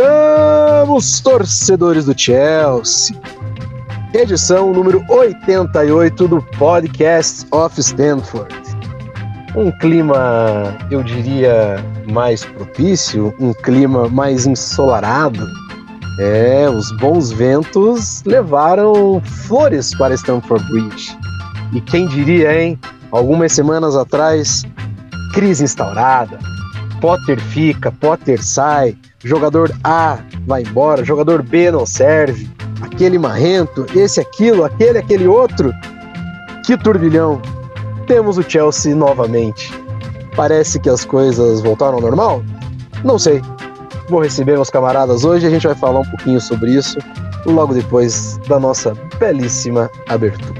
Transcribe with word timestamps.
Chegamos, 0.00 1.20
torcedores 1.20 2.06
do 2.06 2.18
Chelsea. 2.18 3.14
Edição 4.14 4.72
número 4.72 5.04
88 5.10 6.26
do 6.26 6.40
Podcast 6.56 7.46
of 7.50 7.78
Stanford. 7.78 8.54
Um 9.54 9.70
clima, 9.72 10.74
eu 10.90 11.02
diria, 11.02 11.84
mais 12.10 12.42
propício, 12.46 13.34
um 13.38 13.52
clima 13.52 14.08
mais 14.08 14.46
ensolarado. 14.46 15.46
É, 16.18 16.66
os 16.70 16.90
bons 16.96 17.30
ventos 17.30 18.22
levaram 18.24 19.20
flores 19.22 19.94
para 19.98 20.14
Stanford 20.14 20.64
Bridge. 20.70 21.14
E 21.74 21.80
quem 21.82 22.08
diria, 22.08 22.58
hein? 22.58 22.80
Algumas 23.12 23.52
semanas 23.52 23.94
atrás, 23.94 24.64
crise 25.34 25.62
instaurada. 25.62 26.38
Potter 27.02 27.38
fica, 27.38 27.92
Potter 27.92 28.42
sai, 28.42 28.96
jogador 29.24 29.72
A 29.84 30.18
vai 30.46 30.62
embora, 30.62 31.04
jogador 31.04 31.42
B 31.42 31.70
não 31.70 31.84
serve, 31.84 32.48
aquele 32.80 33.18
marrento, 33.18 33.86
esse, 33.94 34.20
aquilo, 34.20 34.64
aquele, 34.64 34.98
aquele 34.98 35.26
outro. 35.26 35.72
Que 36.64 36.76
turbilhão! 36.76 37.40
Temos 38.06 38.38
o 38.38 38.42
Chelsea 38.42 38.94
novamente. 38.94 39.72
Parece 40.34 40.80
que 40.80 40.88
as 40.88 41.04
coisas 41.04 41.60
voltaram 41.60 41.94
ao 41.96 42.00
normal? 42.00 42.42
Não 43.04 43.18
sei. 43.18 43.42
Vou 44.08 44.22
receber 44.22 44.52
meus 44.52 44.70
camaradas 44.70 45.24
hoje 45.24 45.46
e 45.46 45.48
a 45.48 45.50
gente 45.50 45.66
vai 45.66 45.76
falar 45.76 46.00
um 46.00 46.10
pouquinho 46.10 46.40
sobre 46.40 46.72
isso 46.72 46.98
logo 47.46 47.74
depois 47.74 48.38
da 48.48 48.58
nossa 48.58 48.94
belíssima 49.18 49.90
abertura. 50.08 50.59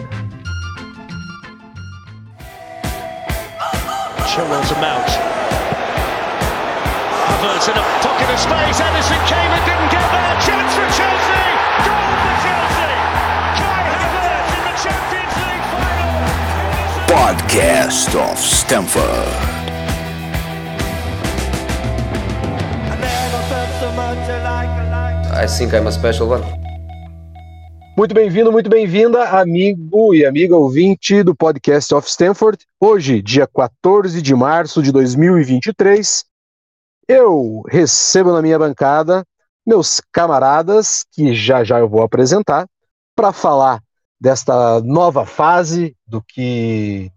Podcast 17.50 18.16
of 18.16 18.38
Stamford. 18.38 19.02
I 25.34 25.46
think 25.48 25.74
I'm 25.74 25.88
a 25.88 25.90
special 25.90 26.28
one. 26.28 26.44
Muito 27.96 28.14
bem-vindo, 28.14 28.52
muito 28.52 28.70
bem-vinda, 28.70 29.30
amigo 29.30 30.14
e 30.14 30.24
amiga 30.24 30.56
ouvinte 30.56 31.24
do 31.24 31.34
podcast 31.34 31.92
of 31.92 32.08
Stanford. 32.08 32.64
Hoje, 32.78 33.20
dia 33.20 33.48
14 33.48 34.22
de 34.22 34.32
março 34.32 34.80
de 34.80 34.92
2023, 34.92 36.24
eu 37.08 37.64
recebo 37.68 38.32
na 38.32 38.40
minha 38.42 38.60
bancada 38.60 39.26
meus 39.66 40.00
camaradas, 40.12 41.04
que 41.10 41.34
já 41.34 41.64
já 41.64 41.80
eu 41.80 41.88
vou 41.88 42.02
apresentar, 42.02 42.68
para 43.16 43.32
falar 43.32 43.82
desta 44.20 44.80
nova 44.82 45.26
fase, 45.26 45.96
do 46.06 46.22
que 46.22 47.10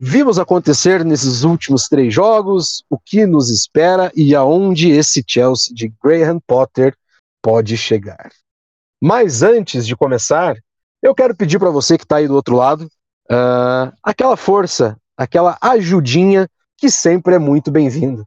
vimos 0.00 0.38
acontecer 0.38 1.04
nesses 1.04 1.42
últimos 1.42 1.88
três 1.88 2.12
jogos, 2.12 2.84
o 2.88 2.98
que 2.98 3.26
nos 3.26 3.50
espera 3.50 4.12
e 4.14 4.34
aonde 4.34 4.90
esse 4.90 5.24
Chelsea 5.26 5.74
de 5.74 5.92
Graham 6.02 6.40
Potter 6.46 6.96
pode 7.42 7.76
chegar. 7.76 8.30
Mas 9.00 9.42
antes 9.42 9.86
de 9.86 9.96
começar, 9.96 10.56
eu 11.02 11.14
quero 11.14 11.36
pedir 11.36 11.58
para 11.58 11.70
você 11.70 11.96
que 11.96 12.04
está 12.04 12.16
aí 12.16 12.26
do 12.26 12.34
outro 12.34 12.56
lado 12.56 12.90
uh, 13.30 13.92
aquela 14.02 14.36
força, 14.36 14.96
aquela 15.16 15.56
ajudinha 15.60 16.48
que 16.76 16.90
sempre 16.90 17.34
é 17.34 17.38
muito 17.38 17.70
bem-vinda 17.70 18.24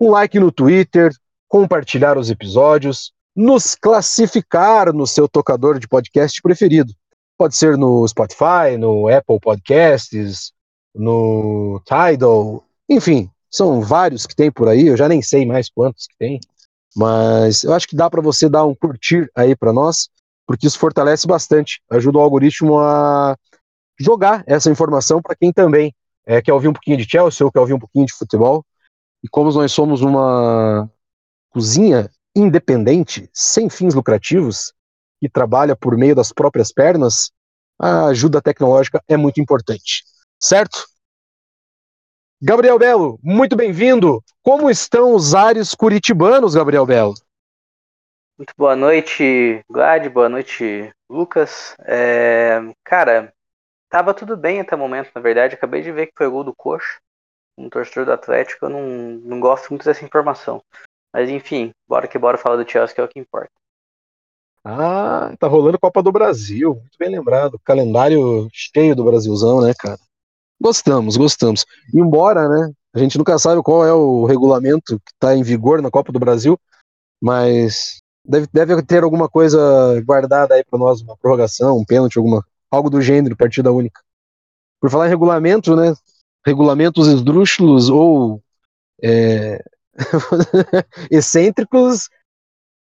um 0.00 0.10
like 0.10 0.38
no 0.38 0.52
Twitter, 0.52 1.12
compartilhar 1.48 2.16
os 2.16 2.30
episódios, 2.30 3.12
nos 3.34 3.74
classificar 3.74 4.92
no 4.92 5.06
seu 5.06 5.28
tocador 5.28 5.78
de 5.78 5.88
podcast 5.88 6.40
preferido. 6.40 6.92
Pode 7.36 7.56
ser 7.56 7.76
no 7.76 8.06
Spotify, 8.06 8.76
no 8.78 9.08
Apple 9.08 9.38
Podcasts, 9.40 10.52
no 10.94 11.80
Tidal, 11.84 12.64
enfim, 12.88 13.30
são 13.50 13.80
vários 13.80 14.26
que 14.26 14.34
tem 14.34 14.50
por 14.50 14.68
aí, 14.68 14.88
eu 14.88 14.96
já 14.96 15.08
nem 15.08 15.22
sei 15.22 15.46
mais 15.46 15.68
quantos 15.70 16.06
que 16.06 16.16
tem, 16.18 16.40
mas 16.96 17.62
eu 17.64 17.72
acho 17.72 17.86
que 17.86 17.96
dá 17.96 18.10
para 18.10 18.20
você 18.20 18.48
dar 18.48 18.64
um 18.64 18.74
curtir 18.74 19.30
aí 19.34 19.54
para 19.54 19.72
nós, 19.72 20.08
porque 20.46 20.66
isso 20.66 20.78
fortalece 20.78 21.26
bastante, 21.26 21.80
ajuda 21.90 22.18
o 22.18 22.22
algoritmo 22.22 22.78
a 22.78 23.36
jogar 23.98 24.44
essa 24.46 24.70
informação 24.70 25.20
para 25.20 25.36
quem 25.36 25.52
também 25.52 25.94
é, 26.26 26.40
quer 26.40 26.52
ouvir 26.52 26.68
um 26.68 26.72
pouquinho 26.72 26.96
de 26.96 27.08
Chelsea 27.08 27.44
ou 27.44 27.52
quer 27.52 27.60
ouvir 27.60 27.74
um 27.74 27.78
pouquinho 27.78 28.06
de 28.06 28.12
futebol. 28.12 28.64
E 29.22 29.28
como 29.28 29.50
nós 29.50 29.72
somos 29.72 30.02
uma 30.02 30.88
cozinha 31.50 32.10
independente, 32.36 33.28
sem 33.32 33.68
fins 33.68 33.94
lucrativos, 33.94 34.72
que 35.20 35.28
trabalha 35.28 35.74
por 35.74 35.96
meio 35.96 36.14
das 36.14 36.32
próprias 36.32 36.72
pernas, 36.72 37.32
a 37.78 38.06
ajuda 38.06 38.42
tecnológica 38.42 39.02
é 39.08 39.16
muito 39.16 39.40
importante. 39.40 40.04
Certo? 40.40 40.86
Gabriel 42.40 42.78
Belo, 42.78 43.18
muito 43.22 43.56
bem-vindo. 43.56 44.22
Como 44.42 44.70
estão 44.70 45.14
os 45.14 45.34
ares 45.34 45.74
curitibanos, 45.74 46.54
Gabriel 46.54 46.86
Belo? 46.86 47.14
Muito 48.38 48.54
boa 48.56 48.76
noite, 48.76 49.64
Glad, 49.68 50.08
boa 50.08 50.28
noite, 50.28 50.92
Lucas. 51.10 51.74
É, 51.80 52.60
cara, 52.84 53.32
tava 53.88 54.14
tudo 54.14 54.36
bem 54.36 54.60
até 54.60 54.76
o 54.76 54.78
momento, 54.78 55.10
na 55.14 55.20
verdade. 55.20 55.56
Acabei 55.56 55.82
de 55.82 55.90
ver 55.90 56.06
que 56.06 56.12
foi 56.16 56.28
gol 56.28 56.44
do 56.44 56.54
Coxa 56.54 56.98
um 57.58 57.68
torcedor 57.68 58.06
do 58.06 58.12
Atlético, 58.12 58.66
eu 58.66 58.70
não, 58.70 58.86
não 59.24 59.40
gosto 59.40 59.68
muito 59.70 59.84
dessa 59.84 60.04
informação. 60.04 60.62
Mas 61.12 61.28
enfim, 61.28 61.72
bora 61.88 62.06
que 62.06 62.18
bora 62.18 62.38
falar 62.38 62.62
do 62.62 62.70
Chelsea, 62.70 62.94
que 62.94 63.00
é 63.00 63.04
o 63.04 63.08
que 63.08 63.18
importa. 63.18 63.50
Ah, 64.64 65.34
tá 65.38 65.48
rolando 65.48 65.78
Copa 65.78 66.02
do 66.02 66.12
Brasil, 66.12 66.74
muito 66.74 66.98
bem 66.98 67.10
lembrado. 67.10 67.58
Calendário 67.64 68.48
cheio 68.52 68.94
do 68.94 69.04
Brasilzão, 69.04 69.60
né, 69.62 69.72
cara? 69.76 69.98
Gostamos, 70.60 71.16
gostamos. 71.16 71.64
Embora, 71.94 72.48
né, 72.48 72.72
a 72.94 72.98
gente 72.98 73.16
nunca 73.16 73.38
sabe 73.38 73.62
qual 73.62 73.86
é 73.86 73.92
o 73.92 74.24
regulamento 74.24 74.98
que 75.00 75.12
está 75.12 75.36
em 75.36 75.42
vigor 75.42 75.80
na 75.80 75.90
Copa 75.90 76.12
do 76.12 76.18
Brasil, 76.18 76.58
mas 77.20 78.00
deve, 78.24 78.48
deve 78.52 78.82
ter 78.82 79.02
alguma 79.02 79.28
coisa 79.28 79.58
guardada 80.04 80.54
aí 80.54 80.64
para 80.64 80.78
nós, 80.78 81.00
uma 81.00 81.16
prorrogação, 81.16 81.78
um 81.78 81.84
pênalti, 81.84 82.18
alguma, 82.18 82.44
algo 82.70 82.90
do 82.90 83.00
gênero, 83.00 83.36
partida 83.36 83.72
única. 83.72 84.00
Por 84.80 84.90
falar 84.90 85.06
em 85.06 85.10
regulamento, 85.10 85.76
né, 85.76 85.94
regulamentos 86.44 87.06
esdrúxulos 87.06 87.88
ou 87.88 88.42
é, 89.02 89.62
excêntricos, 91.10 92.08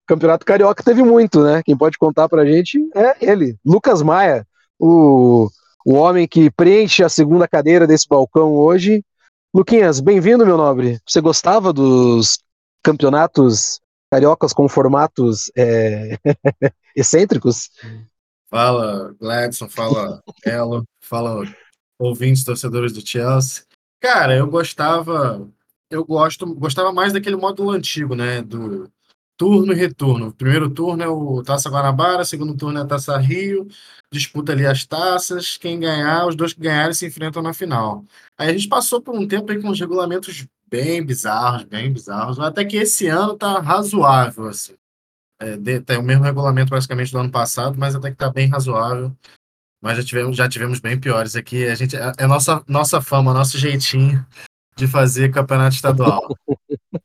Campeonato 0.07 0.45
Carioca 0.45 0.83
teve 0.83 1.01
muito, 1.01 1.43
né? 1.43 1.63
Quem 1.63 1.75
pode 1.75 1.97
contar 1.97 2.29
pra 2.29 2.45
gente 2.45 2.79
é 2.95 3.15
ele, 3.19 3.57
Lucas 3.65 4.01
Maia, 4.01 4.45
o, 4.79 5.49
o 5.85 5.93
homem 5.93 6.27
que 6.27 6.49
preenche 6.49 7.03
a 7.03 7.09
segunda 7.09 7.47
cadeira 7.47 7.85
desse 7.85 8.07
balcão 8.07 8.53
hoje. 8.53 9.05
Luquinhas, 9.53 9.99
bem-vindo, 9.99 10.43
meu 10.43 10.57
nobre. 10.57 10.99
Você 11.07 11.21
gostava 11.21 11.71
dos 11.71 12.39
campeonatos 12.83 13.79
cariocas 14.11 14.51
com 14.51 14.67
formatos 14.67 15.51
é, 15.55 16.17
excêntricos? 16.95 17.69
Fala, 18.49 19.15
Gladson, 19.21 19.69
fala, 19.69 20.23
Elo, 20.43 20.83
fala, 20.99 21.43
ouvintes, 21.99 22.43
torcedores 22.43 22.91
do 22.91 23.07
Chelsea. 23.07 23.63
Cara, 24.01 24.35
eu 24.35 24.47
gostava, 24.47 25.47
eu 25.91 26.03
gosto, 26.03 26.51
gostava 26.55 26.91
mais 26.91 27.13
daquele 27.13 27.35
módulo 27.35 27.69
antigo, 27.69 28.15
né? 28.15 28.41
Do 28.41 28.91
turno 29.37 29.73
e 29.73 29.75
retorno. 29.75 30.27
O 30.27 30.33
primeiro 30.33 30.69
turno 30.69 31.03
é 31.03 31.07
o 31.07 31.43
Taça 31.43 31.69
Guanabara, 31.69 32.25
segundo 32.25 32.55
turno 32.55 32.79
é 32.79 32.81
a 32.81 32.85
Taça 32.85 33.17
Rio, 33.17 33.67
disputa 34.11 34.51
ali 34.51 34.65
as 34.65 34.85
taças, 34.85 35.57
quem 35.57 35.79
ganhar, 35.79 36.27
os 36.27 36.35
dois 36.35 36.53
que 36.53 36.61
ganharem 36.61 36.93
se 36.93 37.05
enfrentam 37.05 37.41
na 37.41 37.53
final. 37.53 38.03
Aí 38.37 38.49
a 38.49 38.53
gente 38.53 38.67
passou 38.67 39.01
por 39.01 39.15
um 39.15 39.27
tempo 39.27 39.51
aí 39.51 39.61
com 39.61 39.69
uns 39.69 39.79
regulamentos 39.79 40.45
bem 40.67 41.05
bizarros, 41.05 41.63
bem 41.63 41.91
bizarros, 41.91 42.39
até 42.39 42.65
que 42.65 42.77
esse 42.77 43.07
ano 43.07 43.37
tá 43.37 43.59
razoável, 43.59 44.47
assim. 44.47 44.75
É, 45.39 45.57
de, 45.57 45.81
tem 45.81 45.97
o 45.97 46.03
mesmo 46.03 46.23
regulamento 46.23 46.69
praticamente 46.69 47.11
do 47.11 47.19
ano 47.19 47.31
passado, 47.31 47.77
mas 47.77 47.93
até 47.95 48.09
que 48.09 48.17
tá 48.17 48.31
bem 48.31 48.47
razoável. 48.47 49.15
Mas 49.81 49.97
já 49.97 50.03
tivemos, 50.03 50.37
já 50.37 50.49
tivemos 50.49 50.79
bem 50.79 50.99
piores 50.99 51.35
aqui. 51.35 51.65
A 51.65 51.75
gente, 51.75 51.95
é, 51.95 52.13
é 52.17 52.27
nossa, 52.27 52.63
nossa 52.67 53.01
fama, 53.01 53.33
nosso 53.33 53.57
jeitinho 53.57 54.25
de 54.77 54.87
fazer 54.87 55.31
campeonato 55.31 55.75
estadual. 55.75 56.35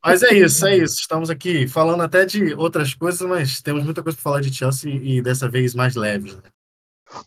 mas 0.03 0.21
é 0.23 0.33
isso, 0.33 0.65
é 0.65 0.77
isso. 0.77 0.99
Estamos 0.99 1.29
aqui 1.29 1.67
falando 1.67 2.01
até 2.01 2.25
de 2.25 2.53
outras 2.53 2.93
coisas, 2.93 3.21
mas 3.27 3.61
temos 3.61 3.83
muita 3.83 4.03
coisa 4.03 4.17
para 4.17 4.23
falar 4.23 4.41
de 4.41 4.53
Chelsea 4.53 4.93
e 4.93 5.21
dessa 5.21 5.49
vez 5.49 5.73
mais 5.73 5.95
leve. 5.95 6.33
Né? 6.33 6.41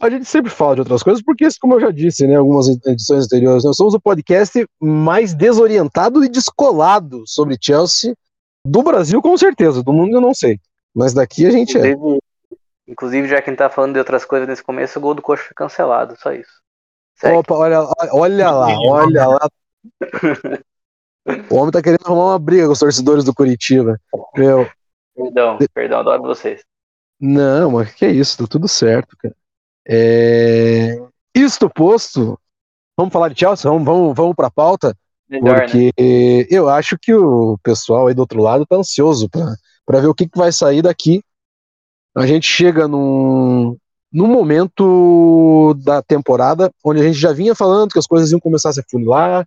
A 0.00 0.10
gente 0.10 0.24
sempre 0.26 0.50
fala 0.50 0.74
de 0.74 0.80
outras 0.82 1.02
coisas, 1.02 1.22
porque, 1.22 1.46
como 1.60 1.74
eu 1.74 1.80
já 1.80 1.90
disse, 1.90 2.26
né, 2.26 2.36
algumas 2.36 2.68
edições 2.68 3.26
anteriores, 3.26 3.64
nós 3.64 3.76
somos 3.76 3.94
o 3.94 4.00
podcast 4.00 4.66
mais 4.80 5.34
desorientado 5.34 6.24
e 6.24 6.28
descolado 6.28 7.22
sobre 7.26 7.58
Chelsea 7.60 8.14
do 8.66 8.82
Brasil, 8.82 9.20
com 9.20 9.36
certeza. 9.36 9.82
Do 9.82 9.92
mundo 9.92 10.16
eu 10.16 10.20
não 10.20 10.32
sei. 10.32 10.58
Mas 10.94 11.12
daqui 11.12 11.46
a 11.46 11.50
gente 11.50 11.76
é. 11.76 11.94
Inclusive, 12.86 13.28
já 13.28 13.40
quem 13.40 13.56
tá 13.56 13.68
falando 13.70 13.94
de 13.94 13.98
outras 13.98 14.24
coisas 14.24 14.46
nesse 14.46 14.62
começo, 14.62 14.98
o 14.98 15.02
gol 15.02 15.14
do 15.14 15.22
Coxa 15.22 15.44
foi 15.44 15.54
cancelado, 15.54 16.14
só 16.18 16.32
isso. 16.32 16.62
Segue. 17.16 17.36
Opa, 17.36 17.54
olha, 17.54 17.80
olha 18.12 18.50
lá, 18.50 18.78
olha 18.80 19.26
lá. 19.26 19.48
O 21.50 21.54
homem 21.56 21.70
tá 21.70 21.82
querendo 21.82 22.04
arrumar 22.04 22.32
uma 22.32 22.38
briga 22.38 22.66
com 22.66 22.72
os 22.72 22.78
torcedores 22.78 23.24
do 23.24 23.34
Curitiba. 23.34 23.98
Meu, 24.36 24.66
Perdão, 25.14 25.58
perdão, 25.72 26.00
adoro 26.00 26.22
vocês. 26.22 26.64
Não, 27.20 27.70
mas 27.70 27.94
que 27.94 28.04
é 28.04 28.10
isso, 28.10 28.36
tá 28.36 28.46
tudo 28.46 28.66
certo, 28.66 29.16
cara. 29.16 29.34
É... 29.86 30.98
Isto 31.34 31.70
posto, 31.70 32.38
vamos 32.96 33.12
falar 33.12 33.28
de 33.28 33.38
Chelsea? 33.38 33.70
Vamos, 33.70 33.84
vamos, 33.84 34.16
vamos 34.16 34.34
pra 34.34 34.50
pauta? 34.50 34.96
Melhor, 35.28 35.60
porque 35.60 35.92
né? 35.98 36.46
eu 36.50 36.68
acho 36.68 36.98
que 37.00 37.14
o 37.14 37.56
pessoal 37.62 38.08
aí 38.08 38.14
do 38.14 38.20
outro 38.20 38.42
lado 38.42 38.66
tá 38.66 38.76
ansioso 38.76 39.28
para 39.28 40.00
ver 40.00 40.08
o 40.08 40.14
que, 40.14 40.28
que 40.28 40.38
vai 40.38 40.52
sair 40.52 40.82
daqui. 40.82 41.22
A 42.16 42.26
gente 42.26 42.46
chega 42.46 42.86
num, 42.86 43.76
num 44.12 44.26
momento 44.26 45.74
da 45.84 46.02
temporada 46.02 46.70
onde 46.84 47.00
a 47.00 47.04
gente 47.04 47.18
já 47.18 47.32
vinha 47.32 47.54
falando 47.54 47.92
que 47.92 47.98
as 47.98 48.06
coisas 48.06 48.30
iam 48.30 48.40
começar 48.40 48.70
a 48.70 48.72
se 48.72 48.80
afunilar, 48.80 49.46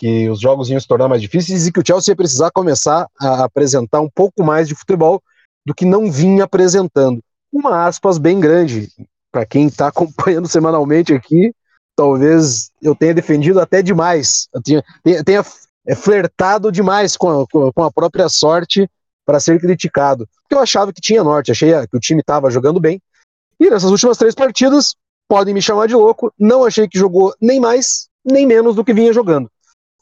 que 0.00 0.30
os 0.30 0.40
jogos 0.40 0.70
iam 0.70 0.80
se 0.80 0.88
tornar 0.88 1.08
mais 1.08 1.20
difíceis 1.20 1.66
e 1.66 1.70
que 1.70 1.78
o 1.78 1.86
Chelsea 1.86 2.12
ia 2.12 2.16
precisar 2.16 2.50
começar 2.50 3.06
a 3.20 3.44
apresentar 3.44 4.00
um 4.00 4.08
pouco 4.08 4.42
mais 4.42 4.66
de 4.66 4.74
futebol 4.74 5.22
do 5.64 5.74
que 5.74 5.84
não 5.84 6.10
vinha 6.10 6.44
apresentando. 6.44 7.20
Uma 7.52 7.84
aspas 7.86 8.16
bem 8.16 8.40
grande 8.40 8.88
para 9.30 9.44
quem 9.44 9.66
está 9.66 9.88
acompanhando 9.92 10.48
semanalmente 10.48 11.12
aqui, 11.12 11.52
talvez 11.94 12.70
eu 12.80 12.94
tenha 12.94 13.12
defendido 13.12 13.60
até 13.60 13.82
demais, 13.82 14.48
tenha, 14.64 14.82
tenha, 15.04 15.22
tenha 15.22 15.44
é, 15.86 15.94
flertado 15.94 16.72
demais 16.72 17.14
com 17.14 17.42
a, 17.42 17.46
com 17.46 17.82
a 17.82 17.92
própria 17.92 18.30
sorte 18.30 18.88
para 19.26 19.38
ser 19.38 19.60
criticado. 19.60 20.26
Porque 20.42 20.54
eu 20.54 20.60
achava 20.60 20.94
que 20.94 21.00
tinha 21.02 21.22
norte, 21.22 21.50
achei 21.52 21.72
que 21.86 21.96
o 21.96 22.00
time 22.00 22.22
estava 22.22 22.50
jogando 22.50 22.80
bem. 22.80 23.02
E 23.60 23.68
nessas 23.68 23.90
últimas 23.90 24.16
três 24.16 24.34
partidas, 24.34 24.96
podem 25.28 25.52
me 25.52 25.60
chamar 25.60 25.88
de 25.88 25.94
louco, 25.94 26.32
não 26.38 26.64
achei 26.64 26.88
que 26.88 26.98
jogou 26.98 27.34
nem 27.38 27.60
mais, 27.60 28.08
nem 28.24 28.46
menos 28.46 28.74
do 28.74 28.82
que 28.82 28.94
vinha 28.94 29.12
jogando. 29.12 29.50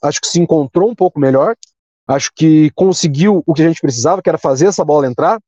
Acho 0.02 0.20
que 0.20 0.28
se 0.28 0.40
encontrou 0.40 0.90
um 0.90 0.94
pouco 0.94 1.18
melhor, 1.18 1.54
acho 2.06 2.30
que 2.34 2.70
conseguiu 2.74 3.42
o 3.46 3.54
que 3.54 3.62
a 3.62 3.68
gente 3.68 3.80
precisava, 3.80 4.22
que 4.22 4.28
era 4.28 4.38
fazer 4.38 4.66
essa 4.66 4.84
bola 4.84 5.06
entrar. 5.06 5.38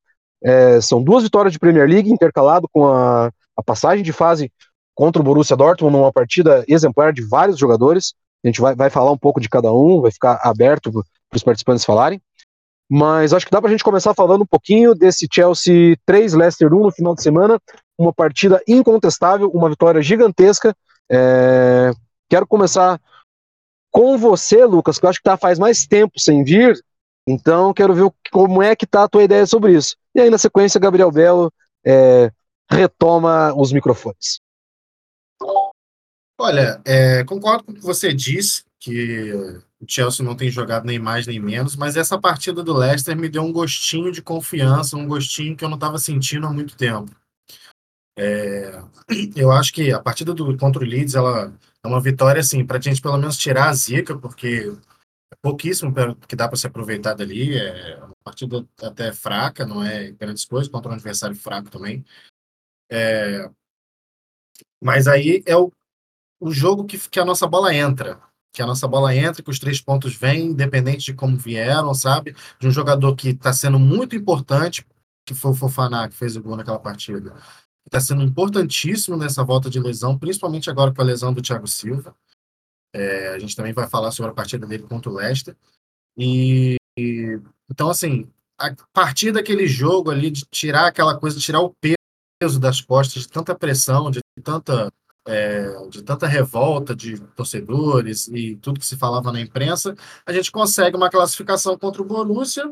É, 0.42 0.80
são 0.80 1.02
duas 1.02 1.22
vitórias 1.22 1.52
de 1.52 1.58
Premier 1.58 1.88
League, 1.88 2.10
intercalado 2.10 2.68
com 2.72 2.86
a, 2.86 3.30
a 3.56 3.62
passagem 3.62 4.02
de 4.02 4.12
fase 4.12 4.50
contra 4.94 5.20
o 5.20 5.24
Borussia 5.24 5.56
Dortmund 5.56 5.96
numa 5.96 6.12
partida 6.12 6.64
exemplar 6.68 7.12
de 7.12 7.22
vários 7.22 7.58
jogadores. 7.58 8.14
A 8.44 8.48
gente 8.48 8.60
vai, 8.60 8.74
vai 8.74 8.90
falar 8.90 9.12
um 9.12 9.18
pouco 9.18 9.40
de 9.40 9.48
cada 9.48 9.72
um, 9.72 10.00
vai 10.00 10.10
ficar 10.10 10.40
aberto 10.42 10.90
para 10.92 11.36
os 11.36 11.42
participantes 11.42 11.84
falarem. 11.84 12.20
Mas 12.92 13.32
acho 13.32 13.46
que 13.46 13.52
dá 13.52 13.60
para 13.60 13.68
a 13.68 13.70
gente 13.70 13.84
começar 13.84 14.12
falando 14.14 14.42
um 14.42 14.46
pouquinho 14.46 14.94
desse 14.94 15.28
Chelsea 15.32 15.96
3, 16.04 16.34
Leicester 16.34 16.74
1 16.74 16.80
no 16.80 16.90
final 16.90 17.14
de 17.14 17.22
semana. 17.22 17.60
Uma 17.96 18.12
partida 18.12 18.60
incontestável, 18.66 19.48
uma 19.50 19.68
vitória 19.68 20.02
gigantesca. 20.02 20.74
É... 21.08 21.92
Quero 22.28 22.46
começar 22.46 23.00
com 23.90 24.16
você, 24.16 24.64
Lucas, 24.64 24.98
que 24.98 25.04
eu 25.04 25.10
acho 25.10 25.18
que 25.18 25.24
tá 25.24 25.36
faz 25.36 25.58
mais 25.58 25.86
tempo 25.86 26.18
sem 26.18 26.44
vir. 26.44 26.78
Então 27.26 27.72
quero 27.72 27.94
ver 27.94 28.10
como 28.32 28.62
é 28.62 28.74
que 28.74 28.86
tá 28.86 29.04
a 29.04 29.08
tua 29.08 29.22
ideia 29.22 29.46
sobre 29.46 29.74
isso. 29.74 29.96
E 30.14 30.20
aí, 30.20 30.30
na 30.30 30.38
sequência, 30.38 30.80
Gabriel 30.80 31.10
Belo 31.10 31.52
é... 31.84 32.30
retoma 32.70 33.52
os 33.54 33.72
microfones. 33.72 34.40
Olha, 36.38 36.80
é, 36.86 37.22
concordo 37.24 37.64
com 37.64 37.72
o 37.72 37.74
que 37.74 37.82
você 37.82 38.14
disse, 38.14 38.64
que 38.78 39.30
o 39.78 39.84
Chelsea 39.86 40.24
não 40.24 40.34
tem 40.34 40.50
jogado 40.50 40.86
nem 40.86 40.98
mais 40.98 41.26
nem 41.26 41.38
menos, 41.38 41.76
mas 41.76 41.96
essa 41.96 42.18
partida 42.18 42.62
do 42.62 42.74
Leicester 42.74 43.14
me 43.14 43.28
deu 43.28 43.42
um 43.42 43.52
gostinho 43.52 44.10
de 44.10 44.22
confiança, 44.22 44.96
um 44.96 45.06
gostinho 45.06 45.54
que 45.54 45.62
eu 45.62 45.68
não 45.68 45.76
estava 45.76 45.98
sentindo 45.98 46.46
há 46.46 46.52
muito 46.52 46.76
tempo. 46.76 47.14
É, 48.18 48.82
eu 49.36 49.52
acho 49.52 49.72
que 49.72 49.92
a 49.92 50.00
partida 50.00 50.32
do 50.32 50.56
contra 50.56 50.82
o 50.82 50.86
Leeds 50.86 51.14
ela 51.14 51.52
é 51.84 51.88
uma 51.88 52.00
vitória 52.00 52.40
assim 52.40 52.64
para 52.64 52.78
a 52.78 52.80
gente 52.80 53.00
pelo 53.00 53.18
menos 53.18 53.36
tirar 53.36 53.68
a 53.68 53.74
zica, 53.74 54.16
porque 54.18 54.72
é 55.32 55.36
pouquíssimo 55.42 55.92
que 56.28 56.36
dá 56.36 56.48
para 56.48 56.56
se 56.56 56.66
aproveitar 56.66 57.14
dali. 57.14 57.56
É 57.56 57.96
uma 57.98 58.14
partida 58.24 58.66
até 58.82 59.12
fraca, 59.12 59.66
não 59.66 59.82
é 59.82 60.10
grandes 60.12 60.44
coisas 60.44 60.70
contra 60.70 60.90
um 60.90 60.94
adversário 60.94 61.36
fraco 61.36 61.70
também. 61.70 62.04
É, 62.90 63.50
mas 64.82 65.06
aí 65.06 65.42
é 65.46 65.56
o, 65.56 65.72
o 66.40 66.50
jogo 66.50 66.84
que, 66.84 66.98
que 66.98 67.20
a 67.20 67.24
nossa 67.24 67.46
bola 67.46 67.74
entra. 67.74 68.20
Que 68.52 68.62
a 68.62 68.66
nossa 68.66 68.88
bola 68.88 69.14
entra, 69.14 69.42
que 69.42 69.50
os 69.50 69.60
três 69.60 69.80
pontos 69.80 70.16
vêm, 70.16 70.46
independente 70.46 71.04
de 71.04 71.14
como 71.14 71.36
vieram, 71.36 71.94
sabe? 71.94 72.34
De 72.58 72.66
um 72.66 72.70
jogador 72.70 73.14
que 73.14 73.28
está 73.28 73.52
sendo 73.52 73.78
muito 73.78 74.16
importante, 74.16 74.84
que 75.24 75.34
foi 75.34 75.52
o 75.52 75.54
Fofaná, 75.54 76.08
que 76.08 76.16
fez 76.16 76.36
o 76.36 76.42
gol 76.42 76.56
naquela 76.56 76.80
partida. 76.80 77.34
Está 77.86 78.00
sendo 78.00 78.22
importantíssimo 78.22 79.16
nessa 79.16 79.42
volta 79.42 79.68
de 79.68 79.80
lesão, 79.80 80.18
principalmente 80.18 80.70
agora 80.70 80.92
com 80.92 81.00
a 81.00 81.04
lesão 81.04 81.32
do 81.32 81.42
Thiago 81.42 81.66
Silva. 81.66 82.14
É, 82.94 83.28
a 83.28 83.38
gente 83.38 83.56
também 83.56 83.72
vai 83.72 83.88
falar 83.88 84.10
sobre 84.10 84.30
a 84.30 84.34
partida 84.34 84.66
dele 84.66 84.84
contra 84.84 85.10
o 85.10 85.14
Leicester. 85.14 85.56
E, 86.16 86.76
e, 86.98 87.40
então, 87.70 87.88
assim, 87.88 88.30
a 88.58 88.74
partir 88.92 89.32
daquele 89.32 89.66
jogo 89.66 90.10
ali, 90.10 90.30
de 90.30 90.44
tirar 90.50 90.86
aquela 90.86 91.18
coisa, 91.18 91.38
tirar 91.38 91.60
o 91.60 91.74
peso 91.80 92.60
das 92.60 92.80
costas, 92.80 93.22
de 93.22 93.28
tanta 93.28 93.54
pressão, 93.54 94.10
de 94.10 94.20
tanta, 94.42 94.92
é, 95.26 95.88
de 95.88 96.02
tanta 96.02 96.26
revolta 96.26 96.94
de 96.94 97.18
torcedores 97.34 98.28
e 98.28 98.56
tudo 98.56 98.80
que 98.80 98.86
se 98.86 98.96
falava 98.96 99.32
na 99.32 99.40
imprensa, 99.40 99.94
a 100.26 100.32
gente 100.32 100.50
consegue 100.50 100.96
uma 100.96 101.10
classificação 101.10 101.78
contra 101.78 102.02
o 102.02 102.04
Borussia, 102.04 102.70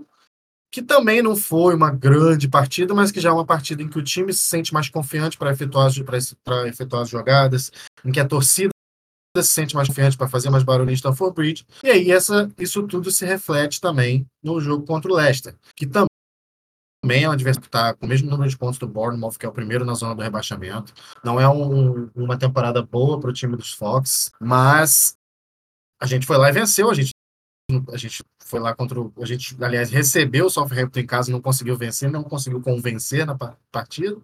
que 0.71 0.83
também 0.83 1.23
não 1.23 1.35
foi 1.35 1.75
uma 1.75 1.91
grande 1.91 2.49
partida, 2.49 2.95
mas 2.95 3.11
que 3.11 3.21
já 3.21 3.31
é 3.31 3.33
uma 3.33 3.47
partida 3.47 3.83
em 3.83 3.89
que 3.89 3.99
o 3.99 4.03
time 4.03 4.33
se 4.33 4.41
sente 4.41 4.73
mais 4.73 4.89
confiante 4.89 5.39
para 5.39 5.51
efetuar, 5.51 5.91
efetuar 6.67 7.03
as 7.03 7.09
jogadas, 7.09 7.73
em 8.05 8.13
que 8.13 8.21
a 8.21 8.27
torcida 8.27 8.71
se 9.37 9.49
sente 9.49 9.75
mais 9.75 9.89
confiante 9.89 10.17
para 10.17 10.29
fazer 10.29 10.51
mais 10.51 10.65
barulho 10.65 10.91
em 10.91 10.95
Stamford 10.95 11.35
Bridge. 11.35 11.67
E 11.83 11.91
aí 11.91 12.11
essa, 12.11 12.51
isso 12.59 12.83
tudo 12.87 13.11
se 13.11 13.25
reflete 13.25 13.81
também 13.81 14.27
no 14.43 14.61
jogo 14.61 14.85
contra 14.85 15.11
o 15.11 15.15
Leicester, 15.15 15.55
que 15.77 15.87
também 15.87 16.09
também 17.01 17.23
é 17.23 17.29
um 17.29 17.33
adversário 17.33 17.63
que 17.63 17.69
está 17.69 17.95
com 17.95 18.07
o 18.07 18.09
mesmo 18.09 18.29
número 18.29 18.51
de 18.51 18.59
pontos 18.59 18.79
do 18.79 18.87
Bournemouth, 18.89 19.39
que 19.39 19.47
é 19.47 19.49
o 19.49 19.53
primeiro 19.53 19.85
na 19.85 19.95
zona 19.95 20.15
do 20.15 20.23
rebaixamento. 20.23 20.93
Não 21.25 21.41
é 21.41 21.49
um, 21.49 22.11
uma 22.15 22.37
temporada 22.37 22.83
boa 22.83 23.21
para 23.21 23.31
o 23.31 23.33
time 23.33 23.57
dos 23.57 23.73
Fox, 23.73 24.31
mas 24.41 25.17
a 26.01 26.07
gente 26.07 26.27
foi 26.27 26.37
lá 26.37 26.49
e 26.49 26.53
venceu. 26.53 26.91
A 26.91 26.95
gente, 26.95 27.13
a 27.93 27.97
gente 27.97 28.25
foi 28.39 28.61
lá 28.61 28.75
contra 28.75 28.99
o. 28.99 29.13
A 29.21 29.27
gente, 29.27 29.57
aliás, 29.63 29.91
recebeu 29.91 30.47
o 30.47 30.51
Southampton 30.51 31.01
em 31.01 31.07
casa 31.07 31.31
e 31.31 31.33
não 31.33 31.41
conseguiu 31.41 31.77
vencer, 31.77 32.11
não 32.11 32.25
conseguiu 32.25 32.61
convencer 32.63 33.27
na 33.27 33.37
partida. 33.71 34.17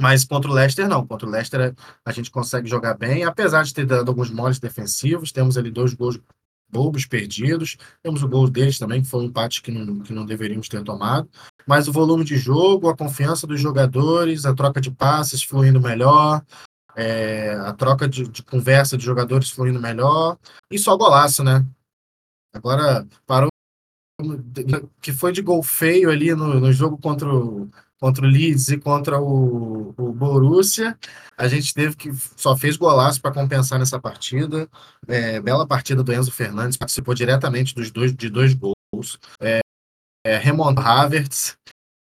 Mas 0.00 0.24
contra 0.24 0.50
o 0.50 0.54
Leicester, 0.54 0.88
não. 0.88 1.06
Contra 1.06 1.28
o 1.28 1.30
Leicester, 1.30 1.74
a 2.04 2.12
gente 2.12 2.30
consegue 2.30 2.68
jogar 2.68 2.94
bem, 2.94 3.24
apesar 3.24 3.62
de 3.62 3.72
ter 3.72 3.86
dado 3.86 4.08
alguns 4.08 4.30
moles 4.30 4.58
defensivos. 4.58 5.30
Temos 5.30 5.58
ali 5.58 5.70
dois 5.70 5.92
gols 5.94 6.18
bobos 6.70 7.06
perdidos. 7.06 7.76
Temos 8.02 8.22
o 8.22 8.28
gol 8.28 8.48
deles 8.48 8.78
também, 8.78 9.02
que 9.02 9.08
foi 9.08 9.20
um 9.20 9.24
empate 9.24 9.62
que 9.62 9.70
não, 9.70 10.00
que 10.00 10.12
não 10.12 10.24
deveríamos 10.24 10.68
ter 10.68 10.82
tomado. 10.82 11.28
Mas 11.66 11.86
o 11.86 11.92
volume 11.92 12.24
de 12.24 12.36
jogo, 12.36 12.88
a 12.88 12.96
confiança 12.96 13.46
dos 13.46 13.60
jogadores, 13.60 14.46
a 14.46 14.54
troca 14.54 14.80
de 14.80 14.90
passes 14.90 15.42
fluindo 15.42 15.80
melhor, 15.80 16.42
é, 16.96 17.54
a 17.54 17.72
troca 17.72 18.08
de, 18.08 18.26
de, 18.26 18.42
conversa 18.42 18.96
de 18.96 19.04
jogadores 19.04 19.50
fluindo 19.50 19.80
melhor. 19.80 20.36
E 20.70 20.78
só 20.78 20.96
golaço, 20.96 21.44
né? 21.44 21.64
Agora 22.54 23.06
parou 23.26 23.48
que 25.02 25.12
foi 25.12 25.32
de 25.32 25.42
gol 25.42 25.62
feio 25.62 26.08
ali 26.08 26.34
no, 26.34 26.60
no 26.60 26.72
jogo 26.72 26.96
contra 26.96 27.28
o, 27.28 27.68
contra 27.98 28.24
o 28.24 28.28
Leeds 28.28 28.68
e 28.68 28.78
contra 28.78 29.20
o, 29.20 29.92
o 29.96 30.12
Borussia. 30.12 30.96
A 31.36 31.48
gente 31.48 31.74
teve 31.74 31.96
que 31.96 32.10
só 32.36 32.56
fez 32.56 32.76
golaço 32.76 33.20
para 33.20 33.34
compensar 33.34 33.78
nessa 33.78 33.98
partida. 33.98 34.68
É, 35.08 35.40
bela 35.40 35.66
partida 35.66 36.02
do 36.02 36.12
Enzo 36.12 36.30
Fernandes, 36.30 36.76
participou 36.76 37.14
diretamente 37.14 37.74
dos 37.74 37.90
dois, 37.90 38.14
de 38.14 38.30
dois 38.30 38.54
gols. 38.54 39.18
É, 39.40 39.60
é, 40.24 40.38
Remond 40.38 40.78
Havertz 40.78 41.56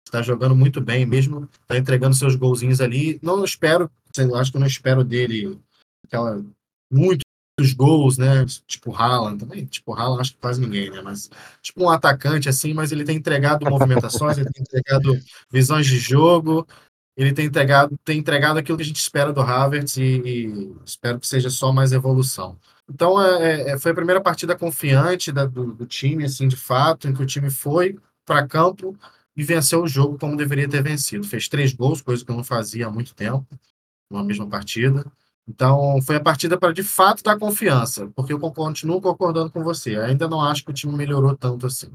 está 0.06 0.24
jogando 0.24 0.56
muito 0.56 0.82
bem 0.82 1.06
mesmo, 1.06 1.48
está 1.62 1.78
entregando 1.78 2.16
seus 2.16 2.36
golzinhos 2.36 2.82
ali. 2.82 3.20
Não 3.22 3.44
espero, 3.44 3.90
acho 4.36 4.52
que 4.52 4.60
não 4.60 4.68
espero 4.68 5.04
dele 5.04 5.60
aquela 6.06 6.44
muito 6.92 7.22
os 7.60 7.74
gols, 7.74 8.18
né? 8.18 8.46
Tipo 8.68 8.96
Haaland 8.96 9.40
também, 9.40 9.66
tipo 9.66 9.94
Haaland 9.94 10.22
acho 10.22 10.34
que 10.34 10.40
quase 10.40 10.62
ninguém, 10.62 10.90
né? 10.90 11.02
Mas 11.02 11.30
tipo 11.62 11.84
um 11.84 11.90
atacante 11.90 12.50
assim, 12.50 12.74
mas 12.74 12.92
ele 12.92 13.04
tem 13.04 13.18
entregado 13.18 13.70
movimentações, 13.70 14.38
ele 14.38 14.50
tem 14.52 14.64
entregado 14.64 15.20
visões 15.52 15.88
de 15.88 15.98
jogo, 15.98 16.68
ele 17.18 17.34
tem 17.34 17.46
entregado, 17.48 17.98
tem 18.06 18.18
entregado 18.18 18.58
aquilo 18.58 18.78
que 18.78 18.84
a 18.84 18.88
gente 18.88 19.02
espera 19.02 19.34
do 19.34 19.42
Havertz 19.42 19.98
e, 19.98 20.22
e 20.26 20.76
espero 20.86 21.20
que 21.20 21.28
seja 21.28 21.50
só 21.50 21.72
mais 21.74 21.92
evolução. 21.92 22.58
Então 22.90 23.22
é, 23.22 23.72
é, 23.72 23.78
foi 23.78 23.92
a 23.92 23.96
primeira 23.96 24.22
partida 24.22 24.56
confiante 24.58 25.32
da, 25.32 25.46
do, 25.46 25.74
do, 25.74 25.86
time, 25.86 26.24
assim, 26.24 26.48
de 26.48 26.56
fato, 26.56 27.08
em 27.08 27.14
que 27.14 27.22
o 27.22 27.26
time 27.26 27.50
foi 27.50 27.98
para 28.26 28.48
campo 28.48 28.98
e 29.36 29.44
venceu 29.44 29.84
o 29.84 29.88
jogo 29.88 30.18
como 30.18 30.36
deveria 30.36 30.68
ter 30.68 30.82
vencido. 30.82 31.28
Fez 31.28 31.48
três 31.48 31.74
gols, 31.74 32.02
coisa 32.02 32.24
que 32.26 32.32
eu 32.32 32.36
não 32.36 32.44
fazia 32.44 32.88
há 32.88 32.92
muito 32.92 33.14
tempo, 33.14 33.46
numa 34.10 34.24
mesma 34.24 34.48
partida. 34.48 35.06
Então, 35.50 36.00
foi 36.04 36.18
a 36.18 36.24
partida 36.24 36.60
para 36.60 36.72
de 36.72 36.84
fato 36.84 37.24
dar 37.24 37.40
confiança, 37.40 38.08
porque 38.16 38.32
eu 38.32 38.40
continuo 38.40 39.02
concordando 39.02 39.52
com 39.52 39.64
você. 39.64 39.96
Ainda 39.96 40.28
não 40.28 40.40
acho 40.40 40.64
que 40.64 40.70
o 40.70 40.74
time 40.74 40.96
melhorou 40.96 41.36
tanto 41.36 41.66
assim. 41.66 41.92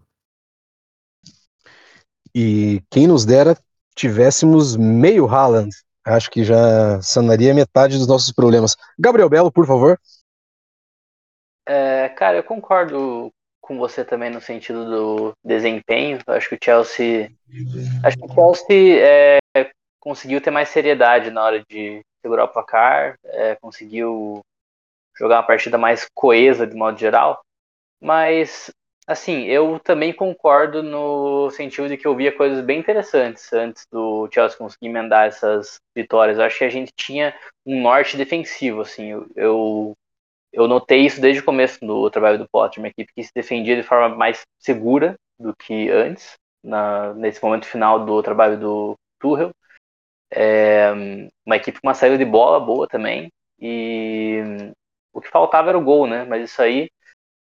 E 2.35 2.83
quem 2.91 3.07
nos 3.07 3.25
dera 3.25 3.57
tivéssemos 3.95 4.77
meio 4.77 5.29
Haaland. 5.29 5.71
Acho 6.05 6.29
que 6.29 6.43
já 6.43 7.01
sanaria 7.01 7.55
metade 7.55 7.97
dos 7.97 8.09
nossos 8.09 8.33
problemas. 8.33 8.77
Gabriel 8.99 9.29
Belo, 9.29 9.53
por 9.53 9.67
favor. 9.67 10.01
É, 11.67 12.09
cara, 12.09 12.39
eu 12.39 12.43
concordo 12.43 13.31
com 13.61 13.79
você 13.79 14.05
também 14.05 14.31
no 14.31 14.41
sentido 14.41 14.85
do 14.85 15.33
desempenho. 15.45 16.19
Eu 16.27 16.35
acho 16.35 16.49
que 16.49 16.57
o 16.57 16.59
Chelsea. 16.63 17.31
Acho 18.03 18.17
que 18.19 18.27
o 18.27 18.35
Chelsea 18.35 18.99
é, 19.01 19.39
conseguiu 20.01 20.41
ter 20.41 20.51
mais 20.51 20.69
seriedade 20.71 21.31
na 21.31 21.43
hora 21.43 21.65
de 21.71 22.03
segurar 22.25 22.45
o 22.45 22.49
placar, 22.49 23.19
é, 23.25 23.55
conseguiu 23.57 24.41
jogar 25.17 25.37
uma 25.37 25.47
partida 25.47 25.77
mais 25.77 26.09
coesa 26.15 26.67
de 26.67 26.75
modo 26.75 26.99
geral. 26.99 27.45
Mas, 28.01 28.71
assim, 29.07 29.43
eu 29.45 29.79
também 29.79 30.13
concordo 30.13 30.83
no 30.83 31.51
sentido 31.51 31.89
de 31.89 31.99
que 31.99 32.07
eu 32.07 32.17
via 32.17 32.35
coisas 32.35 32.65
bem 32.65 32.81
interessantes 32.81 33.53
antes 33.53 33.87
do 33.93 34.27
Chelsea 34.33 34.57
conseguir 34.57 34.87
emendar 34.87 35.27
essas 35.27 35.77
vitórias. 35.95 36.39
Eu 36.39 36.45
acho 36.45 36.59
que 36.59 36.65
a 36.65 36.71
gente 36.71 36.93
tinha 36.97 37.35
um 37.67 37.83
norte 37.83 38.17
defensivo, 38.17 38.81
assim. 38.81 39.11
Eu, 39.37 39.93
eu 40.51 40.67
notei 40.67 41.05
isso 41.05 41.21
desde 41.21 41.43
o 41.43 41.45
começo 41.45 41.79
do 41.85 42.09
trabalho 42.11 42.39
do 42.39 42.49
Potter, 42.49 42.81
uma 42.81 42.89
equipe 42.89 43.13
que 43.15 43.23
se 43.23 43.33
defendia 43.35 43.77
de 43.77 43.83
forma 43.83 44.17
mais 44.17 44.41
segura 44.59 45.15
do 45.39 45.55
que 45.55 45.91
antes, 45.91 46.35
na, 46.63 47.13
nesse 47.13 47.43
momento 47.43 47.67
final 47.67 48.05
do 48.05 48.23
trabalho 48.23 48.59
do 48.59 48.95
Tuchel. 49.21 49.51
É, 50.35 50.91
uma 51.47 51.57
equipe 51.57 51.81
com 51.81 51.87
uma 51.87 51.95
saída 51.95 52.19
de 52.19 52.25
bola 52.25 52.59
boa 52.59 52.89
também. 52.89 53.31
E 53.59 54.41
o 55.13 55.21
que 55.21 55.31
faltava 55.31 55.69
era 55.69 55.79
o 55.79 55.85
gol, 55.85 56.07
né? 56.07 56.25
Mas 56.25 56.51
isso 56.51 56.61
aí 56.61 56.91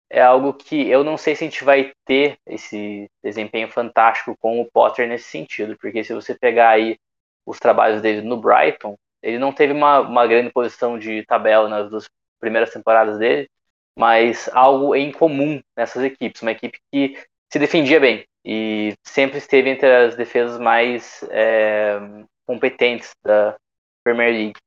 é 0.09 0.21
algo 0.21 0.53
que 0.53 0.87
eu 0.87 1.03
não 1.03 1.17
sei 1.17 1.35
se 1.35 1.43
a 1.43 1.47
gente 1.47 1.63
vai 1.63 1.91
ter 2.05 2.37
esse 2.45 3.09
desempenho 3.23 3.67
fantástico 3.69 4.35
com 4.39 4.61
o 4.61 4.69
Potter 4.71 5.07
nesse 5.07 5.25
sentido, 5.29 5.75
porque 5.77 6.03
se 6.03 6.13
você 6.13 6.35
pegar 6.35 6.69
aí 6.69 6.97
os 7.45 7.59
trabalhos 7.59 8.01
dele 8.01 8.21
no 8.21 8.37
Brighton, 8.37 8.95
ele 9.21 9.39
não 9.39 9.51
teve 9.51 9.73
uma, 9.73 9.99
uma 10.01 10.27
grande 10.27 10.51
posição 10.51 10.99
de 10.99 11.25
tabela 11.25 11.67
nas 11.67 11.89
duas 11.89 12.07
primeiras 12.39 12.71
temporadas 12.71 13.17
dele, 13.17 13.49
mas 13.97 14.49
algo 14.53 14.95
em 14.95 15.11
comum 15.11 15.61
nessas 15.75 16.03
equipes, 16.03 16.41
uma 16.41 16.51
equipe 16.51 16.79
que 16.91 17.17
se 17.51 17.59
defendia 17.59 17.99
bem 17.99 18.25
e 18.43 18.93
sempre 19.03 19.39
esteve 19.39 19.69
entre 19.69 19.89
as 19.89 20.15
defesas 20.15 20.59
mais 20.59 21.23
é, 21.31 21.99
competentes 22.45 23.11
da 23.23 23.55
Premier 24.03 24.31
League. 24.31 24.59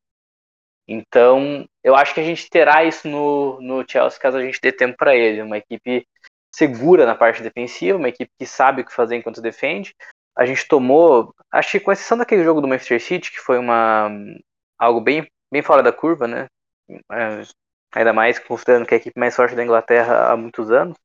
Então, 0.87 1.69
eu 1.85 1.95
acho 1.95 2.15
que 2.15 2.21
a 2.21 2.25
gente 2.25 2.49
terá 2.49 2.83
isso 2.83 3.07
no, 3.07 3.61
no 3.61 3.85
Chelsea 3.89 4.19
caso 4.19 4.39
a 4.39 4.43
gente 4.43 4.61
dê 4.61 4.73
tempo 4.73 4.97
para 4.97 5.15
ele. 5.15 5.43
Uma 5.43 5.59
equipe 5.59 6.07
segura 6.55 7.05
na 7.05 7.15
parte 7.15 7.43
defensiva, 7.43 7.99
uma 7.99 8.09
equipe 8.09 8.31
que 8.39 8.47
sabe 8.47 8.83
o 8.83 8.85
que 8.85 8.95
fazer 8.95 9.17
enquanto 9.17 9.43
defende. 9.43 9.95
A 10.35 10.47
gente 10.47 10.67
tomou, 10.67 11.35
acho 11.53 11.73
que 11.73 11.81
com 11.81 11.93
exceção 11.93 12.17
daquele 12.17 12.45
jogo 12.45 12.61
do 12.61 12.69
Manchester 12.69 13.03
City, 13.03 13.31
que 13.31 13.39
foi 13.39 13.59
uma 13.59 14.09
algo 14.79 15.01
bem, 15.01 15.29
bem 15.53 15.63
fora 15.63 15.83
da 15.83 15.93
curva, 15.93 16.27
né? 16.27 16.47
É, 17.13 17.43
ainda 17.95 18.13
mais 18.13 18.39
considerando 18.39 18.87
que 18.87 18.95
é 18.95 18.97
a 18.97 19.01
equipe 19.01 19.19
mais 19.19 19.35
forte 19.37 19.55
da 19.55 19.65
Inglaterra 19.65 20.33
há 20.33 20.37
muitos 20.37 20.71
anos. 20.71 20.97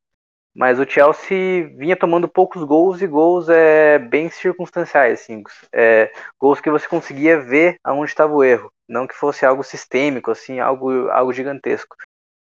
Mas 0.55 0.79
o 0.79 0.86
Chelsea 0.86 1.67
vinha 1.75 1.95
tomando 1.95 2.27
poucos 2.27 2.63
gols 2.63 3.01
e 3.01 3.07
gols 3.07 3.50
é, 3.50 3.98
bem 3.98 4.29
circunstanciais, 4.29 5.22
assim, 5.22 5.43
é, 5.72 6.12
gols 6.39 6.62
que 6.62 6.69
você 6.69 6.88
conseguia 6.88 7.41
ver 7.41 7.77
aonde 7.83 8.12
estava 8.12 8.33
o 8.33 8.43
erro, 8.43 8.72
não 8.88 9.07
que 9.07 9.15
fosse 9.15 9.45
algo 9.45 9.63
sistêmico, 9.63 10.29
assim, 10.29 10.60
algo, 10.60 11.10
algo 11.10 11.33
gigantesco. 11.33 11.95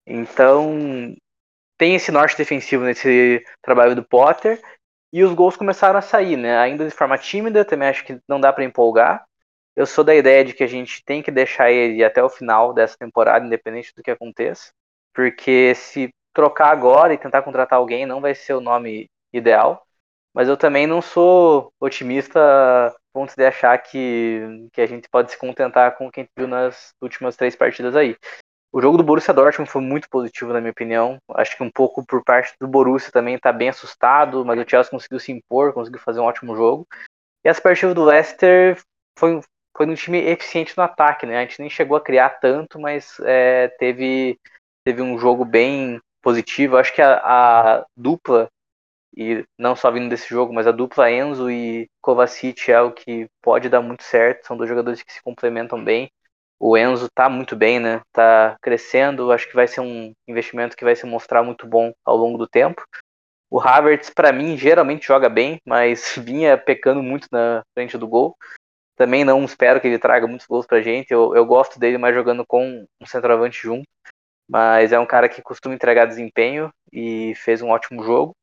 Então 0.05 1.15
tem 1.77 1.95
esse 1.95 2.11
norte 2.11 2.37
defensivo 2.37 2.83
nesse 2.83 3.43
trabalho 3.61 3.95
do 3.95 4.03
Potter 4.03 4.61
e 5.13 5.23
os 5.23 5.33
gols 5.33 5.55
começaram 5.55 5.97
a 5.97 6.01
sair, 6.01 6.35
né? 6.35 6.57
Ainda 6.57 6.85
de 6.85 6.93
forma 6.93 7.17
tímida, 7.17 7.63
também 7.63 7.87
acho 7.87 8.03
que 8.03 8.19
não 8.27 8.39
dá 8.39 8.51
para 8.51 8.65
empolgar. 8.65 9.23
Eu 9.75 9.85
sou 9.85 10.03
da 10.03 10.13
ideia 10.13 10.43
de 10.43 10.53
que 10.53 10.63
a 10.63 10.67
gente 10.67 11.03
tem 11.05 11.23
que 11.23 11.31
deixar 11.31 11.71
ele 11.71 12.03
até 12.03 12.21
o 12.23 12.29
final 12.29 12.73
dessa 12.73 12.97
temporada, 12.97 13.45
independente 13.45 13.93
do 13.95 14.03
que 14.03 14.11
aconteça, 14.11 14.71
porque 15.13 15.73
se 15.75 16.13
trocar 16.33 16.71
agora 16.71 17.13
e 17.13 17.17
tentar 17.17 17.41
contratar 17.41 17.77
alguém 17.77 18.05
não 18.05 18.19
vai 18.19 18.33
ser 18.33 18.53
o 18.53 18.61
nome 18.61 19.09
ideal. 19.31 19.85
Mas 20.33 20.47
eu 20.47 20.57
também 20.57 20.87
não 20.87 21.01
sou 21.01 21.71
otimista 21.79 22.39
a 22.39 22.93
ponto 23.13 23.35
de 23.35 23.45
achar 23.45 23.77
que, 23.77 24.67
que 24.73 24.81
a 24.81 24.85
gente 24.87 25.07
pode 25.07 25.31
se 25.31 25.37
contentar 25.37 25.95
com 25.95 26.11
quem 26.11 26.27
viu 26.35 26.47
nas 26.47 26.93
últimas 27.01 27.35
três 27.35 27.55
partidas 27.55 27.95
aí. 27.95 28.17
O 28.71 28.81
jogo 28.81 28.97
do 28.97 29.03
Borussia 29.03 29.31
Dortmund 29.31 29.69
foi 29.69 29.81
muito 29.81 30.09
positivo, 30.09 30.51
na 30.51 30.59
minha 30.59 30.71
opinião. 30.71 31.19
Acho 31.35 31.55
que 31.55 31.61
um 31.61 31.69
pouco 31.69 32.03
por 32.03 32.23
parte 32.23 32.55
do 32.59 32.67
Borussia 32.67 33.11
também 33.11 33.35
está 33.35 33.51
bem 33.51 33.69
assustado, 33.69 34.43
mas 34.43 34.59
o 34.59 34.67
Chelsea 34.67 34.89
conseguiu 34.89 35.19
se 35.19 35.31
impor, 35.31 35.73
conseguiu 35.73 35.99
fazer 35.99 36.19
um 36.19 36.23
ótimo 36.23 36.55
jogo. 36.55 36.87
E 37.45 37.49
as 37.49 37.59
partidas 37.59 37.93
do 37.93 38.03
Leicester 38.03 38.81
foi, 39.19 39.39
foi 39.77 39.85
um 39.85 39.93
time 39.93 40.17
eficiente 40.17 40.75
no 40.75 40.83
ataque, 40.83 41.27
né? 41.27 41.37
A 41.37 41.41
gente 41.41 41.59
nem 41.59 41.69
chegou 41.69 41.95
a 41.95 42.01
criar 42.01 42.31
tanto, 42.39 42.79
mas 42.79 43.19
é, 43.19 43.67
teve, 43.77 44.39
teve 44.83 45.03
um 45.03 45.19
jogo 45.19 45.45
bem 45.45 46.01
positivo. 46.23 46.77
Acho 46.77 46.93
que 46.95 47.01
a, 47.01 47.17
a, 47.17 47.85
dupla, 47.95 48.49
e 49.15 49.45
não 49.59 49.75
só 49.75 49.91
vindo 49.91 50.09
desse 50.09 50.27
jogo, 50.27 50.51
mas 50.53 50.65
a 50.65 50.71
dupla 50.71 51.11
Enzo 51.11 51.51
e 51.51 51.87
Kovacic 52.01 52.71
é 52.71 52.81
o 52.81 52.91
que 52.91 53.27
pode 53.41 53.69
dar 53.69 53.81
muito 53.81 54.03
certo. 54.03 54.47
São 54.47 54.57
dois 54.57 54.69
jogadores 54.69 55.03
que 55.03 55.13
se 55.13 55.21
complementam 55.21 55.83
bem. 55.83 56.09
O 56.59 56.77
Enzo 56.77 57.09
tá 57.13 57.29
muito 57.29 57.55
bem, 57.55 57.79
né? 57.79 58.01
Tá 58.11 58.55
crescendo. 58.61 59.31
Acho 59.31 59.47
que 59.47 59.55
vai 59.55 59.67
ser 59.67 59.81
um 59.81 60.13
investimento 60.27 60.77
que 60.77 60.85
vai 60.85 60.95
se 60.95 61.05
mostrar 61.05 61.43
muito 61.43 61.67
bom 61.67 61.93
ao 62.05 62.15
longo 62.15 62.37
do 62.37 62.47
tempo. 62.47 62.83
O 63.51 63.59
Havertz, 63.59 64.09
para 64.09 64.31
mim, 64.31 64.57
geralmente 64.57 65.05
joga 65.05 65.29
bem, 65.29 65.59
mas 65.65 66.15
vinha 66.17 66.57
pecando 66.57 67.03
muito 67.03 67.27
na 67.31 67.61
frente 67.75 67.97
do 67.97 68.07
gol. 68.07 68.35
Também 68.95 69.23
não 69.25 69.43
espero 69.43 69.81
que 69.81 69.87
ele 69.87 69.99
traga 69.99 70.25
muitos 70.25 70.47
gols 70.47 70.65
pra 70.65 70.81
gente. 70.81 71.11
Eu, 71.11 71.35
eu 71.35 71.45
gosto 71.45 71.79
dele 71.79 71.97
mais 71.97 72.15
jogando 72.15 72.45
com 72.45 72.85
um 73.01 73.05
centroavante 73.05 73.61
junto 73.61 73.85
mas 74.53 74.91
é 74.91 74.99
um 74.99 75.05
cara 75.05 75.27
que 75.27 75.41
costuma 75.41 75.73
entregar 75.73 76.05
desempenho 76.05 76.71
e 76.91 77.33
fez 77.37 77.63
um 77.63 77.69
ótimo 77.69 78.03
jogo. 78.03 78.35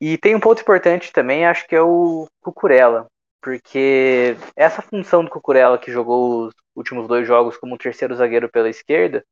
E 0.00 0.16
tem 0.16 0.36
um 0.36 0.40
ponto 0.40 0.62
importante 0.62 1.12
também, 1.12 1.44
acho 1.44 1.66
que 1.66 1.74
é 1.74 1.82
o 1.82 2.28
Cucurella, 2.40 3.06
porque 3.42 4.36
essa 4.54 4.80
função 4.80 5.24
do 5.24 5.30
Cucurella 5.30 5.78
que 5.78 5.90
jogou 5.90 6.46
os 6.46 6.54
últimos 6.76 7.08
dois 7.08 7.26
jogos 7.26 7.56
como 7.56 7.76
terceiro 7.76 8.14
zagueiro 8.14 8.48
pela 8.48 8.70
esquerda 8.70 9.24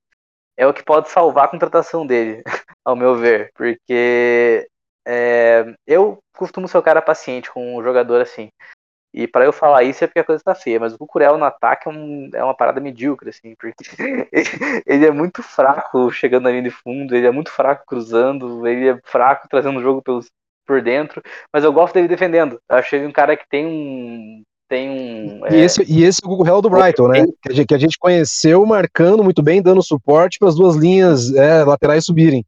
é 0.57 0.67
o 0.67 0.75
que 0.75 0.83
pode 0.83 1.11
salvar 1.11 1.45
a 1.45 1.49
contratação 1.49 2.05
dele, 2.05 2.43
ao 2.85 2.97
meu 2.97 3.15
ver, 3.15 3.53
porque 3.55 4.69
é, 5.07 5.77
eu 5.87 6.19
costumo 6.37 6.67
ser 6.67 6.79
o 6.79 6.83
cara 6.83 7.01
paciente 7.01 7.53
com 7.53 7.77
um 7.77 7.83
jogador 7.85 8.21
assim. 8.21 8.51
E 9.15 9.29
para 9.29 9.45
eu 9.45 9.53
falar 9.53 9.85
isso 9.85 10.03
é 10.03 10.09
porque 10.09 10.19
a 10.19 10.25
coisa 10.25 10.43
tá 10.43 10.57
feia, 10.57 10.81
mas 10.81 10.93
o 10.93 10.99
Cucurella 10.99 11.39
no 11.39 11.45
ataque 11.45 11.89
é, 11.89 11.93
um, 11.93 12.31
é 12.35 12.43
uma 12.43 12.55
parada 12.55 12.81
medíocre, 12.81 13.31
assim, 13.31 13.55
porque 13.55 13.77
ele 14.85 15.07
é 15.07 15.11
muito 15.13 15.41
fraco 15.41 16.11
chegando 16.11 16.51
linha 16.51 16.65
de 16.65 16.71
fundo, 16.71 17.15
ele 17.15 17.25
é 17.25 17.31
muito 17.31 17.49
fraco 17.53 17.85
cruzando, 17.87 18.67
ele 18.67 18.89
é 18.89 18.99
fraco 19.05 19.47
trazendo 19.49 19.79
o 19.79 19.83
jogo 19.83 20.03
pelos, 20.03 20.29
por 20.67 20.83
dentro, 20.83 21.23
mas 21.53 21.63
eu 21.63 21.73
gosto 21.73 21.95
dele 21.95 22.09
defendendo. 22.09 22.61
Eu 22.69 22.77
achei 22.77 23.07
um 23.07 23.13
cara 23.13 23.37
que 23.37 23.49
tem 23.49 23.65
um. 23.65 24.43
Tem 24.69 24.91
um 24.91 25.47
e, 25.47 25.55
é... 25.55 25.61
esse, 25.61 25.85
e 25.85 26.03
esse 26.03 26.21
é 26.21 26.27
o 26.27 26.31
Cucurella 26.31 26.61
do 26.61 26.71
Brighton, 26.71 27.07
né? 27.07 27.25
Que 27.41 27.53
a, 27.53 27.55
gente, 27.55 27.67
que 27.69 27.75
a 27.75 27.79
gente 27.79 27.99
conheceu 27.99 28.67
marcando 28.67 29.23
muito 29.23 29.45
bem, 29.45 29.63
dando 29.63 29.81
suporte 29.81 30.41
para 30.41 30.49
as 30.49 30.57
duas 30.57 30.75
linhas 30.75 31.33
é, 31.33 31.63
laterais 31.63 32.05
subirem. 32.05 32.45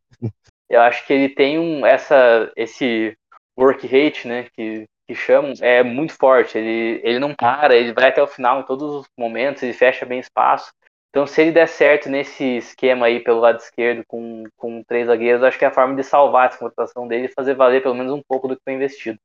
Eu 0.68 0.80
acho 0.80 1.06
que 1.06 1.12
ele 1.12 1.28
tem 1.28 1.60
um, 1.60 1.86
essa, 1.86 2.50
esse 2.56 3.16
work 3.56 3.86
rate, 3.86 4.26
né? 4.26 4.46
Que 4.52 4.84
que 5.06 5.14
chamam 5.14 5.52
é 5.60 5.82
muito 5.82 6.12
forte. 6.14 6.58
Ele, 6.58 7.00
ele 7.04 7.18
não 7.18 7.34
para, 7.34 7.76
ele 7.76 7.92
vai 7.92 8.08
até 8.08 8.22
o 8.22 8.26
final 8.26 8.60
em 8.60 8.64
todos 8.64 8.94
os 8.94 9.06
momentos, 9.16 9.62
ele 9.62 9.72
fecha 9.72 10.04
bem 10.04 10.18
espaço. 10.18 10.72
Então, 11.10 11.26
se 11.26 11.40
ele 11.40 11.52
der 11.52 11.66
certo 11.66 12.10
nesse 12.10 12.58
esquema 12.58 13.06
aí 13.06 13.20
pelo 13.20 13.40
lado 13.40 13.58
esquerdo 13.58 14.04
com, 14.06 14.44
com 14.56 14.82
três 14.82 15.06
zagueiros, 15.06 15.42
acho 15.42 15.58
que 15.58 15.64
é 15.64 15.68
a 15.68 15.72
forma 15.72 15.96
de 15.96 16.02
salvar 16.02 16.48
essa 16.48 16.58
contratação 16.58 17.08
dele 17.08 17.26
e 17.26 17.32
fazer 17.32 17.54
valer 17.54 17.82
pelo 17.82 17.94
menos 17.94 18.12
um 18.12 18.22
pouco 18.28 18.46
do 18.46 18.54
que 18.54 18.62
foi 18.62 18.74
investido. 18.74 19.18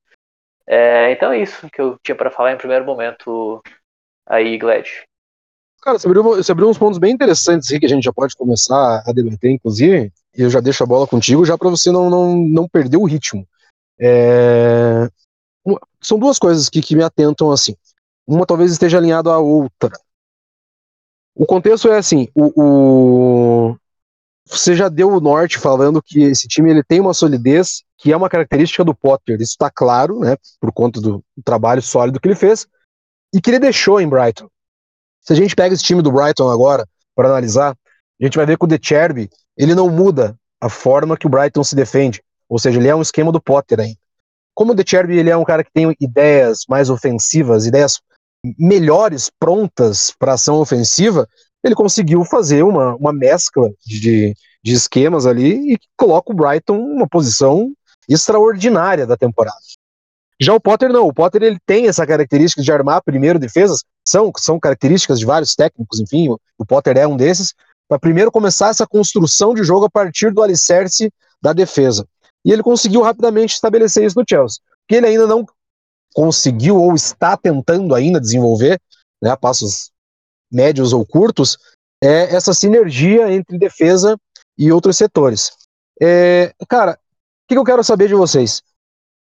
É, 0.65 1.11
então 1.11 1.33
é 1.33 1.41
isso 1.41 1.69
que 1.69 1.81
eu 1.81 1.97
tinha 2.01 2.15
para 2.15 2.31
falar 2.31 2.53
em 2.53 2.57
primeiro 2.57 2.85
momento 2.85 3.61
aí, 4.25 4.57
Glad. 4.57 4.87
Cara, 5.81 5.99
você 5.99 6.07
abriu, 6.07 6.23
você 6.23 6.51
abriu 6.51 6.69
uns 6.69 6.77
pontos 6.77 6.99
bem 6.99 7.11
interessantes 7.11 7.69
aí 7.71 7.79
que 7.79 7.87
a 7.87 7.89
gente 7.89 8.03
já 8.03 8.13
pode 8.13 8.35
começar 8.35 9.03
a 9.05 9.11
debater, 9.11 9.51
inclusive, 9.51 10.13
e 10.37 10.41
eu 10.41 10.49
já 10.49 10.61
deixo 10.61 10.83
a 10.83 10.87
bola 10.87 11.07
contigo 11.07 11.43
já 11.43 11.57
para 11.57 11.69
você 11.69 11.91
não, 11.91 12.09
não, 12.09 12.37
não 12.37 12.69
perder 12.69 12.97
o 12.97 13.05
ritmo. 13.05 13.45
É, 13.99 15.09
são 16.01 16.17
duas 16.17 16.39
coisas 16.39 16.69
que, 16.69 16.81
que 16.81 16.95
me 16.95 17.03
atentam 17.03 17.51
assim. 17.51 17.75
Uma 18.27 18.45
talvez 18.45 18.71
esteja 18.71 18.97
alinhada 18.97 19.31
à 19.31 19.39
outra. 19.39 19.91
O 21.35 21.45
contexto 21.45 21.87
é 21.87 21.97
assim, 21.97 22.27
o, 22.35 22.51
o, 22.61 23.77
você 24.45 24.75
já 24.75 24.89
deu 24.89 25.09
o 25.09 25.21
norte 25.21 25.57
falando 25.57 26.01
que 26.01 26.23
esse 26.23 26.47
time 26.47 26.69
ele 26.69 26.83
tem 26.83 26.99
uma 26.99 27.13
solidez 27.13 27.83
que 27.97 28.11
é 28.11 28.17
uma 28.17 28.29
característica 28.29 28.83
do 28.83 28.95
Potter. 28.95 29.39
Isso 29.39 29.51
está 29.51 29.69
claro, 29.69 30.19
né, 30.19 30.35
por 30.59 30.71
conta 30.71 30.99
do 30.99 31.23
trabalho 31.45 31.81
sólido 31.81 32.19
que 32.19 32.27
ele 32.27 32.35
fez 32.35 32.67
e 33.33 33.39
que 33.39 33.49
ele 33.49 33.59
deixou 33.59 34.01
em 34.01 34.09
Brighton. 34.09 34.49
Se 35.21 35.33
a 35.33 35.35
gente 35.35 35.55
pega 35.55 35.73
esse 35.73 35.83
time 35.83 36.01
do 36.01 36.11
Brighton 36.11 36.49
agora 36.49 36.87
para 37.15 37.29
analisar, 37.29 37.71
a 37.71 38.23
gente 38.23 38.37
vai 38.37 38.45
ver 38.45 38.57
que 38.57 38.65
o 38.65 38.67
De 38.67 38.79
Cherby, 38.81 39.29
ele 39.55 39.75
não 39.75 39.89
muda 39.89 40.35
a 40.59 40.67
forma 40.67 41.15
que 41.15 41.27
o 41.27 41.29
Brighton 41.29 41.63
se 41.63 41.75
defende. 41.75 42.21
Ou 42.49 42.59
seja, 42.59 42.79
ele 42.79 42.87
é 42.87 42.95
um 42.95 43.01
esquema 43.01 43.31
do 43.31 43.41
Potter 43.41 43.79
ainda. 43.79 44.00
Como 44.53 44.73
o 44.73 44.75
De 44.75 44.83
Cherby, 44.87 45.17
ele 45.17 45.29
é 45.29 45.37
um 45.37 45.43
cara 45.43 45.63
que 45.63 45.71
tem 45.73 45.95
ideias 45.99 46.65
mais 46.67 46.89
ofensivas, 46.89 47.65
ideias 47.65 47.99
melhores, 48.57 49.29
prontas 49.39 50.13
para 50.17 50.33
ação 50.33 50.59
ofensiva, 50.59 51.27
ele 51.63 51.75
conseguiu 51.75 52.25
fazer 52.25 52.63
uma, 52.63 52.95
uma 52.95 53.13
mescla 53.13 53.69
de, 53.85 54.33
de 54.63 54.73
esquemas 54.73 55.25
ali 55.25 55.73
e 55.73 55.79
coloca 55.95 56.31
o 56.31 56.35
Brighton 56.35 56.77
numa 56.77 57.07
posição 57.07 57.71
extraordinária 58.09 59.05
da 59.05 59.15
temporada. 59.15 59.57
Já 60.41 60.55
o 60.55 60.59
Potter 60.59 60.91
não, 60.91 61.07
o 61.07 61.13
Potter 61.13 61.43
ele 61.43 61.59
tem 61.67 61.87
essa 61.87 62.05
característica 62.05 62.63
de 62.63 62.71
armar 62.71 63.03
primeiro 63.03 63.37
defesas, 63.37 63.83
são, 64.03 64.31
são 64.37 64.59
características 64.59 65.19
de 65.19 65.25
vários 65.25 65.53
técnicos, 65.53 65.99
enfim, 65.99 66.29
o 66.57 66.65
Potter 66.65 66.97
é 66.97 67.05
um 67.05 67.15
desses, 67.15 67.53
para 67.87 67.99
primeiro 67.99 68.31
começar 68.31 68.69
essa 68.69 68.87
construção 68.87 69.53
de 69.53 69.63
jogo 69.63 69.85
a 69.85 69.89
partir 69.89 70.33
do 70.33 70.41
alicerce 70.41 71.11
da 71.39 71.53
defesa. 71.53 72.07
E 72.45 72.51
ele 72.51 72.63
conseguiu 72.63 73.01
rapidamente 73.01 73.53
estabelecer 73.53 74.05
isso 74.05 74.19
no 74.19 74.25
Chelsea, 74.27 74.61
que 74.87 74.95
ele 74.95 75.07
ainda 75.07 75.27
não 75.27 75.45
conseguiu 76.13 76.77
ou 76.77 76.93
está 76.95 77.37
tentando 77.37 77.95
ainda 77.95 78.19
desenvolver, 78.19 78.81
né, 79.21 79.35
passos 79.35 79.91
médios 80.51 80.91
ou 80.91 81.05
curtos, 81.05 81.57
é 82.03 82.35
essa 82.35 82.53
sinergia 82.53 83.31
entre 83.31 83.57
defesa 83.57 84.17
e 84.57 84.71
outros 84.71 84.97
setores. 84.97 85.51
É, 86.01 86.53
cara, 86.67 86.93
o 86.93 86.97
que 87.47 87.57
eu 87.57 87.63
quero 87.63 87.83
saber 87.83 88.07
de 88.07 88.15
vocês? 88.15 88.61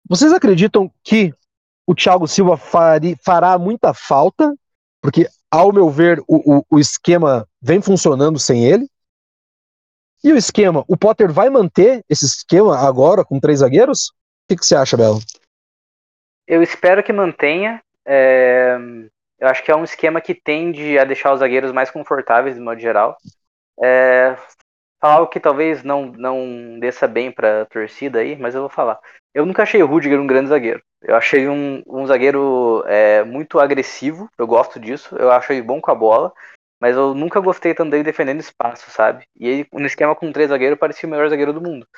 Vocês 0.08 0.32
acreditam 0.32 0.90
que 1.02 1.32
o 1.86 1.94
Thiago 1.94 2.26
Silva 2.26 2.56
fari, 2.56 3.16
fará 3.24 3.56
muita 3.58 3.94
falta? 3.94 4.54
Porque, 5.00 5.28
ao 5.50 5.72
meu 5.72 5.88
ver, 5.90 6.20
o, 6.26 6.58
o, 6.58 6.64
o 6.70 6.78
esquema 6.78 7.46
vem 7.60 7.80
funcionando 7.80 8.38
sem 8.38 8.64
ele. 8.64 8.88
E 10.24 10.32
o 10.32 10.38
esquema, 10.38 10.82
o 10.88 10.96
Potter 10.96 11.30
vai 11.30 11.50
manter 11.50 12.02
esse 12.08 12.24
esquema 12.24 12.78
agora 12.78 13.22
com 13.22 13.38
três 13.38 13.58
zagueiros? 13.58 14.08
O 14.08 14.48
que, 14.48 14.56
que 14.56 14.64
você 14.64 14.74
acha, 14.74 14.96
Belo? 14.96 15.18
Eu 16.46 16.62
espero 16.62 17.02
que 17.02 17.12
mantenha. 17.12 17.82
É... 18.06 18.74
Eu 19.38 19.48
acho 19.48 19.62
que 19.62 19.70
é 19.70 19.76
um 19.76 19.84
esquema 19.84 20.22
que 20.22 20.34
tende 20.34 20.98
a 20.98 21.04
deixar 21.04 21.34
os 21.34 21.40
zagueiros 21.40 21.72
mais 21.72 21.90
confortáveis, 21.90 22.54
de 22.54 22.60
modo 22.62 22.80
geral. 22.80 23.18
É... 23.82 24.34
Algo 24.98 25.26
que 25.26 25.38
talvez 25.38 25.82
não, 25.82 26.06
não 26.06 26.78
desça 26.80 27.06
bem 27.06 27.30
para 27.30 27.60
a 27.60 27.66
torcida 27.66 28.20
aí, 28.20 28.34
mas 28.34 28.54
eu 28.54 28.62
vou 28.62 28.70
falar. 28.70 28.98
Eu 29.34 29.44
nunca 29.44 29.62
achei 29.62 29.82
o 29.82 29.86
Rudiger 29.86 30.18
um 30.18 30.26
grande 30.26 30.48
zagueiro. 30.48 30.82
Eu 31.02 31.16
achei 31.16 31.46
um, 31.46 31.82
um 31.86 32.06
zagueiro 32.06 32.82
é, 32.86 33.22
muito 33.24 33.60
agressivo, 33.60 34.30
eu 34.38 34.46
gosto 34.46 34.80
disso. 34.80 35.14
Eu 35.16 35.30
acho 35.30 35.52
ele 35.52 35.60
bom 35.60 35.82
com 35.82 35.90
a 35.90 35.94
bola, 35.94 36.32
mas 36.84 36.98
eu 36.98 37.14
nunca 37.14 37.40
gostei 37.40 37.72
tanto 37.72 38.02
defendendo 38.02 38.40
espaço, 38.40 38.90
sabe? 38.90 39.26
E 39.34 39.48
ele, 39.48 39.68
no 39.72 39.86
esquema 39.86 40.14
com 40.14 40.30
três 40.30 40.50
zagueiros, 40.50 40.78
parecia 40.78 41.06
o 41.06 41.10
melhor 41.10 41.30
zagueiro 41.30 41.50
do 41.50 41.58
mundo. 41.58 41.88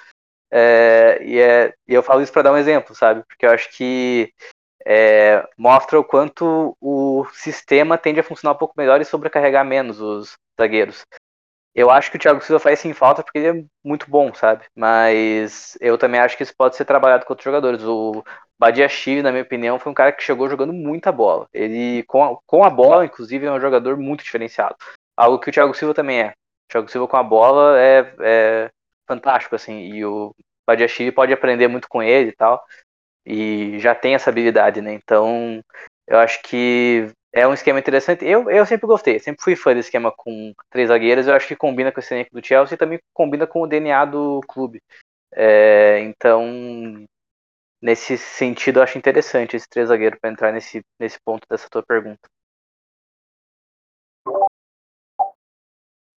É, 0.49 1.19
e, 1.23 1.41
é, 1.41 1.75
e 1.89 1.93
eu 1.93 2.05
falo 2.05 2.23
isso 2.23 2.33
para 2.33 2.43
dar 2.43 2.53
um 2.53 2.57
exemplo, 2.57 2.95
sabe? 2.95 3.25
Porque 3.25 3.45
eu 3.45 3.51
acho 3.51 3.69
que 3.77 4.33
é, 4.87 5.45
mostra 5.59 5.99
o 5.99 6.05
quanto 6.05 6.77
o 6.81 7.27
sistema 7.33 7.99
tende 7.99 8.21
a 8.21 8.23
funcionar 8.23 8.55
um 8.55 8.59
pouco 8.59 8.75
melhor 8.77 9.01
e 9.01 9.05
sobrecarregar 9.05 9.65
menos 9.65 10.01
os 10.01 10.37
zagueiros. 10.57 11.05
Eu 11.77 11.91
acho 11.91 12.11
que 12.11 12.17
o 12.17 12.21
Thiago 12.21 12.41
Silva 12.43 12.59
faz 12.59 12.79
sim 12.79 12.95
falta 12.95 13.23
porque 13.23 13.39
ele 13.39 13.61
é 13.61 13.65
muito 13.85 14.11
bom, 14.11 14.33
sabe? 14.33 14.65
Mas 14.75 15.77
eu 15.79 15.99
também 15.99 16.19
acho 16.19 16.35
que 16.35 16.43
isso 16.43 16.57
pode 16.57 16.75
ser 16.75 16.87
trabalhado 16.87 17.27
com 17.27 17.33
outros 17.35 17.45
jogadores. 17.45 17.83
O 17.85 18.25
Badiachile, 18.59 19.23
na 19.23 19.31
minha 19.31 19.43
opinião, 19.43 19.79
foi 19.79 19.93
um 19.93 19.95
cara 19.95 20.11
que 20.11 20.23
chegou 20.23 20.49
jogando 20.49 20.73
muita 20.73 21.13
bola. 21.13 21.47
Ele, 21.53 22.03
com 22.05 22.25
a, 22.25 22.39
com 22.47 22.65
a 22.65 22.71
bola, 22.71 23.05
inclusive, 23.05 23.45
é 23.45 23.53
um 23.53 23.61
jogador 23.61 23.99
muito 23.99 24.25
diferenciado. 24.25 24.75
Algo 25.15 25.39
que 25.39 25.51
o 25.51 25.53
Thiago 25.53 25.75
Silva 25.75 25.93
também 25.93 26.23
é. 26.23 26.29
O 26.31 26.73
Thiago 26.73 26.91
Silva 26.91 27.07
com 27.07 27.17
a 27.19 27.23
bola 27.23 27.79
é, 27.79 28.15
é 28.21 28.71
fantástico, 29.07 29.55
assim. 29.55 29.93
E 29.93 30.03
o 30.03 30.35
Badiachile 30.67 31.13
pode 31.13 31.33
aprender 31.35 31.69
muito 31.69 31.89
com 31.89 32.03
ele 32.03 32.31
e 32.31 32.35
tal 32.35 32.65
e 33.27 33.79
já 33.81 33.95
tem 33.95 34.15
essa 34.15 34.31
habilidade, 34.31 34.81
né? 34.81 34.95
Então, 34.95 35.61
eu 36.07 36.19
acho 36.19 36.41
que 36.43 37.11
é 37.37 37.47
um 37.47 37.53
esquema 37.53 37.79
interessante. 37.79 38.25
Eu, 38.25 38.51
eu 38.51 38.65
sempre 38.65 38.87
gostei, 38.87 39.19
sempre 39.19 39.43
fui 39.45 39.55
fã 39.55 39.75
desse 39.75 39.89
esquema 39.89 40.11
com 40.11 40.55
três 40.71 40.89
zagueiros. 40.89 41.27
Eu 41.27 41.35
acho 41.35 41.47
que 41.47 41.55
combina 41.55 41.93
com 41.93 42.01
esse 42.01 42.15
elenco 42.15 42.31
do 42.33 42.45
Chelsea 42.45 42.75
e 42.75 42.79
também 42.79 42.99
combina 43.13 43.47
com 43.47 43.61
o 43.61 43.67
DNA 43.67 44.07
do 44.07 44.41
clube. 44.49 44.83
É, 45.33 46.01
então, 46.01 47.07
nesse 47.81 48.17
sentido, 48.17 48.79
eu 48.79 48.83
acho 48.83 48.97
interessante 48.97 49.55
esse 49.55 49.69
três 49.69 49.89
zagueiro 49.89 50.19
para 50.19 50.31
entrar 50.31 50.51
nesse, 50.51 50.83
nesse 50.99 51.19
ponto 51.23 51.47
dessa 51.51 51.69
tua 51.69 51.83
pergunta. 51.83 52.27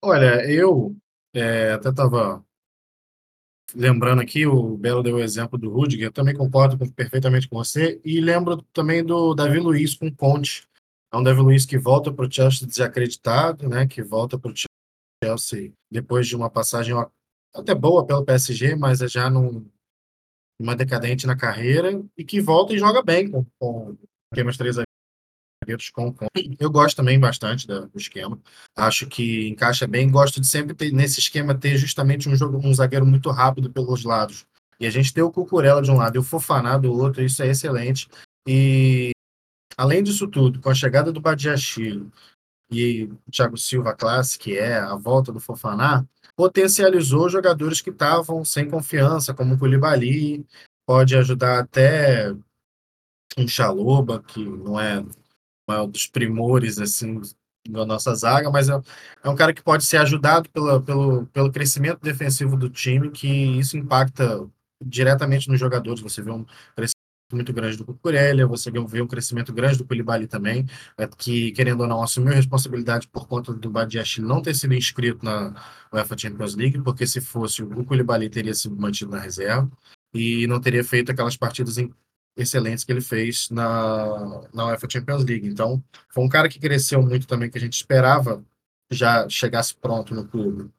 Olha, 0.01 0.49
eu 0.49 0.95
é, 1.35 1.73
até 1.73 1.89
estava 1.89 2.41
lembrando 3.75 4.21
aqui, 4.21 4.47
o 4.47 4.77
Belo 4.77 5.03
deu 5.03 5.17
o 5.17 5.19
exemplo 5.19 5.57
do 5.57 5.69
Rudiger, 5.69 6.07
eu 6.07 6.13
também 6.13 6.33
concordo 6.33 6.77
perfeitamente 6.93 7.47
com 7.49 7.57
você, 7.57 7.99
e 8.05 8.21
lembro 8.21 8.61
também 8.73 9.03
do 9.03 9.35
Davi 9.35 9.59
Luiz 9.59 9.95
com 9.95 10.09
Conte. 10.15 10.69
É 11.11 11.17
um 11.17 11.23
Davi 11.23 11.41
Luiz 11.41 11.65
que 11.65 11.77
volta 11.77 12.11
para 12.11 12.25
o 12.25 12.31
Chelsea 12.31 12.67
desacreditado, 12.67 13.67
né, 13.67 13.87
que 13.87 14.03
volta 14.03 14.37
para 14.37 14.51
o 14.51 14.53
Chelsea 15.23 15.73
depois 15.91 16.27
de 16.27 16.35
uma 16.35 16.49
passagem 16.49 16.95
até 17.53 17.73
boa 17.73 18.05
pelo 18.05 18.23
PSG, 18.23 18.75
mas 18.75 19.01
é 19.01 19.07
já 19.07 19.29
num, 19.29 19.67
uma 20.59 20.75
decadente 20.75 21.25
na 21.25 21.35
carreira, 21.35 22.03
e 22.17 22.23
que 22.23 22.41
volta 22.41 22.73
e 22.73 22.77
joga 22.77 23.01
bem 23.01 23.31
com, 23.31 23.45
com 23.57 23.97
esquemas 24.31 24.57
três 24.57 24.75
zagueiros 24.75 25.89
com, 25.89 26.13
com. 26.13 26.27
Eu 26.59 26.69
gosto 26.69 26.97
também 26.97 27.19
bastante 27.19 27.65
do 27.65 27.89
esquema. 27.95 28.39
Acho 28.75 29.07
que 29.07 29.47
encaixa 29.47 29.87
bem. 29.87 30.09
Gosto 30.11 30.39
de 30.39 30.47
sempre 30.47 30.75
ter, 30.75 30.91
nesse 30.91 31.19
esquema, 31.19 31.55
ter 31.55 31.77
justamente 31.77 32.27
um 32.27 32.35
jogo, 32.35 32.59
um 32.63 32.73
zagueiro 32.73 33.05
muito 33.05 33.31
rápido 33.31 33.71
pelos 33.71 34.03
lados. 34.03 34.45
E 34.79 34.85
a 34.85 34.89
gente 34.89 35.13
ter 35.13 35.21
o 35.21 35.31
Cucurella 35.31 35.81
de 35.81 35.91
um 35.91 35.97
lado 35.97 36.15
e 36.15 36.19
o 36.19 36.23
Fofaná 36.23 36.77
do 36.77 36.93
outro, 36.93 37.23
isso 37.23 37.41
é 37.41 37.47
excelente. 37.47 38.09
E 38.47 39.11
além 39.79 40.03
disso 40.03 40.27
tudo, 40.27 40.59
com 40.59 40.69
a 40.69 40.75
chegada 40.75 41.09
do 41.09 41.21
Badiachile 41.21 42.11
e 42.69 43.09
Thiago 43.31 43.57
Silva 43.57 43.95
classe, 43.95 44.37
que 44.37 44.57
é 44.57 44.77
a 44.77 44.93
volta 44.95 45.31
do 45.31 45.39
Fofaná, 45.39 46.05
potencializou 46.35 47.29
jogadores 47.29 47.79
que 47.79 47.89
estavam 47.89 48.43
sem 48.43 48.69
confiança, 48.69 49.33
como 49.33 49.55
o 49.55 49.57
Koulibaly, 49.57 50.45
pode 50.85 51.15
ajudar 51.15 51.59
até 51.59 52.35
um 53.37 53.47
Chaloba, 53.47 54.21
que 54.21 54.43
não 54.43 54.77
é 54.77 55.03
é 55.69 55.81
um 55.81 55.89
dos 55.89 56.07
primores 56.07 56.79
assim 56.79 57.21
da 57.69 57.85
nossa 57.85 58.13
zaga, 58.15 58.49
mas 58.49 58.67
é, 58.69 58.81
é 59.23 59.29
um 59.29 59.35
cara 59.35 59.53
que 59.53 59.61
pode 59.61 59.85
ser 59.85 59.97
ajudado 59.97 60.49
pela, 60.49 60.81
pelo, 60.81 61.27
pelo 61.27 61.51
crescimento 61.51 62.01
defensivo 62.01 62.57
do 62.57 62.69
time, 62.69 63.11
que 63.11 63.27
isso 63.27 63.77
impacta 63.77 64.45
diretamente 64.83 65.47
nos 65.47 65.59
jogadores. 65.59 66.01
Você 66.01 66.21
vê 66.21 66.31
um 66.31 66.45
muito 67.35 67.53
grande 67.53 67.77
do 67.77 67.85
Cucurella, 67.85 68.47
você 68.47 68.71
vê 68.71 69.01
um 69.01 69.07
crescimento 69.07 69.53
grande 69.53 69.77
do 69.77 69.85
Koulibaly 69.85 70.27
também, 70.27 70.65
é, 70.97 71.07
que, 71.07 71.51
querendo 71.51 71.81
ou 71.81 71.87
não, 71.87 72.01
assumiu 72.01 72.33
responsabilidade 72.33 73.07
por 73.07 73.27
conta 73.27 73.53
do 73.53 73.69
Badiachile 73.69 74.27
não 74.27 74.41
ter 74.41 74.55
sido 74.55 74.73
inscrito 74.73 75.23
na 75.23 75.53
UEFA 75.93 76.17
Champions 76.17 76.55
League, 76.55 76.81
porque 76.81 77.05
se 77.07 77.21
fosse, 77.21 77.63
o 77.63 77.85
Koulibaly 77.85 78.29
teria 78.29 78.53
sido 78.53 78.75
mantido 78.75 79.11
na 79.11 79.19
reserva 79.19 79.69
e 80.13 80.47
não 80.47 80.59
teria 80.59 80.83
feito 80.83 81.11
aquelas 81.11 81.37
partidas 81.37 81.77
excelentes 82.35 82.83
que 82.83 82.91
ele 82.91 83.01
fez 83.01 83.49
na, 83.49 84.47
na 84.53 84.65
UEFA 84.67 84.87
Champions 84.89 85.23
League. 85.23 85.47
Então, 85.47 85.83
foi 86.09 86.23
um 86.23 86.29
cara 86.29 86.49
que 86.49 86.59
cresceu 86.59 87.01
muito 87.01 87.27
também, 87.27 87.49
que 87.49 87.57
a 87.57 87.61
gente 87.61 87.73
esperava 87.73 88.43
já 88.91 89.27
chegasse 89.29 89.75
pronto 89.75 90.15
no 90.15 90.27
clube. 90.27 90.71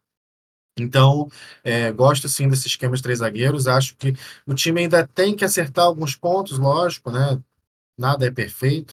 Então, 0.82 1.28
é, 1.64 1.92
gosto 1.92 2.28
sim 2.28 2.48
desse 2.48 2.66
esquema 2.66 2.96
de 2.96 3.02
três 3.02 3.18
zagueiros. 3.20 3.66
Acho 3.66 3.96
que 3.96 4.14
o 4.46 4.54
time 4.54 4.82
ainda 4.82 5.06
tem 5.06 5.36
que 5.36 5.44
acertar 5.44 5.84
alguns 5.86 6.16
pontos, 6.16 6.58
lógico, 6.58 7.10
né? 7.10 7.40
Nada 7.98 8.26
é 8.26 8.30
perfeito 8.30 8.94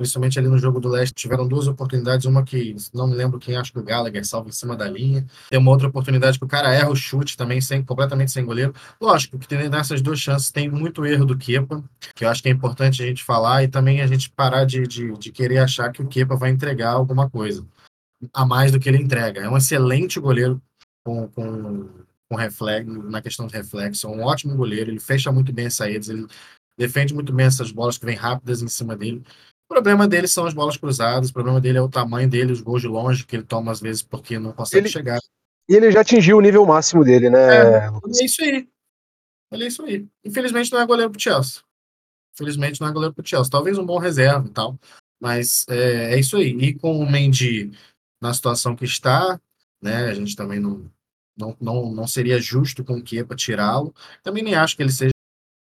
principalmente 0.00 0.38
ali 0.38 0.48
no 0.48 0.56
jogo 0.56 0.80
do 0.80 0.88
Leste, 0.88 1.14
tiveram 1.14 1.46
duas 1.46 1.68
oportunidades, 1.68 2.24
uma 2.24 2.42
que 2.42 2.74
não 2.94 3.06
me 3.06 3.14
lembro 3.14 3.38
quem, 3.38 3.54
acho 3.56 3.70
que 3.70 3.78
o 3.78 3.82
Gallagher 3.82 4.26
salva 4.26 4.48
em 4.48 4.52
cima 4.52 4.74
da 4.74 4.88
linha, 4.88 5.26
tem 5.50 5.58
uma 5.58 5.70
outra 5.70 5.88
oportunidade 5.88 6.38
que 6.38 6.44
o 6.44 6.48
cara 6.48 6.72
erra 6.72 6.88
o 6.88 6.96
chute 6.96 7.36
também, 7.36 7.60
sem, 7.60 7.82
completamente 7.82 8.30
sem 8.30 8.42
goleiro. 8.42 8.74
Lógico 8.98 9.38
que 9.38 9.54
nessas 9.68 10.00
duas 10.00 10.18
chances 10.18 10.50
tem 10.50 10.70
muito 10.70 11.04
erro 11.04 11.26
do 11.26 11.36
Kepa, 11.36 11.84
que 12.14 12.24
eu 12.24 12.30
acho 12.30 12.42
que 12.42 12.48
é 12.48 12.52
importante 12.52 13.02
a 13.02 13.06
gente 13.06 13.22
falar, 13.22 13.62
e 13.62 13.68
também 13.68 14.00
a 14.00 14.06
gente 14.06 14.30
parar 14.30 14.64
de, 14.64 14.86
de, 14.86 15.12
de 15.18 15.30
querer 15.30 15.58
achar 15.58 15.92
que 15.92 16.00
o 16.00 16.08
Kepa 16.08 16.34
vai 16.34 16.48
entregar 16.48 16.92
alguma 16.92 17.28
coisa 17.28 17.66
a 18.32 18.44
mais 18.44 18.72
do 18.72 18.78
que 18.78 18.88
ele 18.88 18.98
entrega. 18.98 19.40
É 19.40 19.48
um 19.48 19.56
excelente 19.56 20.18
goleiro 20.20 20.60
com, 21.04 21.28
com, 21.28 21.88
com 22.28 22.36
reflexo, 22.36 22.90
na 22.90 23.22
questão 23.22 23.46
de 23.46 23.54
reflexo, 23.54 24.06
é 24.06 24.10
um 24.10 24.22
ótimo 24.22 24.56
goleiro, 24.56 24.90
ele 24.90 25.00
fecha 25.00 25.32
muito 25.32 25.52
bem 25.52 25.66
as 25.66 25.74
saídas, 25.74 26.08
ele 26.08 26.26
defende 26.78 27.14
muito 27.14 27.32
bem 27.32 27.46
essas 27.46 27.70
bolas 27.70 27.98
que 27.98 28.06
vêm 28.06 28.16
rápidas 28.16 28.62
em 28.62 28.68
cima 28.68 28.96
dele. 28.96 29.22
O 29.68 29.74
problema 29.74 30.08
dele 30.08 30.26
são 30.26 30.46
as 30.46 30.54
bolas 30.54 30.76
cruzadas, 30.76 31.30
o 31.30 31.32
problema 31.32 31.60
dele 31.60 31.78
é 31.78 31.82
o 31.82 31.88
tamanho 31.88 32.28
dele, 32.28 32.52
os 32.52 32.60
gols 32.60 32.82
de 32.82 32.88
longe 32.88 33.24
que 33.24 33.36
ele 33.36 33.44
toma 33.44 33.70
às 33.70 33.80
vezes 33.80 34.02
porque 34.02 34.38
não 34.38 34.52
consegue 34.52 34.86
ele, 34.86 34.92
chegar. 34.92 35.18
E 35.68 35.74
ele 35.74 35.90
já 35.92 36.00
atingiu 36.00 36.38
o 36.38 36.40
nível 36.40 36.66
máximo 36.66 37.04
dele, 37.04 37.30
né? 37.30 37.38
É, 37.38 37.86
é 37.86 38.24
isso 38.24 38.42
aí. 38.42 38.68
Ele 39.52 39.64
é 39.64 39.66
isso 39.66 39.82
aí. 39.84 40.06
Infelizmente 40.24 40.72
não 40.72 40.80
é 40.80 40.86
goleiro 40.86 41.10
pro 41.10 41.20
Chelsea. 41.20 41.62
Infelizmente 42.34 42.80
não 42.80 42.88
é 42.88 42.92
goleiro 42.92 43.14
pro 43.14 43.26
Chelsea. 43.26 43.50
Talvez 43.50 43.78
um 43.78 43.86
bom 43.86 43.98
reserva 43.98 44.46
e 44.46 44.50
tal. 44.50 44.78
Mas 45.20 45.64
é, 45.68 46.14
é 46.14 46.18
isso 46.18 46.36
aí. 46.36 46.56
E 46.58 46.74
com 46.74 46.98
o 46.98 47.10
Mendy 47.10 47.70
na 48.20 48.34
situação 48.34 48.76
que 48.76 48.84
está, 48.84 49.40
né? 49.80 50.06
A 50.06 50.14
gente 50.14 50.36
também 50.36 50.60
não, 50.60 50.90
não, 51.36 51.56
não, 51.60 51.92
não 51.92 52.06
seria 52.06 52.40
justo 52.40 52.84
com 52.84 52.94
o 52.94 53.02
Kepa 53.02 53.34
tirá-lo. 53.34 53.94
Também 54.22 54.42
nem 54.42 54.54
acho 54.54 54.76
que 54.76 54.82
ele 54.82 54.92
seja 54.92 55.10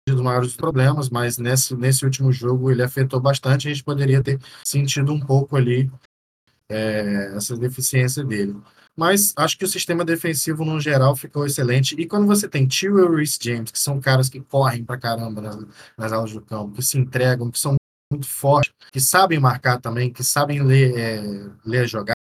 dos 0.09 0.21
maiores 0.21 0.57
problemas, 0.57 1.09
mas 1.09 1.39
nesse, 1.39 1.77
nesse 1.77 2.05
último 2.05 2.33
jogo 2.33 2.71
ele 2.71 2.83
afetou 2.83 3.21
bastante. 3.21 3.69
A 3.69 3.71
gente 3.73 3.85
poderia 3.85 4.23
ter 4.23 4.41
sentido 4.65 5.13
um 5.13 5.21
pouco 5.21 5.57
ali 5.57 5.91
é, 6.69 7.33
essa 7.37 7.57
deficiência 7.57 8.25
dele. 8.25 8.57
mas 8.97 9.33
acho 9.37 9.57
que 9.59 9.65
o 9.65 9.69
sistema 9.69 10.05
defensivo 10.05 10.65
no 10.65 10.81
geral 10.81 11.15
ficou 11.17 11.47
excelente. 11.47 11.95
E 11.99 12.07
quando 12.07 12.27
você 12.27 12.49
tem 12.49 12.67
Tio 12.67 12.99
e 12.99 13.17
Reece 13.17 13.39
James, 13.41 13.71
que 13.71 13.79
são 13.79 14.01
caras 14.01 14.29
que 14.29 14.41
correm 14.41 14.85
pra 14.85 14.99
caramba 14.99 15.41
nas, 15.41 15.57
nas 15.97 16.13
aulas 16.13 16.33
do 16.33 16.43
campo, 16.43 16.77
que 16.77 16.83
se 16.83 16.99
entregam, 16.99 17.51
que 17.51 17.59
são 17.59 17.77
muito 18.13 18.29
fortes, 18.29 18.73
que 18.91 19.01
sabem 19.01 19.39
marcar 19.39 19.81
também, 19.81 20.13
que 20.13 20.23
sabem 20.23 20.63
ler, 20.63 20.97
é, 20.99 21.23
ler 21.65 21.81
a 21.81 21.87
jogada, 21.87 22.22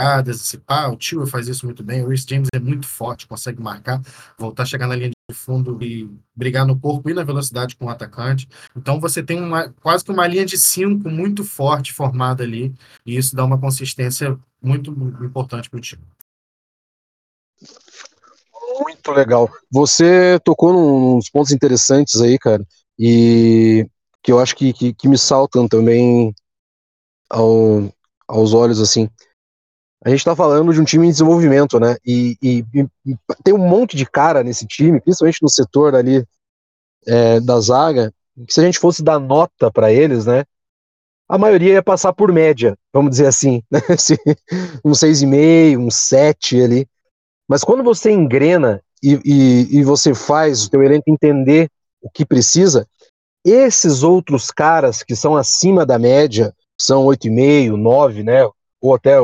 antecipar. 0.00 0.92
O 0.92 0.96
Tio 0.96 1.26
faz 1.26 1.48
isso 1.48 1.66
muito 1.66 1.82
bem. 1.82 2.04
O 2.04 2.08
Reece 2.08 2.26
James 2.28 2.48
é 2.54 2.60
muito 2.60 2.86
forte, 2.86 3.26
consegue 3.26 3.60
marcar, 3.60 4.00
voltar 4.38 4.64
chegar 4.64 4.86
na 4.86 4.94
linha 4.94 5.10
de 5.10 5.34
fundo 5.34 5.82
e 5.82 6.08
brigar 6.34 6.64
no 6.66 6.78
corpo 6.78 7.10
e 7.10 7.14
na 7.14 7.24
velocidade 7.24 7.76
com 7.76 7.86
o 7.86 7.90
atacante. 7.90 8.48
Então 8.76 9.00
você 9.00 9.22
tem 9.22 9.42
uma, 9.42 9.68
quase 9.82 10.04
que 10.04 10.12
uma 10.12 10.26
linha 10.26 10.46
de 10.46 10.56
cinco 10.56 11.10
muito 11.10 11.44
forte 11.44 11.92
formada 11.92 12.44
ali, 12.44 12.72
e 13.04 13.16
isso 13.16 13.34
dá 13.34 13.44
uma 13.44 13.58
consistência 13.58 14.38
muito 14.62 14.90
importante 15.22 15.68
para 15.68 15.78
o 15.78 15.80
time. 15.80 16.02
Muito 18.80 19.10
legal. 19.10 19.50
Você 19.70 20.38
tocou 20.44 21.16
nos 21.16 21.28
pontos 21.28 21.50
interessantes 21.50 22.20
aí, 22.20 22.38
cara, 22.38 22.64
e 22.98 23.86
que 24.22 24.30
eu 24.30 24.38
acho 24.38 24.54
que, 24.54 24.72
que, 24.72 24.94
que 24.94 25.08
me 25.08 25.18
saltam 25.18 25.66
também 25.66 26.32
ao, 27.28 27.92
aos 28.28 28.52
olhos, 28.52 28.80
assim 28.80 29.08
a 30.04 30.10
gente 30.10 30.20
está 30.20 30.34
falando 30.36 30.72
de 30.72 30.80
um 30.80 30.84
time 30.84 31.06
em 31.06 31.10
desenvolvimento, 31.10 31.80
né? 31.80 31.96
E, 32.06 32.36
e, 32.40 32.64
e, 32.74 33.16
tem 33.42 33.52
um 33.52 33.68
monte 33.68 33.96
de 33.96 34.06
cara 34.06 34.44
nesse 34.44 34.66
time, 34.66 35.00
principalmente 35.00 35.42
no 35.42 35.48
setor 35.48 35.94
ali 35.94 36.24
é, 37.06 37.40
da 37.40 37.58
zaga, 37.60 38.12
que 38.46 38.52
se 38.52 38.60
a 38.60 38.64
gente 38.64 38.78
fosse 38.78 39.02
dar 39.02 39.18
nota 39.18 39.70
para 39.70 39.92
eles, 39.92 40.26
né? 40.26 40.44
A 41.28 41.36
maioria 41.36 41.74
ia 41.74 41.82
passar 41.82 42.12
por 42.12 42.32
média, 42.32 42.76
vamos 42.92 43.10
dizer 43.10 43.26
assim, 43.26 43.62
né? 43.70 43.80
um 44.84 44.92
6,5, 44.92 45.78
um 45.78 45.90
7 45.90 46.62
ali. 46.62 46.86
Mas 47.48 47.64
quando 47.64 47.82
você 47.82 48.10
engrena 48.10 48.80
e, 49.02 49.20
e, 49.24 49.78
e 49.78 49.84
você 49.84 50.14
faz 50.14 50.64
o 50.64 50.70
teu 50.70 50.82
elenco 50.82 51.10
entender 51.10 51.68
o 52.00 52.08
que 52.08 52.24
precisa, 52.24 52.86
esses 53.44 54.02
outros 54.02 54.50
caras 54.50 55.02
que 55.02 55.16
são 55.16 55.36
acima 55.36 55.84
da 55.84 55.98
média, 55.98 56.54
são 56.80 57.04
8,5, 57.06 57.76
9, 57.76 58.22
né? 58.22 58.48
Ou 58.80 58.94
até 58.94 59.18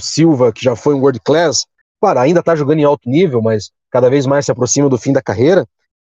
Silva 0.00 0.52
que 0.52 0.62
já 0.62 0.76
foi 0.76 0.94
um 0.94 1.00
world 1.00 1.20
class, 1.20 1.66
claro, 2.00 2.20
ainda 2.20 2.40
está 2.40 2.54
jogando 2.54 2.78
em 2.78 2.84
alto 2.84 3.08
nível, 3.08 3.42
mas 3.42 3.70
cada 3.90 4.08
vez 4.08 4.26
mais 4.26 4.44
se 4.44 4.52
aproxima 4.52 4.88
do 4.88 4.98
fim 4.98 5.12
da 5.12 5.22
carreira, 5.22 5.66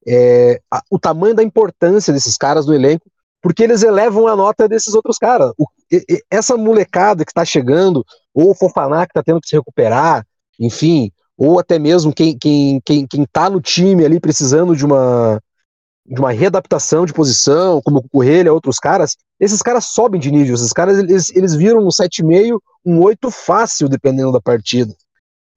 é, 0.07 0.61
a, 0.71 0.83
o 0.91 0.99
tamanho 0.99 1.35
da 1.35 1.43
importância 1.43 2.13
desses 2.13 2.37
caras 2.37 2.67
no 2.67 2.75
elenco, 2.75 3.11
porque 3.43 3.65
eles 3.65 3.83
elevam 3.83 4.27
a 4.27 4.37
nota 4.37 4.69
desses 4.69 4.95
outros 4.95 5.17
caras. 5.17 5.53
O, 5.59 5.67
e, 5.91 6.23
essa 6.31 6.57
molecada 6.57 7.25
que 7.25 7.31
está 7.31 7.45
chegando, 7.45 8.05
ou 8.35 8.51
o 8.51 8.55
Fofaná 8.55 9.07
que 9.07 9.13
está 9.13 9.23
tendo 9.23 9.41
que 9.41 9.49
se 9.49 9.57
recuperar, 9.57 10.27
enfim, 10.59 11.11
ou 11.37 11.59
até 11.59 11.79
mesmo 11.79 12.13
quem, 12.13 12.37
quem, 12.37 12.81
quem, 12.85 13.07
quem 13.07 13.25
tá 13.33 13.49
no 13.49 13.61
time 13.61 14.05
ali 14.05 14.21
precisando 14.21 14.77
de 14.77 14.85
uma, 14.85 15.41
de 16.11 16.21
uma 16.21 16.33
readaptação 16.33 17.07
de 17.07 17.13
posição, 17.13 17.81
como 17.83 17.99
o 17.99 18.09
Correia, 18.09 18.53
outros 18.53 18.81
caras, 18.81 19.17
esses 19.39 19.63
caras 19.63 19.87
sobem 19.87 20.21
de 20.21 20.31
nível, 20.31 20.57
esses 20.57 20.73
caras 20.73 20.99
eles, 20.99 21.31
eles 21.31 21.55
viram 21.55 21.81
um 21.81 21.89
7,5, 21.89 22.59
um 22.85 23.01
8 23.01 23.31
fácil, 23.31 23.89
dependendo 23.89 24.33
da 24.33 24.41
partida. 24.41 24.93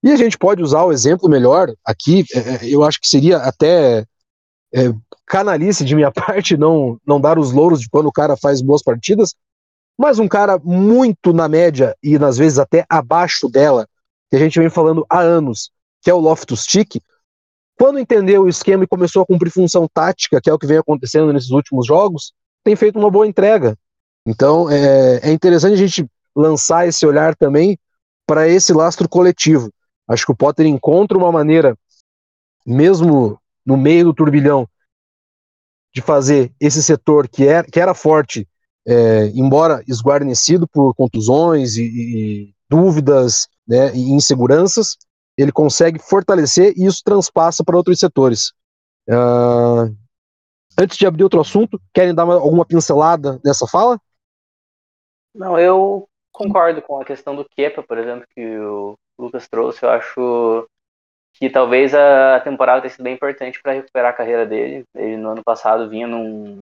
E 0.03 0.11
a 0.11 0.15
gente 0.15 0.37
pode 0.37 0.61
usar 0.61 0.83
o 0.83 0.91
exemplo 0.91 1.27
melhor 1.27 1.73
aqui, 1.83 2.23
é, 2.35 2.39
é 2.39 2.59
eu 2.63 2.83
acho 2.83 2.99
que 3.01 3.07
seria 3.07 3.37
até 3.37 4.05
é, 4.71 4.93
canalice 5.25 5.83
de 5.83 5.95
minha 5.95 6.11
parte 6.13 6.55
não, 6.55 6.99
não 7.05 7.19
dar 7.19 7.39
os 7.39 7.51
louros 7.51 7.79
de 7.79 7.89
quando 7.89 8.05
o 8.05 8.11
cara 8.11 8.37
faz 8.37 8.61
boas 8.61 8.83
partidas, 8.83 9.33
mas 9.97 10.19
um 10.19 10.27
cara 10.27 10.59
muito 10.59 11.33
na 11.33 11.47
média 11.47 11.95
e 12.03 12.15
às 12.17 12.37
vezes 12.37 12.59
até 12.59 12.85
abaixo 12.87 13.49
dela, 13.49 13.87
que 14.29 14.35
a 14.35 14.39
gente 14.39 14.59
vem 14.59 14.69
falando 14.69 15.03
há 15.09 15.19
anos, 15.19 15.71
que 16.01 16.11
é 16.11 16.13
o 16.13 16.19
Loftus 16.19 16.65
Cheek, 16.69 17.01
quando 17.83 17.99
entendeu 17.99 18.43
o 18.43 18.47
esquema 18.47 18.85
e 18.85 18.87
começou 18.87 19.21
a 19.23 19.25
cumprir 19.25 19.51
função 19.51 19.89
tática, 19.93 20.39
que 20.39 20.49
é 20.49 20.53
o 20.53 20.57
que 20.57 20.65
vem 20.65 20.77
acontecendo 20.77 21.33
nesses 21.33 21.49
últimos 21.49 21.85
jogos, 21.85 22.31
tem 22.63 22.77
feito 22.77 22.97
uma 22.97 23.11
boa 23.11 23.27
entrega. 23.27 23.77
Então 24.25 24.71
é, 24.71 25.19
é 25.21 25.33
interessante 25.33 25.73
a 25.73 25.75
gente 25.85 26.09
lançar 26.33 26.87
esse 26.87 27.05
olhar 27.05 27.35
também 27.35 27.77
para 28.25 28.47
esse 28.47 28.71
lastro 28.71 29.09
coletivo. 29.09 29.69
Acho 30.07 30.25
que 30.25 30.31
o 30.31 30.35
Potter 30.35 30.65
encontra 30.65 31.17
uma 31.17 31.29
maneira, 31.29 31.77
mesmo 32.65 33.37
no 33.65 33.75
meio 33.75 34.05
do 34.05 34.13
turbilhão, 34.13 34.65
de 35.93 36.01
fazer 36.01 36.53
esse 36.61 36.81
setor 36.81 37.27
que 37.27 37.45
era, 37.45 37.67
que 37.69 37.81
era 37.81 37.93
forte, 37.93 38.47
é, 38.87 39.25
embora 39.35 39.83
esguarnecido 39.89 40.65
por 40.69 40.95
contusões 40.95 41.75
e, 41.75 41.83
e 41.83 42.55
dúvidas 42.69 43.49
né, 43.67 43.93
e 43.93 44.13
inseguranças, 44.13 44.95
ele 45.37 45.51
consegue 45.51 45.99
fortalecer 45.99 46.73
e 46.77 46.85
isso 46.85 47.01
transpassa 47.03 47.63
para 47.63 47.77
outros 47.77 47.99
setores. 47.99 48.53
Uh, 49.09 49.95
antes 50.79 50.97
de 50.97 51.05
abrir 51.05 51.23
outro 51.23 51.41
assunto, 51.41 51.81
querem 51.93 52.13
dar 52.13 52.25
uma, 52.25 52.35
alguma 52.35 52.65
pincelada 52.65 53.39
nessa 53.43 53.67
fala? 53.67 53.99
Não, 55.33 55.57
eu 55.57 56.07
concordo 56.31 56.81
com 56.81 57.01
a 57.01 57.05
questão 57.05 57.35
do 57.35 57.45
Kepa, 57.45 57.81
por 57.83 57.97
exemplo, 57.97 58.25
que 58.35 58.57
o 58.59 58.95
Lucas 59.17 59.47
trouxe. 59.47 59.83
Eu 59.83 59.89
acho 59.89 60.67
que 61.33 61.49
talvez 61.49 61.93
a 61.95 62.39
temporada 62.41 62.81
tenha 62.81 62.91
sido 62.91 63.03
bem 63.03 63.15
importante 63.15 63.61
para 63.61 63.73
recuperar 63.73 64.11
a 64.11 64.15
carreira 64.15 64.45
dele. 64.45 64.83
Ele 64.95 65.17
no 65.17 65.29
ano 65.29 65.43
passado 65.43 65.89
vinha, 65.89 66.07
num, 66.07 66.59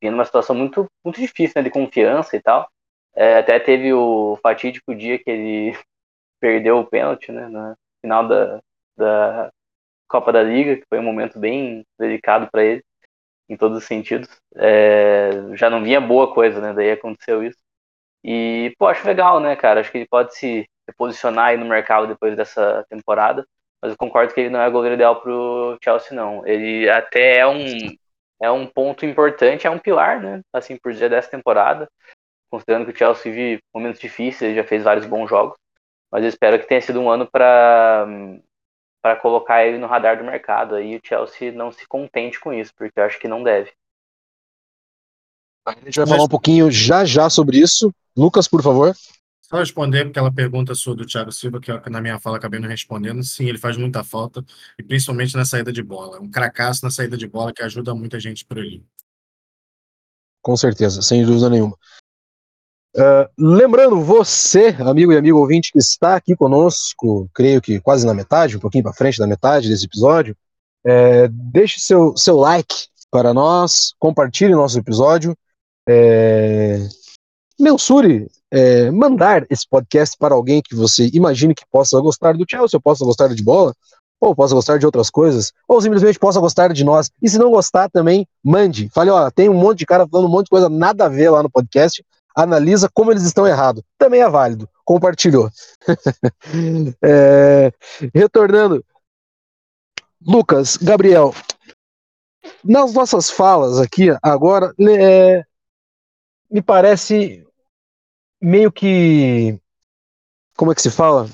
vinha 0.00 0.10
numa 0.10 0.24
situação 0.24 0.54
muito, 0.54 0.86
muito 1.04 1.20
difícil, 1.20 1.54
né, 1.56 1.62
de 1.62 1.70
confiança 1.70 2.36
e 2.36 2.42
tal. 2.42 2.68
É, 3.14 3.38
até 3.38 3.60
teve 3.60 3.92
o 3.92 4.36
fatídico 4.42 4.94
dia 4.94 5.18
que 5.18 5.30
ele 5.30 5.78
perdeu 6.40 6.78
o 6.78 6.86
pênalti, 6.86 7.30
né, 7.30 7.48
no 7.48 7.76
final 8.04 8.28
da, 8.28 8.60
da 8.96 9.50
Copa 10.06 10.30
da 10.30 10.42
Liga, 10.42 10.76
que 10.76 10.84
foi 10.88 10.98
um 10.98 11.02
momento 11.02 11.38
bem 11.38 11.84
delicado 11.98 12.48
para 12.52 12.62
ele, 12.62 12.84
em 13.48 13.56
todos 13.56 13.78
os 13.78 13.84
sentidos. 13.84 14.28
É, 14.56 15.30
já 15.54 15.70
não 15.70 15.82
vinha 15.82 16.00
boa 16.00 16.32
coisa, 16.34 16.60
né, 16.60 16.74
daí 16.74 16.92
aconteceu 16.92 17.42
isso. 17.42 17.58
E, 18.22 18.74
pô, 18.78 18.86
acho 18.86 19.06
legal, 19.06 19.40
né, 19.40 19.56
cara? 19.56 19.80
Acho 19.80 19.90
que 19.90 19.98
ele 19.98 20.08
pode 20.08 20.34
se 20.34 20.66
posicionar 20.96 21.46
aí 21.46 21.56
no 21.56 21.66
mercado 21.66 22.06
depois 22.06 22.36
dessa 22.36 22.84
temporada. 22.88 23.46
Mas 23.82 23.92
eu 23.92 23.98
concordo 23.98 24.32
que 24.32 24.40
ele 24.40 24.50
não 24.50 24.60
é 24.60 24.70
goleiro 24.70 24.94
ideal 24.94 25.20
pro 25.20 25.78
Chelsea, 25.82 26.16
não. 26.16 26.46
Ele 26.46 26.88
até 26.88 27.38
é 27.38 27.46
um, 27.46 27.58
é 28.40 28.50
um 28.50 28.66
ponto 28.66 29.04
importante, 29.04 29.66
é 29.66 29.70
um 29.70 29.78
pilar, 29.78 30.20
né? 30.22 30.40
Assim, 30.54 30.76
por 30.78 30.92
dizer 30.92 31.10
dessa 31.10 31.30
temporada. 31.30 31.86
Considerando 32.50 32.86
que 32.86 32.92
o 32.92 32.96
Chelsea 32.96 33.32
vive 33.32 33.62
momentos 33.74 34.00
difíceis, 34.00 34.42
ele 34.42 34.54
já 34.54 34.64
fez 34.64 34.82
vários 34.82 35.06
bons 35.06 35.28
jogos. 35.28 35.56
Mas 36.14 36.22
eu 36.22 36.28
espero 36.28 36.60
que 36.60 36.68
tenha 36.68 36.80
sido 36.80 37.00
um 37.00 37.10
ano 37.10 37.26
para 37.26 38.06
para 39.02 39.16
colocar 39.16 39.66
ele 39.66 39.78
no 39.78 39.88
radar 39.88 40.16
do 40.16 40.22
mercado. 40.22 40.76
Aí 40.76 40.96
o 40.96 41.00
Chelsea 41.04 41.50
não 41.50 41.72
se 41.72 41.86
contente 41.88 42.38
com 42.38 42.52
isso, 42.52 42.72
porque 42.74 43.00
eu 43.00 43.04
acho 43.04 43.18
que 43.18 43.26
não 43.26 43.42
deve. 43.42 43.72
A 45.66 45.72
gente 45.72 45.96
vai 45.96 46.04
Mas... 46.04 46.10
falar 46.10 46.22
um 46.22 46.28
pouquinho 46.28 46.70
já 46.70 47.04
já 47.04 47.28
sobre 47.28 47.58
isso. 47.58 47.92
Lucas, 48.16 48.46
por 48.46 48.62
favor. 48.62 48.94
Só 49.42 49.56
responder 49.56 50.06
aquela 50.06 50.32
pergunta 50.32 50.72
sua 50.76 50.94
do 50.94 51.04
Thiago 51.04 51.32
Silva, 51.32 51.60
que 51.60 51.90
na 51.90 52.00
minha 52.00 52.20
fala 52.20 52.36
acabei 52.36 52.60
não 52.60 52.68
respondendo. 52.68 53.24
Sim, 53.24 53.48
ele 53.48 53.58
faz 53.58 53.76
muita 53.76 54.04
falta, 54.04 54.42
e 54.78 54.84
principalmente 54.84 55.36
na 55.36 55.44
saída 55.44 55.72
de 55.72 55.82
bola. 55.82 56.20
Um 56.20 56.30
cracaço 56.30 56.84
na 56.84 56.92
saída 56.92 57.16
de 57.16 57.26
bola 57.26 57.52
que 57.52 57.62
ajuda 57.62 57.92
muita 57.92 58.20
gente 58.20 58.44
por 58.44 58.60
ali. 58.60 58.86
Com 60.40 60.56
certeza, 60.56 61.02
sem 61.02 61.26
dúvida 61.26 61.50
nenhuma. 61.50 61.76
Uh, 62.96 63.28
lembrando 63.36 64.00
você, 64.00 64.68
amigo 64.78 65.12
e 65.12 65.16
amigo 65.16 65.38
ouvinte, 65.38 65.72
que 65.72 65.78
está 65.78 66.14
aqui 66.14 66.36
conosco, 66.36 67.28
creio 67.34 67.60
que 67.60 67.80
quase 67.80 68.06
na 68.06 68.14
metade, 68.14 68.56
um 68.56 68.60
pouquinho 68.60 68.84
para 68.84 68.92
frente 68.92 69.18
da 69.18 69.26
metade 69.26 69.68
desse 69.68 69.86
episódio, 69.86 70.36
é, 70.86 71.26
deixe 71.28 71.80
seu, 71.80 72.16
seu 72.16 72.36
like 72.36 72.86
para 73.10 73.34
nós, 73.34 73.94
compartilhe 73.98 74.52
nosso 74.52 74.78
episódio, 74.78 75.36
é, 75.88 76.86
mensure, 77.58 78.28
é, 78.50 78.90
mandar 78.90 79.44
esse 79.50 79.68
podcast 79.68 80.16
para 80.16 80.34
alguém 80.34 80.62
que 80.62 80.74
você 80.74 81.10
imagine 81.12 81.54
que 81.54 81.64
possa 81.70 82.00
gostar 82.00 82.36
do 82.36 82.44
Chelsea, 82.48 82.76
ou 82.76 82.80
possa 82.80 83.04
gostar 83.04 83.28
de 83.28 83.42
bola, 83.42 83.74
ou 84.20 84.34
possa 84.34 84.54
gostar 84.54 84.78
de 84.78 84.86
outras 84.86 85.10
coisas, 85.10 85.52
ou 85.68 85.80
simplesmente 85.80 86.18
possa 86.18 86.40
gostar 86.40 86.72
de 86.72 86.84
nós. 86.84 87.10
E 87.20 87.28
se 87.28 87.38
não 87.38 87.50
gostar 87.50 87.90
também, 87.90 88.26
mande. 88.42 88.88
Fale, 88.90 89.10
ó, 89.10 89.30
tem 89.30 89.48
um 89.48 89.54
monte 89.54 89.80
de 89.80 89.86
cara 89.86 90.06
falando 90.06 90.26
um 90.26 90.30
monte 90.30 90.46
de 90.46 90.50
coisa 90.50 90.68
nada 90.68 91.06
a 91.06 91.08
ver 91.08 91.30
lá 91.30 91.42
no 91.42 91.50
podcast. 91.50 92.04
Analisa 92.34 92.88
como 92.92 93.10
eles 93.10 93.22
estão 93.22 93.46
errados. 93.46 93.82
Também 93.96 94.20
é 94.20 94.28
válido. 94.28 94.68
Compartilhou. 94.84 95.50
é, 97.02 97.72
retornando. 98.14 98.84
Lucas, 100.26 100.76
Gabriel, 100.78 101.34
nas 102.62 102.94
nossas 102.94 103.30
falas 103.30 103.78
aqui 103.78 104.08
agora, 104.22 104.72
é, 104.80 105.44
me 106.50 106.62
parece 106.62 107.46
meio 108.40 108.72
que. 108.72 109.58
Como 110.56 110.72
é 110.72 110.74
que 110.74 110.82
se 110.82 110.90
fala? 110.90 111.28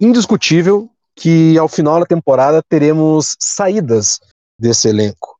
Indiscutível 0.00 0.90
que 1.14 1.58
ao 1.58 1.68
final 1.68 1.98
da 1.98 2.06
temporada 2.06 2.62
teremos 2.62 3.36
saídas 3.40 4.20
desse 4.58 4.88
elenco. 4.88 5.38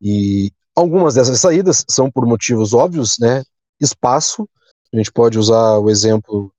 E 0.00 0.52
algumas 0.74 1.14
dessas 1.14 1.40
saídas 1.40 1.84
são 1.88 2.10
por 2.10 2.26
motivos 2.26 2.72
óbvios, 2.72 3.16
né? 3.18 3.42
Espaço. 3.80 4.48
A 4.92 4.96
gente 4.96 5.12
pode 5.12 5.38
usar 5.38 5.78
o 5.78 5.90
exemplo 5.90 6.52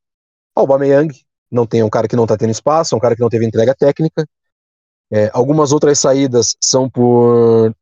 Aubameyang, 0.56 1.14
não 1.52 1.66
tem 1.66 1.82
é 1.82 1.86
um 1.86 1.90
cara 1.90 2.08
que 2.08 2.16
não 2.16 2.24
está 2.24 2.38
tendo 2.38 2.52
espaço, 2.52 2.94
é 2.94 2.98
um 2.98 3.02
cara 3.02 3.16
que 3.16 3.22
não 3.22 3.30
teve 3.30 3.46
entrega 3.46 3.76
técnica. 3.76 4.28
É, 5.12 5.30
algumas 5.34 5.72
outras 5.72 6.00
saídas 6.00 6.56
são 6.60 6.90
por 6.90 7.74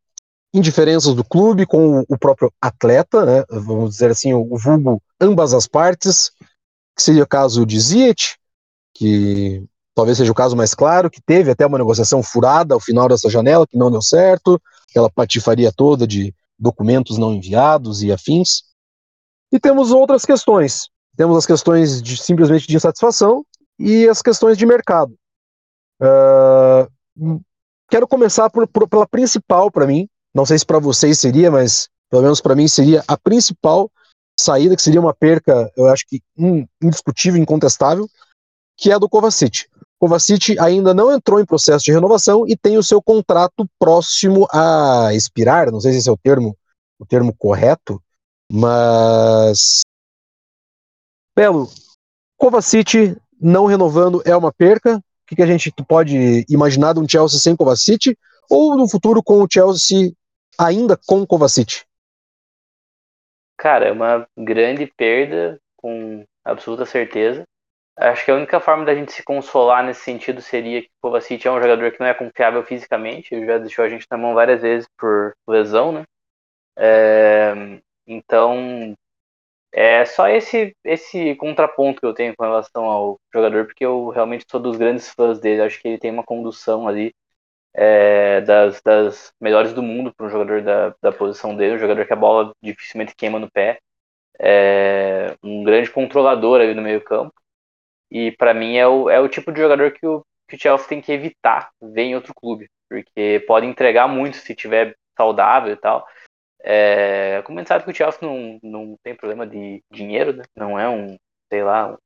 indiferenças 0.53 1.15
do 1.15 1.23
clube 1.23 1.65
com 1.65 2.03
o 2.07 2.17
próprio 2.17 2.51
atleta, 2.61 3.25
né, 3.25 3.43
vamos 3.49 3.91
dizer 3.91 4.11
assim, 4.11 4.33
o 4.33 4.55
vulgo 4.55 5.01
ambas 5.19 5.53
as 5.53 5.65
partes, 5.65 6.31
que 6.95 7.01
seria 7.01 7.23
o 7.23 7.27
caso 7.27 7.65
de 7.65 7.79
Ziet, 7.79 8.37
que 8.93 9.65
talvez 9.95 10.17
seja 10.17 10.31
o 10.31 10.35
caso 10.35 10.55
mais 10.55 10.75
claro, 10.75 11.09
que 11.09 11.21
teve 11.21 11.49
até 11.49 11.65
uma 11.65 11.79
negociação 11.79 12.21
furada 12.21 12.75
ao 12.75 12.79
final 12.79 13.07
dessa 13.07 13.29
janela, 13.29 13.65
que 13.65 13.77
não 13.77 13.89
deu 13.89 14.01
certo, 14.01 14.61
aquela 14.93 15.09
patifaria 15.09 15.71
toda 15.71 16.05
de 16.05 16.33
documentos 16.57 17.17
não 17.17 17.33
enviados 17.33 18.03
e 18.03 18.11
afins. 18.11 18.63
E 19.51 19.59
temos 19.59 19.91
outras 19.91 20.23
questões. 20.23 20.87
Temos 21.17 21.35
as 21.35 21.45
questões 21.45 22.01
de 22.01 22.15
simplesmente 22.15 22.67
de 22.67 22.75
insatisfação 22.75 23.43
e 23.79 24.07
as 24.07 24.21
questões 24.21 24.57
de 24.57 24.65
mercado. 24.65 25.15
Uh, 26.01 27.41
quero 27.89 28.07
começar 28.07 28.49
por, 28.49 28.67
por, 28.67 28.87
pela 28.87 29.07
principal 29.07 29.71
para 29.71 29.87
mim, 29.87 30.07
não 30.33 30.45
sei 30.45 30.57
se 30.57 30.65
para 30.65 30.79
vocês 30.79 31.19
seria, 31.19 31.51
mas 31.51 31.89
pelo 32.09 32.23
menos 32.23 32.41
para 32.41 32.55
mim 32.55 32.67
seria 32.67 33.03
a 33.07 33.17
principal 33.17 33.91
saída, 34.39 34.75
que 34.75 34.81
seria 34.81 34.99
uma 34.99 35.13
perca, 35.13 35.71
eu 35.77 35.87
acho 35.87 36.05
que 36.07 36.21
indiscutível, 36.81 37.41
incontestável, 37.41 38.07
que 38.77 38.91
é 38.91 38.95
a 38.95 38.97
do 38.97 39.09
Kovacic. 39.09 39.67
Kovacic 40.03 40.59
ainda 40.59 40.93
não 40.93 41.13
entrou 41.13 41.39
em 41.39 41.45
processo 41.45 41.85
de 41.85 41.93
renovação 41.93 42.45
e 42.45 42.57
tem 42.57 42.77
o 42.77 42.83
seu 42.83 43.01
contrato 43.01 43.65
próximo 43.79 44.45
a 44.51 45.13
expirar, 45.13 45.71
não 45.71 45.79
sei 45.79 45.93
se 45.93 45.99
esse 45.99 46.09
é 46.09 46.11
o 46.11 46.17
termo, 46.17 46.57
o 46.99 47.05
termo 47.05 47.33
correto, 47.33 48.03
mas 48.51 49.79
Belo, 51.33 51.69
Kovacic 52.35 53.15
não 53.39 53.65
renovando 53.65 54.21
é 54.25 54.35
uma 54.35 54.51
perca. 54.51 54.97
O 54.97 55.01
que, 55.25 55.37
que 55.37 55.41
a 55.41 55.47
gente 55.47 55.71
pode 55.87 56.45
imaginar 56.49 56.91
de 56.91 56.99
um 56.99 57.07
Chelsea 57.07 57.39
sem 57.39 57.55
Kovacic 57.55 58.17
ou 58.49 58.75
no 58.75 58.89
futuro 58.89 59.23
com 59.23 59.41
o 59.41 59.47
Chelsea 59.49 60.11
ainda 60.59 60.99
com 61.07 61.25
Kovacic? 61.25 61.85
Cara, 63.57 63.85
é 63.85 63.91
uma 63.93 64.27
grande 64.37 64.85
perda, 64.97 65.57
com 65.77 66.25
absoluta 66.43 66.85
certeza. 66.85 67.45
Acho 67.97 68.25
que 68.25 68.31
a 68.31 68.35
única 68.35 68.59
forma 68.59 68.85
da 68.85 68.95
gente 68.95 69.11
se 69.11 69.23
consolar 69.23 69.83
nesse 69.83 70.01
sentido 70.01 70.41
seria 70.41 70.81
que 70.81 70.87
o 70.87 71.01
Kovacic 71.09 71.45
é 71.47 71.51
um 71.51 71.61
jogador 71.61 71.91
que 71.91 71.99
não 71.99 72.07
é 72.07 72.13
confiável 72.13 72.63
fisicamente, 72.63 73.33
ele 73.33 73.45
já 73.45 73.59
deixou 73.59 73.85
a 73.85 73.89
gente 73.89 74.07
na 74.09 74.17
mão 74.17 74.33
várias 74.33 74.61
vezes 74.61 74.87
por 74.97 75.33
lesão, 75.47 75.91
né? 75.91 76.03
É, 76.77 77.53
então, 78.07 78.95
é 79.73 80.05
só 80.05 80.27
esse 80.29 80.75
esse 80.83 81.35
contraponto 81.35 81.99
que 82.01 82.05
eu 82.07 82.13
tenho 82.13 82.35
com 82.35 82.43
relação 82.43 82.85
ao 82.85 83.19
jogador, 83.33 83.65
porque 83.65 83.85
eu 83.85 84.09
realmente 84.09 84.45
sou 84.49 84.59
dos 84.59 84.77
grandes 84.77 85.09
fãs 85.11 85.39
dele. 85.39 85.61
Acho 85.63 85.81
que 85.81 85.87
ele 85.87 85.97
tem 85.99 86.11
uma 86.11 86.23
condução 86.23 86.87
ali 86.87 87.13
é, 87.73 88.41
das, 88.41 88.81
das 88.83 89.33
melhores 89.41 89.73
do 89.73 89.83
mundo 89.83 90.13
para 90.15 90.27
um 90.27 90.29
jogador 90.29 90.61
da, 90.63 90.95
da 91.01 91.11
posição 91.11 91.55
dele, 91.55 91.75
um 91.75 91.79
jogador 91.79 92.05
que 92.07 92.13
a 92.13 92.15
bola 92.15 92.53
dificilmente 92.63 93.15
queima 93.15 93.39
no 93.39 93.51
pé, 93.51 93.79
é, 94.39 95.35
um 95.43 95.63
grande 95.63 95.91
controlador 95.91 96.61
ali 96.61 96.73
no 96.75 96.81
meio 96.83 97.01
campo. 97.03 97.33
E 98.13 98.31
para 98.31 98.53
mim 98.53 98.75
é 98.75 98.87
o, 98.87 99.09
é 99.09 99.19
o 99.19 99.27
tipo 99.27 99.51
de 99.51 99.59
jogador 99.59 99.91
que 99.91 100.05
o, 100.05 100.23
que 100.47 100.55
o 100.55 100.59
Chelsea 100.59 100.87
tem 100.87 101.01
que 101.01 101.11
evitar 101.11 101.71
ver 101.81 102.03
em 102.03 102.15
outro 102.15 102.31
clube, 102.35 102.69
porque 102.87 103.43
pode 103.47 103.65
entregar 103.65 104.07
muito 104.07 104.37
se 104.37 104.53
tiver 104.53 104.95
saudável 105.17 105.73
e 105.73 105.75
tal. 105.75 106.07
É, 106.63 107.41
como 107.43 107.57
a 107.57 107.61
gente 107.61 107.69
sabe 107.69 107.83
que 107.83 107.89
o 107.89 107.95
Chelsea 107.95 108.19
não, 108.21 108.59
não 108.61 108.95
tem 109.03 109.15
problema 109.15 109.47
de 109.47 109.81
dinheiro, 109.91 110.31
né? 110.31 110.43
Não 110.55 110.79
é 110.79 110.87
um, 110.87 111.17
sei 111.51 111.63
lá, 111.63 111.91
um 111.91 111.97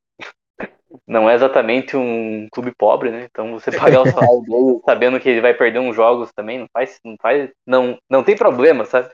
não 1.06 1.30
é 1.30 1.36
exatamente 1.36 1.98
um 1.98 2.48
clube 2.54 2.74
pobre, 2.74 3.12
né? 3.12 3.28
Então 3.30 3.52
você 3.52 3.70
pagar 3.70 4.02
o 4.02 4.08
salário 4.10 4.42
dele 4.44 4.82
sabendo 4.86 5.20
que 5.20 5.28
ele 5.28 5.42
vai 5.42 5.54
perder 5.54 5.80
uns 5.80 5.96
jogos 5.96 6.32
também 6.32 6.58
não 6.58 6.68
faz, 6.72 7.02
não 7.04 7.18
faz, 7.22 7.52
não, 7.66 8.00
não 8.10 8.24
tem 8.24 8.36
problema, 8.38 8.86
sabe? 8.86 9.12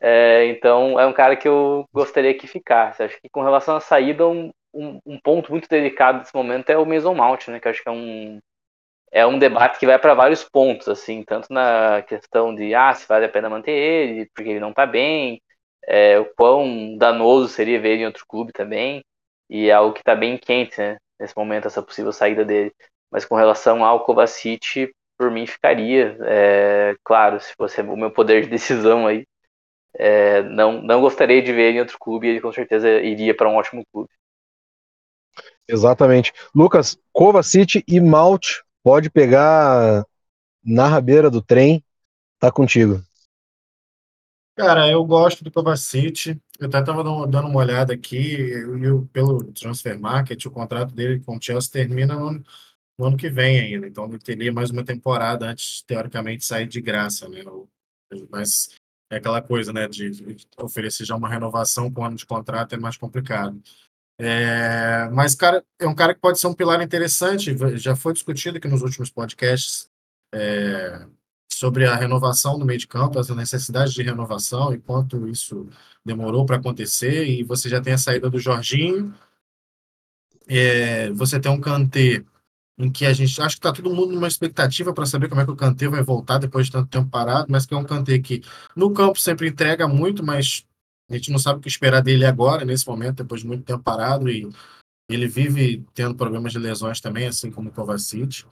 É, 0.00 0.46
então 0.46 0.98
é 0.98 1.06
um 1.06 1.12
cara 1.12 1.36
que 1.36 1.46
eu 1.46 1.86
gostaria 1.92 2.32
que 2.32 2.46
ficasse. 2.46 3.02
Acho 3.02 3.20
que 3.20 3.28
com 3.28 3.42
relação 3.42 3.76
à 3.76 3.80
saída, 3.80 4.26
um, 4.26 4.50
um, 4.72 5.00
um 5.06 5.20
ponto 5.20 5.50
muito 5.50 5.68
delicado 5.68 6.18
nesse 6.18 6.34
momento 6.34 6.70
é 6.70 6.78
o 6.78 6.86
Mason 6.86 7.14
Mount, 7.14 7.48
né? 7.48 7.60
Que 7.60 7.68
acho 7.68 7.82
que 7.82 7.88
é 7.88 7.92
um 7.92 8.38
é 9.12 9.26
um 9.26 9.38
debate 9.38 9.78
que 9.78 9.86
vai 9.86 9.98
para 9.98 10.14
vários 10.14 10.44
pontos, 10.44 10.88
assim, 10.88 11.24
tanto 11.24 11.52
na 11.52 12.02
questão 12.02 12.54
de 12.54 12.74
ah, 12.74 12.94
se 12.94 13.08
vale 13.08 13.26
a 13.26 13.28
pena 13.28 13.50
manter 13.50 13.72
ele, 13.72 14.30
porque 14.34 14.50
ele 14.50 14.60
não 14.60 14.72
tá 14.72 14.86
bem, 14.86 15.42
é, 15.86 16.18
o 16.18 16.26
quão 16.36 16.96
danoso 16.96 17.48
seria 17.48 17.80
ver 17.80 17.94
ele 17.94 18.02
em 18.02 18.06
outro 18.06 18.24
clube 18.28 18.52
também, 18.52 19.04
e 19.48 19.68
é 19.68 19.72
algo 19.72 19.94
que 19.94 20.04
tá 20.04 20.14
bem 20.14 20.38
quente, 20.38 20.78
né? 20.78 20.98
nesse 21.20 21.36
momento, 21.36 21.66
essa 21.68 21.82
possível 21.82 22.12
saída 22.12 22.44
dele. 22.44 22.72
Mas 23.10 23.24
com 23.24 23.34
relação 23.36 23.84
ao 23.84 24.04
Kovacic, 24.04 24.92
por 25.18 25.30
mim 25.30 25.46
ficaria. 25.46 26.16
É, 26.22 26.96
claro, 27.04 27.38
se 27.40 27.52
fosse 27.54 27.80
o 27.82 27.96
meu 27.96 28.10
poder 28.10 28.42
de 28.44 28.48
decisão 28.48 29.06
aí, 29.06 29.26
é, 29.94 30.42
não, 30.42 30.80
não 30.80 31.00
gostaria 31.00 31.42
de 31.42 31.52
ver 31.52 31.70
ele 31.70 31.78
em 31.78 31.80
outro 31.80 31.98
clube, 31.98 32.28
ele 32.28 32.40
com 32.40 32.52
certeza 32.52 32.88
iria 33.00 33.34
para 33.36 33.48
um 33.48 33.56
ótimo 33.56 33.84
clube. 33.92 34.08
Exatamente. 35.70 36.32
Lucas, 36.54 36.98
Kovacic 37.12 37.84
e 37.86 38.00
Malt 38.00 38.58
pode 38.82 39.10
pegar 39.10 40.04
na 40.64 40.86
rabeira 40.86 41.30
do 41.30 41.40
trem, 41.40 41.82
tá 42.38 42.50
contigo. 42.50 43.02
Cara, 44.56 44.90
eu 44.90 45.04
gosto 45.04 45.42
do 45.42 45.50
Kovacic. 45.50 46.38
Eu 46.58 46.66
até 46.66 46.80
estava 46.80 47.02
dando 47.02 47.48
uma 47.48 47.58
olhada 47.58 47.94
aqui, 47.94 48.52
e 48.52 49.08
pelo 49.10 49.42
Transfer 49.52 49.98
Market, 49.98 50.44
o 50.44 50.50
contrato 50.50 50.94
dele 50.94 51.20
com 51.20 51.36
o 51.36 51.42
Chelsea 51.42 51.70
termina 51.72 52.14
no 52.14 52.28
ano, 52.28 52.44
no 52.98 53.06
ano 53.06 53.16
que 53.16 53.30
vem 53.30 53.58
ainda. 53.58 53.86
Então, 53.86 54.04
ele 54.04 54.18
teria 54.18 54.52
mais 54.52 54.70
uma 54.70 54.84
temporada 54.84 55.46
antes, 55.46 55.82
teoricamente, 55.86 56.44
sair 56.44 56.66
de 56.66 56.80
graça, 56.82 57.26
né? 57.28 57.42
Mas 58.28 58.68
é 59.10 59.16
aquela 59.16 59.40
coisa, 59.40 59.72
né, 59.72 59.88
de, 59.88 60.10
de 60.10 60.46
oferecer 60.58 61.06
já 61.06 61.16
uma 61.16 61.28
renovação 61.28 61.90
com 61.90 62.02
um 62.02 62.04
ano 62.04 62.16
de 62.16 62.26
contrato 62.26 62.74
é 62.74 62.78
mais 62.78 62.96
complicado. 62.96 63.60
É, 64.22 65.08
mas, 65.12 65.34
cara, 65.34 65.64
é 65.78 65.86
um 65.86 65.94
cara 65.94 66.14
que 66.14 66.20
pode 66.20 66.38
ser 66.38 66.46
um 66.46 66.54
pilar 66.54 66.82
interessante, 66.82 67.56
já 67.78 67.96
foi 67.96 68.12
discutido 68.12 68.58
aqui 68.58 68.68
nos 68.68 68.82
últimos 68.82 69.10
podcasts. 69.10 69.88
É, 70.32 71.06
sobre 71.52 71.84
a 71.84 71.94
renovação 71.94 72.58
do 72.58 72.64
meio 72.64 72.78
de 72.78 72.86
campo, 72.86 73.18
as 73.18 73.28
necessidades 73.28 73.92
de 73.92 74.02
renovação 74.02 74.72
e 74.72 74.78
quanto 74.78 75.28
isso 75.28 75.68
demorou 76.04 76.46
para 76.46 76.56
acontecer. 76.56 77.26
E 77.28 77.42
você 77.42 77.68
já 77.68 77.80
tem 77.80 77.92
a 77.92 77.98
saída 77.98 78.30
do 78.30 78.38
Jorginho, 78.38 79.14
é, 80.48 81.10
você 81.12 81.38
tem 81.38 81.50
um 81.52 81.60
Kanté 81.60 82.24
em 82.78 82.90
que 82.90 83.04
a 83.04 83.12
gente 83.12 83.40
acho 83.42 83.56
que 83.56 83.58
está 83.58 83.72
todo 83.72 83.94
mundo 83.94 84.14
numa 84.14 84.26
expectativa 84.26 84.92
para 84.94 85.04
saber 85.04 85.28
como 85.28 85.40
é 85.42 85.44
que 85.44 85.50
o 85.50 85.56
Kanté 85.56 85.86
vai 85.86 86.02
voltar 86.02 86.38
depois 86.38 86.66
de 86.66 86.72
tanto 86.72 86.88
tempo 86.88 87.10
parado, 87.10 87.46
mas 87.50 87.66
que 87.66 87.74
é 87.74 87.76
um 87.76 87.84
Kanté 87.84 88.18
que 88.18 88.42
no 88.74 88.90
campo 88.92 89.20
sempre 89.20 89.48
entrega 89.48 89.86
muito, 89.86 90.24
mas 90.24 90.64
a 91.10 91.14
gente 91.14 91.30
não 91.30 91.38
sabe 91.38 91.58
o 91.58 91.62
que 91.62 91.68
esperar 91.68 92.00
dele 92.00 92.24
agora, 92.24 92.64
nesse 92.64 92.86
momento, 92.86 93.18
depois 93.18 93.40
de 93.40 93.46
muito 93.46 93.64
tempo 93.64 93.82
parado, 93.82 94.30
e 94.30 94.48
ele 95.08 95.26
vive 95.26 95.84
tendo 95.92 96.14
problemas 96.14 96.52
de 96.52 96.58
lesões 96.58 97.00
também, 97.00 97.26
assim 97.26 97.50
como 97.50 97.68
o 97.68 97.72
Kovacic. 97.72 98.44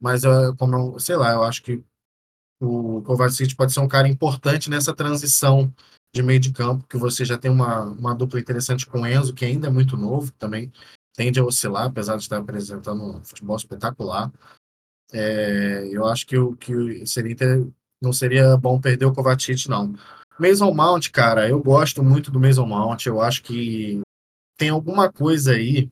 Mas, 0.00 0.22
como, 0.56 0.98
sei 1.00 1.16
lá, 1.16 1.32
eu 1.32 1.42
acho 1.42 1.62
que 1.62 1.82
o 2.60 3.02
Kovacic 3.02 3.54
pode 3.56 3.72
ser 3.72 3.80
um 3.80 3.88
cara 3.88 4.08
importante 4.08 4.70
nessa 4.70 4.94
transição 4.94 5.72
de 6.14 6.22
meio 6.22 6.38
de 6.38 6.52
campo, 6.52 6.86
que 6.86 6.96
você 6.96 7.24
já 7.24 7.36
tem 7.36 7.50
uma, 7.50 7.82
uma 7.82 8.14
dupla 8.14 8.38
interessante 8.38 8.86
com 8.86 9.00
o 9.00 9.06
Enzo, 9.06 9.34
que 9.34 9.44
ainda 9.44 9.66
é 9.66 9.70
muito 9.70 9.96
novo, 9.96 10.30
também 10.32 10.72
tende 11.16 11.40
a 11.40 11.44
oscilar, 11.44 11.86
apesar 11.86 12.16
de 12.16 12.22
estar 12.22 12.38
apresentando 12.38 13.02
um 13.02 13.24
futebol 13.24 13.56
espetacular. 13.56 14.32
É, 15.12 15.88
eu 15.90 16.06
acho 16.06 16.26
que, 16.26 16.38
o, 16.38 16.56
que 16.56 17.04
seria 17.06 17.36
não 18.00 18.12
seria 18.12 18.56
bom 18.56 18.80
perder 18.80 19.06
o 19.06 19.12
Kovacic, 19.12 19.68
não. 19.68 19.94
Mason 20.38 20.72
Mount, 20.72 21.10
cara, 21.10 21.48
eu 21.48 21.62
gosto 21.62 22.02
muito 22.02 22.30
do 22.30 22.40
Mason 22.40 22.66
Mount, 22.66 23.06
eu 23.06 23.20
acho 23.20 23.42
que 23.42 24.00
tem 24.56 24.70
alguma 24.70 25.12
coisa 25.12 25.52
aí 25.52 25.90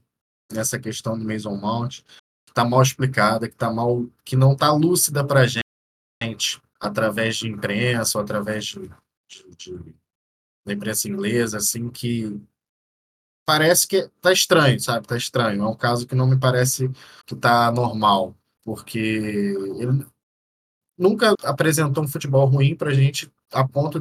nessa 0.53 0.79
questão 0.79 1.19
do 1.19 1.25
Mason 1.25 1.57
Mount 1.57 2.01
que 2.45 2.51
está 2.51 2.65
mal 2.65 2.83
explicada, 2.83 3.49
que 3.49 3.57
tá 3.57 3.73
mal, 3.73 4.07
que 4.25 4.37
não 4.37 4.53
está 4.53 4.73
lúcida 4.73 5.25
para 5.25 5.47
gente 5.47 6.61
através 6.81 7.37
de 7.37 7.49
imprensa 7.49 8.19
ou 8.19 8.25
através 8.25 8.67
de, 8.67 8.91
de, 9.29 9.57
de, 9.57 9.95
da 10.67 10.73
imprensa 10.73 11.09
inglesa, 11.09 11.59
assim, 11.59 11.89
que 11.89 12.41
parece 13.47 13.87
que 13.87 14.09
tá 14.21 14.33
estranho, 14.33 14.79
sabe? 14.81 15.07
Tá 15.07 15.17
estranho. 15.17 15.63
É 15.63 15.69
um 15.69 15.77
caso 15.77 16.07
que 16.07 16.15
não 16.15 16.27
me 16.27 16.39
parece 16.39 16.91
que 17.27 17.37
tá 17.37 17.71
normal, 17.71 18.37
porque 18.65 18.99
ele 18.99 20.07
nunca 20.99 21.35
apresentou 21.43 22.05
um 22.05 22.09
futebol 22.09 22.47
ruim 22.47 22.75
pra 22.75 22.93
gente 22.93 23.33
a 23.53 23.67
ponto 23.67 24.01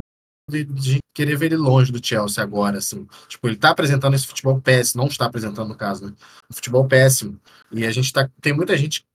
de, 0.52 0.64
de 0.66 1.00
querer 1.14 1.36
ver 1.38 1.48
ele 1.48 1.58
longe 1.58 1.92
do 1.92 2.06
Chelsea 2.06 2.44
agora, 2.44 2.78
assim. 2.78 3.08
Tipo, 3.28 3.48
ele 3.48 3.58
tá 3.58 3.70
apresentando 3.70 4.14
esse 4.14 4.28
futebol 4.28 4.62
péssimo, 4.62 5.02
não 5.02 5.10
está 5.10 5.26
apresentando 5.26 5.70
no 5.70 5.76
caso, 5.76 6.06
né? 6.06 6.14
Um 6.50 6.54
futebol 6.54 6.88
péssimo. 6.88 7.40
E 7.72 7.86
a 7.86 7.92
gente 7.92 8.12
tá 8.12 8.30
tem 8.42 8.54
muita 8.54 8.78
gente 8.78 9.06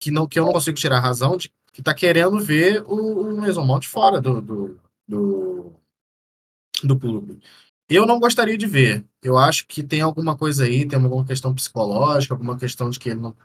que 0.00 0.10
não 0.10 0.26
que 0.26 0.38
eu 0.38 0.44
não 0.44 0.52
consigo 0.52 0.76
tirar 0.76 0.98
a 0.98 1.00
razão 1.00 1.36
de 1.36 1.50
que 1.72 1.80
está 1.80 1.94
querendo 1.94 2.38
ver 2.40 2.82
o, 2.86 2.94
o 2.94 3.40
Mason 3.40 3.64
Mount 3.64 3.86
fora 3.86 4.20
do, 4.20 4.40
do, 4.40 4.80
do, 5.06 5.72
do 6.82 6.98
clube. 6.98 7.40
Eu 7.88 8.06
não 8.06 8.20
gostaria 8.20 8.56
de 8.56 8.66
ver. 8.66 9.04
Eu 9.22 9.36
acho 9.36 9.66
que 9.66 9.82
tem 9.82 10.00
alguma 10.00 10.36
coisa 10.36 10.64
aí, 10.64 10.86
tem 10.86 11.00
alguma 11.00 11.24
questão 11.24 11.54
psicológica, 11.54 12.34
alguma 12.34 12.58
questão 12.58 12.90
de 12.90 12.98
que 12.98 13.10
ele 13.10 13.20
não 13.20 13.36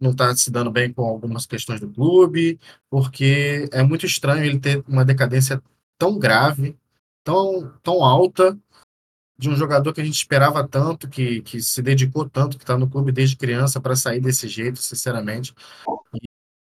não 0.00 0.10
está 0.10 0.34
se 0.36 0.50
dando 0.50 0.70
bem 0.70 0.92
com 0.92 1.02
algumas 1.02 1.46
questões 1.46 1.80
do 1.80 1.88
clube, 1.88 2.58
porque 2.90 3.68
é 3.72 3.82
muito 3.82 4.04
estranho 4.04 4.44
ele 4.44 4.58
ter 4.58 4.84
uma 4.86 5.04
decadência 5.04 5.62
tão 5.98 6.18
grave, 6.18 6.76
tão, 7.22 7.72
tão 7.82 8.04
alta, 8.04 8.58
de 9.36 9.48
um 9.48 9.56
jogador 9.56 9.92
que 9.92 10.00
a 10.00 10.04
gente 10.04 10.16
esperava 10.16 10.66
tanto, 10.66 11.08
que, 11.08 11.42
que 11.42 11.60
se 11.60 11.82
dedicou 11.82 12.28
tanto, 12.28 12.56
que 12.56 12.62
está 12.62 12.78
no 12.78 12.88
clube 12.88 13.10
desde 13.10 13.36
criança 13.36 13.80
para 13.80 13.96
sair 13.96 14.20
desse 14.20 14.48
jeito, 14.48 14.80
sinceramente. 14.80 15.54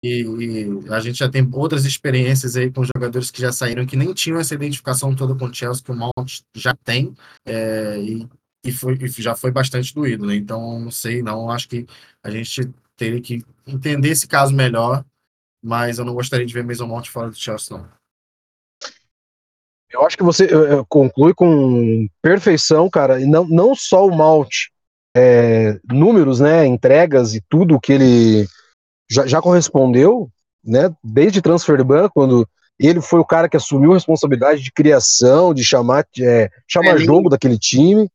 E, 0.04 0.22
e, 0.22 0.92
a 0.92 1.00
gente 1.00 1.18
já 1.18 1.28
tem 1.28 1.48
outras 1.52 1.84
experiências 1.84 2.56
aí 2.56 2.70
com 2.70 2.84
jogadores 2.84 3.30
que 3.30 3.40
já 3.40 3.52
saíram 3.52 3.86
que 3.86 3.96
nem 3.96 4.12
tinham 4.12 4.38
essa 4.38 4.54
identificação 4.54 5.14
toda 5.14 5.34
com 5.34 5.46
o 5.46 5.54
Chelsea 5.54 5.82
que 5.82 5.90
o 5.90 5.96
Mount 5.96 6.42
já 6.54 6.74
tem 6.84 7.14
é, 7.46 7.98
e, 7.98 8.28
e, 8.64 8.72
foi, 8.72 8.94
e 8.94 9.08
já 9.08 9.34
foi 9.34 9.50
bastante 9.50 9.94
doído, 9.94 10.26
né? 10.26 10.36
Então 10.36 10.80
não 10.80 10.90
sei, 10.90 11.22
não 11.22 11.50
acho 11.50 11.68
que 11.68 11.86
a 12.22 12.30
gente 12.30 12.70
teria 12.94 13.20
que 13.20 13.44
entender 13.66 14.10
esse 14.10 14.26
caso 14.28 14.54
melhor, 14.54 15.04
mas 15.62 15.98
eu 15.98 16.04
não 16.04 16.14
gostaria 16.14 16.46
de 16.46 16.52
ver 16.52 16.64
Mason 16.64 16.86
Mount 16.86 17.08
fora 17.08 17.30
do 17.30 17.36
Chelsea, 17.36 17.76
não. 17.76 17.88
Eu 19.96 20.06
acho 20.06 20.16
que 20.16 20.22
você 20.22 20.46
conclui 20.88 21.32
com 21.32 22.06
perfeição, 22.20 22.90
cara, 22.90 23.18
e 23.18 23.24
não, 23.24 23.46
não 23.48 23.74
só 23.74 24.06
o 24.06 24.14
Mount, 24.14 24.66
é, 25.16 25.80
números, 25.90 26.40
né, 26.40 26.66
entregas 26.66 27.34
e 27.34 27.40
tudo 27.48 27.80
que 27.80 27.94
ele 27.94 28.46
já, 29.10 29.26
já 29.26 29.40
correspondeu, 29.40 30.28
né, 30.62 30.94
desde 31.02 31.40
transfer 31.40 31.82
ban, 31.82 32.10
quando 32.10 32.46
ele 32.78 33.00
foi 33.00 33.18
o 33.20 33.24
cara 33.24 33.48
que 33.48 33.56
assumiu 33.56 33.92
a 33.92 33.94
responsabilidade 33.94 34.62
de 34.62 34.70
criação, 34.70 35.54
de 35.54 35.64
chamar, 35.64 36.06
é, 36.20 36.50
chamar 36.68 36.96
é, 36.96 36.98
jogo 36.98 37.30
daquele 37.30 37.58
time. 37.58 38.10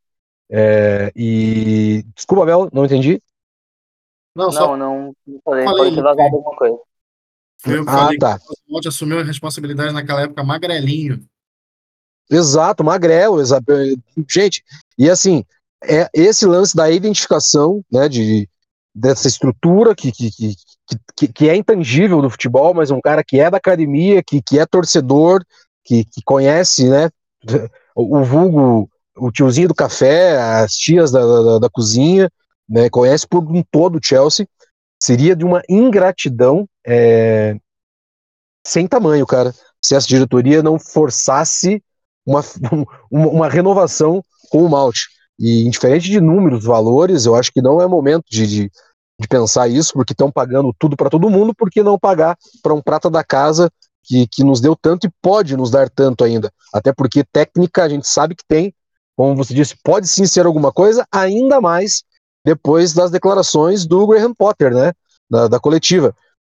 É, 0.48 1.10
e 1.16 2.04
desculpa, 2.14 2.46
Bel, 2.46 2.68
não 2.72 2.84
entendi. 2.84 3.20
Não, 4.36 4.52
só... 4.52 4.76
não, 4.76 5.12
não 5.26 5.40
falei, 5.44 5.64
falei 5.64 5.78
pode 5.78 5.96
ter 5.96 6.02
vazado 6.02 6.36
alguma 6.36 6.56
coisa. 6.56 6.78
Foi 7.60 7.78
eu 7.78 7.84
que 7.84 7.90
ah, 7.90 7.98
falei 7.98 8.18
tá. 8.18 8.38
que 8.38 8.44
o 8.70 8.88
assumiu 8.88 9.18
a 9.18 9.24
responsabilidade 9.24 9.92
naquela 9.92 10.22
época 10.22 10.44
magrelinho. 10.44 11.24
Exato, 12.32 12.82
magrelo, 12.82 13.40
exato. 13.40 13.64
Gente, 14.28 14.64
e 14.96 15.10
assim, 15.10 15.44
é 15.84 16.08
esse 16.14 16.46
lance 16.46 16.74
da 16.74 16.90
identificação, 16.90 17.84
né, 17.92 18.08
de, 18.08 18.48
dessa 18.94 19.28
estrutura 19.28 19.94
que, 19.94 20.10
que, 20.10 20.30
que, 21.14 21.28
que, 21.28 21.48
é 21.48 21.54
intangível 21.54 22.22
do 22.22 22.30
futebol, 22.30 22.72
mas 22.72 22.90
um 22.90 23.02
cara 23.02 23.22
que 23.22 23.38
é 23.38 23.50
da 23.50 23.58
academia, 23.58 24.22
que, 24.22 24.40
que 24.40 24.58
é 24.58 24.64
torcedor, 24.64 25.44
que, 25.84 26.06
que 26.06 26.22
conhece, 26.24 26.88
né, 26.88 27.10
o, 27.94 28.18
o 28.18 28.24
vulgo, 28.24 28.88
o 29.16 29.30
tiozinho 29.30 29.68
do 29.68 29.74
café, 29.74 30.40
as 30.40 30.72
tias 30.72 31.10
da, 31.10 31.20
da, 31.20 31.58
da 31.58 31.70
cozinha, 31.70 32.30
né, 32.66 32.88
conhece 32.88 33.26
por 33.28 33.44
um 33.44 33.62
todo 33.70 33.96
o 33.96 34.00
Chelsea, 34.02 34.48
seria 35.02 35.36
de 35.36 35.44
uma 35.44 35.60
ingratidão 35.68 36.66
é, 36.86 37.56
sem 38.66 38.86
tamanho, 38.86 39.26
cara, 39.26 39.52
se 39.82 39.94
essa 39.94 40.06
diretoria 40.06 40.62
não 40.62 40.78
forçasse 40.78 41.82
uma, 42.26 42.42
uma, 43.10 43.48
renovação 43.48 44.22
com 44.50 44.64
o 44.64 44.68
Malte. 44.68 45.08
E 45.38 45.66
indiferente 45.66 46.10
de 46.10 46.20
números, 46.20 46.64
valores, 46.64 47.26
eu 47.26 47.34
acho 47.34 47.52
que 47.52 47.62
não 47.62 47.80
é 47.80 47.86
momento 47.86 48.24
de, 48.30 48.46
de 48.46 48.70
de 49.22 49.28
pensar 49.28 49.68
isso, 49.68 49.92
porque 49.94 50.12
estão 50.12 50.30
pagando 50.30 50.74
tudo 50.78 50.96
para 50.96 51.08
todo 51.08 51.30
mundo, 51.30 51.54
por 51.54 51.70
que 51.70 51.82
não 51.82 51.98
pagar 51.98 52.36
para 52.62 52.74
um 52.74 52.82
prata 52.82 53.08
da 53.08 53.24
casa 53.24 53.70
que, 54.02 54.26
que 54.26 54.44
nos 54.44 54.60
deu 54.60 54.76
tanto 54.76 55.06
e 55.06 55.10
pode 55.22 55.56
nos 55.56 55.70
dar 55.70 55.88
tanto 55.88 56.24
ainda? 56.24 56.52
Até 56.74 56.92
porque 56.92 57.24
técnica 57.24 57.84
a 57.84 57.88
gente 57.88 58.06
sabe 58.06 58.34
que 58.34 58.44
tem, 58.46 58.74
como 59.16 59.36
você 59.36 59.54
disse, 59.54 59.76
pode 59.82 60.08
sim 60.08 60.26
ser 60.26 60.44
alguma 60.44 60.72
coisa, 60.72 61.06
ainda 61.10 61.60
mais 61.60 62.02
depois 62.44 62.92
das 62.92 63.10
declarações 63.10 63.86
do 63.86 64.06
Graham 64.06 64.34
Potter, 64.34 64.74
né, 64.74 64.92
da, 65.30 65.46
da 65.48 65.60
coletiva, 65.60 66.14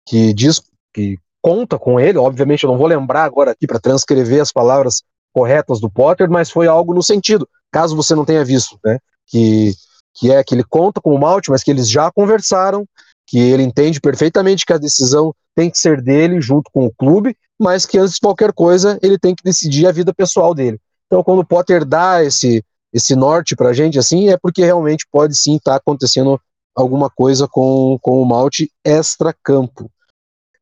que 0.08 0.34
diz 0.34 0.62
que 0.94 1.18
conta 1.42 1.78
com 1.78 2.00
ele, 2.00 2.18
obviamente 2.18 2.64
eu 2.64 2.70
não 2.70 2.78
vou 2.78 2.88
lembrar 2.88 3.26
agora 3.26 3.52
aqui 3.52 3.68
para 3.68 3.80
transcrever 3.80 4.42
as 4.42 4.52
palavras 4.52 5.04
corretas 5.34 5.80
do 5.80 5.90
Potter, 5.90 6.30
mas 6.30 6.50
foi 6.50 6.68
algo 6.68 6.94
no 6.94 7.02
sentido, 7.02 7.48
caso 7.72 7.96
você 7.96 8.14
não 8.14 8.26
tenha 8.26 8.46
visto, 8.46 8.80
né, 8.86 9.00
que 9.28 9.74
que 10.16 10.32
é 10.32 10.44
que 10.44 10.54
ele 10.54 10.64
conta 10.64 11.02
com 11.02 11.14
o 11.14 11.20
Malte, 11.20 11.50
mas 11.50 11.64
que 11.64 11.72
eles 11.72 11.90
já 11.90 12.12
conversaram, 12.12 12.86
que 13.26 13.40
ele 13.40 13.64
entende 13.64 14.00
perfeitamente 14.00 14.66
que 14.66 14.74
a 14.74 14.78
decisão 14.78 15.34
tem 15.56 15.70
que 15.70 15.80
ser 15.80 16.02
dele 16.02 16.40
junto 16.40 16.70
com 16.72 16.86
o 16.86 16.94
clube, 16.94 17.36
mas 17.60 17.86
que 17.86 17.98
antes 17.98 18.16
de 18.16 18.22
qualquer 18.22 18.54
coisa 18.54 19.00
ele 19.02 19.18
tem 19.18 19.34
que 19.34 19.44
decidir 19.44 19.88
a 19.88 19.92
vida 19.92 20.14
pessoal 20.14 20.54
dele. 20.54 20.80
Então, 21.08 21.24
quando 21.24 21.40
o 21.40 21.46
Potter 21.46 21.86
dá 21.86 22.24
esse, 22.24 22.64
esse 22.92 23.16
norte 23.16 23.56
pra 23.56 23.74
gente, 23.74 24.00
assim, 24.00 24.30
é 24.30 24.38
porque 24.38 24.64
realmente 24.64 25.08
pode 25.12 25.36
sim 25.36 25.56
estar 25.56 25.72
tá 25.72 25.78
acontecendo 25.78 26.40
alguma 26.76 27.10
coisa 27.10 27.48
com, 27.48 27.98
com 28.02 28.22
o 28.22 28.26
Malte 28.26 28.72
extra-campo. 28.84 29.90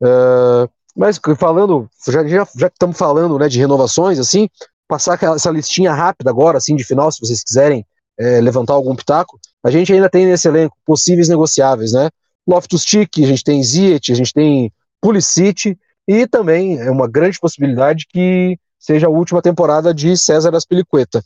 Uh, 0.02 0.68
mas 0.94 1.18
falando, 1.38 1.88
já, 2.06 2.26
já, 2.26 2.46
já 2.56 2.68
que 2.68 2.74
estamos 2.74 2.96
falando 2.96 3.38
né, 3.38 3.48
de 3.48 3.58
renovações, 3.58 4.18
assim, 4.18 4.48
passar 4.86 5.20
essa 5.22 5.50
listinha 5.50 5.92
rápida 5.92 6.30
agora, 6.30 6.58
assim, 6.58 6.76
de 6.76 6.84
final, 6.84 7.10
se 7.10 7.20
vocês 7.20 7.42
quiserem 7.42 7.86
é, 8.18 8.40
levantar 8.40 8.74
algum 8.74 8.94
pitaco, 8.94 9.38
a 9.64 9.70
gente 9.70 9.92
ainda 9.92 10.08
tem 10.08 10.26
nesse 10.26 10.48
elenco 10.48 10.76
possíveis 10.84 11.28
negociáveis, 11.28 11.92
né? 11.92 12.10
Loftus 12.46 12.82
Cheek, 12.82 13.24
a 13.24 13.26
gente 13.26 13.44
tem 13.44 13.62
Ziet, 13.62 14.12
a 14.12 14.14
gente 14.14 14.32
tem 14.32 14.72
Pulisic 15.00 15.78
e 16.06 16.26
também 16.26 16.78
é 16.78 16.90
uma 16.90 17.08
grande 17.08 17.38
possibilidade 17.38 18.06
que 18.08 18.58
seja 18.78 19.06
a 19.06 19.10
última 19.10 19.40
temporada 19.40 19.94
de 19.94 20.16
César 20.16 20.54
Aspilicueta. 20.54 21.22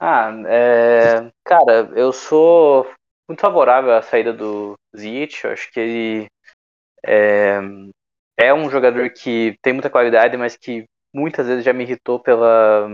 Ah, 0.00 0.32
é, 0.46 1.30
cara, 1.44 1.90
eu 1.94 2.12
sou 2.12 2.86
muito 3.28 3.40
favorável 3.40 3.92
à 3.92 4.02
saída 4.02 4.32
do 4.32 4.74
Ziet. 4.96 5.44
Eu 5.44 5.52
acho 5.52 5.70
que 5.72 5.80
ele 5.80 6.26
é, 7.04 7.58
é 8.36 8.54
um 8.54 8.70
jogador 8.70 9.10
que 9.10 9.58
tem 9.62 9.72
muita 9.72 9.90
qualidade, 9.90 10.36
mas 10.36 10.56
que 10.56 10.84
muitas 11.12 11.46
vezes 11.46 11.64
já 11.64 11.72
me 11.72 11.84
irritou 11.84 12.18
pela, 12.20 12.88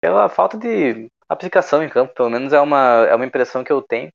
pela 0.00 0.28
falta 0.28 0.56
de 0.58 1.08
aplicação 1.28 1.82
em 1.82 1.88
campo. 1.88 2.14
Pelo 2.14 2.30
menos 2.30 2.52
é 2.52 2.60
uma, 2.60 3.06
é 3.08 3.14
uma 3.14 3.26
impressão 3.26 3.64
que 3.64 3.72
eu 3.72 3.82
tenho. 3.82 4.10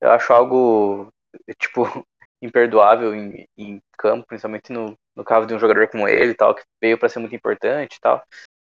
Eu 0.00 0.10
acho 0.10 0.32
algo, 0.32 1.12
tipo, 1.58 1.82
imperdoável 2.42 3.14
em, 3.14 3.46
em 3.56 3.80
campo, 3.96 4.26
principalmente 4.26 4.72
no, 4.72 4.96
no 5.16 5.24
caso 5.24 5.46
de 5.46 5.54
um 5.54 5.58
jogador 5.58 5.88
como 5.88 6.08
ele, 6.08 6.34
tal, 6.34 6.54
que 6.54 6.62
veio 6.80 6.98
para 6.98 7.08
ser 7.08 7.18
muito 7.18 7.34
importante 7.34 7.96
e 7.96 8.00
tal. 8.00 8.22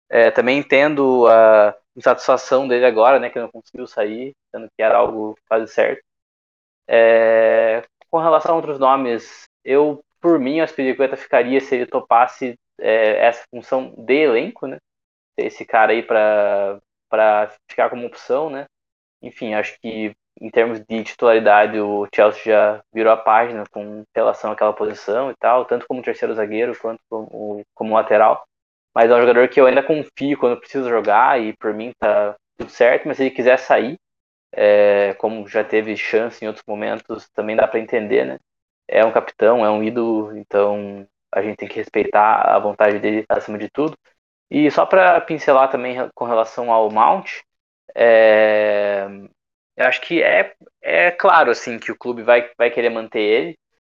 É, 0.09 0.31
também 0.31 0.59
entendo 0.59 1.27
a 1.27 1.75
insatisfação 1.95 2.67
dele 2.67 2.85
agora, 2.85 3.19
né, 3.19 3.29
que 3.29 3.39
não 3.39 3.49
conseguiu 3.49 3.87
sair, 3.87 4.33
sendo 4.53 4.67
que 4.75 4.83
era 4.83 4.97
algo 4.97 5.35
quase 5.47 5.71
certo. 5.71 6.03
É, 6.87 7.83
com 8.09 8.19
relação 8.19 8.53
a 8.53 8.55
outros 8.55 8.79
nomes, 8.79 9.45
eu, 9.63 10.03
por 10.21 10.39
mim, 10.39 10.59
a 10.59 10.63
Aspiricueta 10.63 11.17
ficaria 11.17 11.59
se 11.59 11.75
ele 11.75 11.85
topasse 11.85 12.55
é, 12.79 13.25
essa 13.25 13.43
função 13.49 13.93
de 13.97 14.13
elenco, 14.13 14.67
né? 14.67 14.77
Esse 15.37 15.65
cara 15.65 15.91
aí 15.91 16.03
para 16.03 16.79
ficar 17.69 17.89
como 17.89 18.07
opção, 18.07 18.49
né? 18.49 18.65
Enfim, 19.21 19.53
acho 19.53 19.77
que 19.81 20.15
em 20.39 20.49
termos 20.49 20.81
de 20.81 21.03
titularidade 21.03 21.79
o 21.79 22.07
Chelsea 22.13 22.41
já 22.45 22.81
virou 22.93 23.11
a 23.13 23.17
página 23.17 23.63
com 23.71 24.03
relação 24.13 24.51
àquela 24.51 24.73
posição 24.73 25.31
e 25.31 25.35
tal, 25.35 25.65
tanto 25.65 25.87
como 25.87 26.01
terceiro 26.01 26.35
zagueiro 26.35 26.77
quanto 26.79 26.99
como, 27.09 27.63
como 27.73 27.95
lateral. 27.95 28.45
Mas 28.93 29.09
é 29.09 29.15
um 29.15 29.19
jogador 29.19 29.47
que 29.49 29.59
eu 29.59 29.65
ainda 29.65 29.83
confio 29.83 30.37
quando 30.37 30.59
precisa 30.59 30.89
jogar 30.89 31.41
e 31.41 31.53
por 31.57 31.73
mim 31.73 31.91
tá 31.99 32.35
tudo 32.57 32.69
certo, 32.69 33.07
mas 33.07 33.17
se 33.17 33.23
ele 33.23 33.31
quiser 33.31 33.57
sair, 33.57 33.97
é, 34.51 35.13
como 35.15 35.47
já 35.47 35.63
teve 35.63 35.95
chance 35.97 36.43
em 36.43 36.47
outros 36.47 36.65
momentos, 36.67 37.29
também 37.29 37.55
dá 37.55 37.67
para 37.67 37.79
entender, 37.79 38.25
né? 38.25 38.39
É 38.87 39.03
um 39.05 39.11
capitão, 39.11 39.65
é 39.65 39.69
um 39.69 39.83
ídolo, 39.83 40.37
então 40.37 41.07
a 41.31 41.41
gente 41.41 41.57
tem 41.57 41.67
que 41.67 41.75
respeitar 41.75 42.41
a 42.55 42.59
vontade 42.59 42.99
dele 42.99 43.25
acima 43.29 43.57
de 43.57 43.69
tudo. 43.69 43.97
E 44.49 44.69
só 44.71 44.85
para 44.85 45.19
pincelar 45.21 45.69
também 45.71 45.97
com 46.15 46.25
relação 46.25 46.71
ao 46.71 46.91
Mount, 46.91 47.41
é, 47.95 49.07
eu 49.77 49.85
acho 49.85 50.01
que 50.01 50.21
é, 50.23 50.53
é 50.81 51.11
claro 51.11 51.51
assim 51.51 51.79
que 51.79 51.91
o 51.91 51.97
clube 51.97 52.23
vai, 52.23 52.49
vai 52.57 52.69
querer 52.71 52.89
manter 52.89 53.19
ele. 53.21 53.57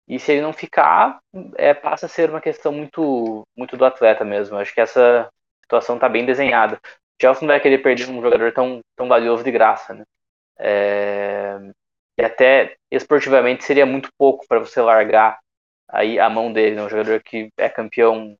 E 0.08 0.18
se 0.20 0.32
ele 0.32 0.40
não 0.40 0.52
ficar, 0.52 1.18
é, 1.56 1.74
passa 1.74 2.06
a 2.06 2.08
ser 2.08 2.30
uma 2.30 2.40
questão 2.40 2.72
muito, 2.72 3.46
muito 3.56 3.76
do 3.76 3.84
atleta 3.84 4.24
mesmo. 4.24 4.56
Eu 4.56 4.60
acho 4.60 4.72
que 4.72 4.80
essa 4.80 5.28
situação 5.62 5.96
está 5.96 6.08
bem 6.08 6.24
desenhada. 6.24 6.76
O 6.84 7.22
Chelsea 7.22 7.40
não 7.42 7.48
vai 7.48 7.60
querer 7.60 7.78
perder 7.78 8.08
um 8.08 8.22
jogador 8.22 8.52
tão, 8.52 8.80
tão 8.96 9.08
valioso 9.08 9.42
de 9.42 9.50
graça, 9.50 9.94
né? 9.94 10.04
É, 10.58 11.58
e 12.18 12.24
até 12.24 12.76
esportivamente 12.90 13.64
seria 13.64 13.86
muito 13.86 14.10
pouco 14.16 14.46
para 14.48 14.58
você 14.58 14.80
largar 14.80 15.38
aí 15.88 16.18
a 16.18 16.28
mão 16.28 16.52
dele, 16.52 16.76
né? 16.76 16.82
um 16.82 16.88
jogador 16.88 17.22
que 17.22 17.50
é 17.56 17.68
campeão 17.68 18.36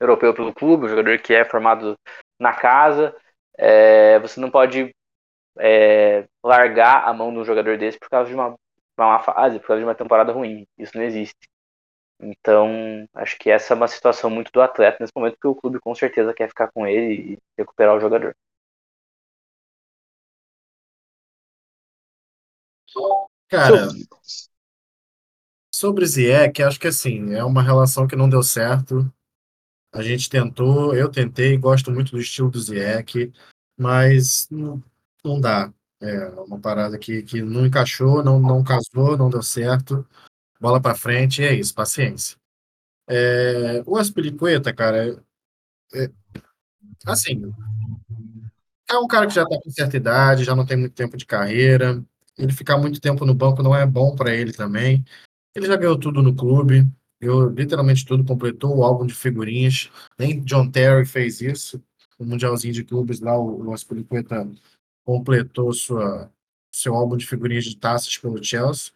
europeu 0.00 0.32
pelo 0.34 0.54
clube, 0.54 0.86
um 0.86 0.88
jogador 0.88 1.18
que 1.18 1.34
é 1.34 1.44
formado 1.44 1.96
na 2.38 2.52
casa. 2.52 3.14
É, 3.58 4.18
você 4.20 4.40
não 4.40 4.50
pode 4.50 4.94
é, 5.58 6.26
largar 6.42 7.04
a 7.06 7.12
mão 7.12 7.32
de 7.32 7.38
um 7.38 7.44
jogador 7.44 7.76
desse 7.76 7.98
por 7.98 8.08
causa 8.08 8.28
de 8.28 8.34
uma, 8.34 8.56
uma 8.98 9.18
fase, 9.20 9.58
por 9.60 9.68
causa 9.68 9.80
de 9.80 9.86
uma 9.86 9.94
temporada 9.94 10.32
ruim. 10.32 10.66
Isso 10.78 10.96
não 10.96 11.04
existe. 11.04 11.50
Então, 12.22 13.06
acho 13.14 13.38
que 13.38 13.50
essa 13.50 13.72
é 13.72 13.76
uma 13.76 13.88
situação 13.88 14.30
muito 14.30 14.52
do 14.52 14.60
atleta 14.60 14.98
nesse 15.00 15.12
momento, 15.16 15.34
porque 15.34 15.48
o 15.48 15.54
clube 15.54 15.80
com 15.80 15.94
certeza 15.94 16.34
quer 16.34 16.48
ficar 16.48 16.70
com 16.70 16.86
ele 16.86 17.34
e 17.34 17.38
recuperar 17.58 17.96
o 17.96 18.00
jogador. 18.00 18.34
Cara, 23.48 23.88
sobre 25.74 26.06
Ziek, 26.06 26.62
acho 26.62 26.78
que 26.78 26.86
assim, 26.86 27.32
é 27.32 27.42
uma 27.42 27.62
relação 27.62 28.06
que 28.06 28.14
não 28.14 28.28
deu 28.28 28.42
certo. 28.42 29.12
A 29.92 30.02
gente 30.02 30.28
tentou, 30.28 30.94
eu 30.94 31.10
tentei, 31.10 31.56
gosto 31.56 31.90
muito 31.90 32.12
do 32.12 32.20
estilo 32.20 32.50
do 32.50 32.60
Ziek, 32.60 33.32
mas 33.78 34.46
não, 34.50 34.82
não 35.24 35.40
dá. 35.40 35.72
É 36.00 36.28
uma 36.40 36.58
parada 36.58 36.98
que, 36.98 37.22
que 37.22 37.42
não 37.42 37.66
encaixou, 37.66 38.22
não, 38.22 38.38
não 38.38 38.62
casou, 38.62 39.16
não 39.16 39.28
deu 39.28 39.42
certo. 39.42 40.06
Bola 40.60 40.80
para 40.80 40.94
frente, 40.94 41.42
e 41.42 41.44
é 41.44 41.54
isso, 41.54 41.74
paciência. 41.74 42.36
É, 43.08 43.82
o 43.86 43.96
Aspilicueta, 43.96 44.72
cara, 44.72 45.22
é, 45.92 46.04
é, 46.04 46.10
assim, 47.06 47.52
é 48.88 48.96
um 48.96 49.06
cara 49.06 49.26
que 49.26 49.34
já 49.34 49.42
está 49.42 49.60
com 49.60 49.70
certa 49.70 49.96
idade, 49.96 50.44
já 50.44 50.54
não 50.54 50.64
tem 50.64 50.76
muito 50.76 50.94
tempo 50.94 51.16
de 51.16 51.26
carreira. 51.26 52.04
Ele 52.40 52.52
ficar 52.52 52.78
muito 52.78 53.00
tempo 53.00 53.26
no 53.26 53.34
banco 53.34 53.62
não 53.62 53.76
é 53.76 53.84
bom 53.84 54.16
para 54.16 54.34
ele 54.34 54.52
também. 54.52 55.04
Ele 55.54 55.66
já 55.66 55.76
ganhou 55.76 55.98
tudo 55.98 56.22
no 56.22 56.34
clube, 56.34 56.86
ganhou 57.20 57.50
literalmente 57.50 58.06
tudo, 58.06 58.24
completou 58.24 58.76
o 58.76 58.82
álbum 58.82 59.04
de 59.04 59.14
figurinhas. 59.14 59.90
Nem 60.18 60.40
John 60.40 60.70
Terry 60.70 61.04
fez 61.04 61.42
isso. 61.42 61.82
O 62.18 62.24
Mundialzinho 62.24 62.72
de 62.72 62.82
Clubes 62.82 63.20
lá, 63.20 63.38
o, 63.38 63.66
o 63.66 63.74
Aspilicueta 63.74 64.48
completou 65.04 65.72
sua, 65.74 66.32
seu 66.72 66.94
álbum 66.94 67.16
de 67.16 67.26
figurinhas 67.26 67.64
de 67.64 67.76
taças 67.76 68.16
pelo 68.16 68.42
Chelsea. 68.42 68.92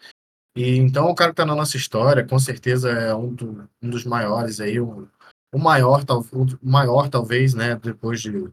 E 0.57 0.77
então 0.77 1.11
o 1.11 1.15
cara 1.15 1.31
que 1.31 1.35
está 1.35 1.45
na 1.45 1.57
nossa 1.57 1.77
história, 1.77 2.27
com 2.27 2.39
certeza 2.39 2.91
é 2.91 3.15
um, 3.15 3.35
do, 3.35 3.69
um 3.83 3.91
dos 3.91 4.05
maiores 4.05 4.61
aí, 4.61 4.81
o, 4.81 5.09
o 5.53 5.59
maior, 5.59 6.05
tal, 6.05 6.25
o 6.33 6.59
maior 6.63 7.11
talvez, 7.11 7.53
né, 7.53 7.77
depois 7.77 8.23
de 8.23 8.51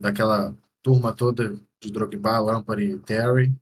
daquela 0.00 0.54
turma 0.82 1.12
toda 1.12 1.58
de 1.80 1.90
Drogba, 1.90 2.38
Lampard 2.38 2.82
e 2.82 2.98
Terry 2.98 3.52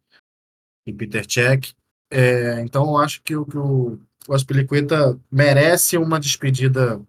e 0.87 0.93
Peter 0.93 1.25
Cech. 1.31 1.75
É, 2.11 2.61
então 2.61 2.85
eu 2.87 2.97
acho 2.99 3.23
que, 3.23 3.35
que 3.45 3.57
o, 3.57 3.99
o 4.29 4.35
Aspilicueta 4.35 5.19
merece 5.31 5.97
uma 5.97 6.19
despedida 6.19 7.01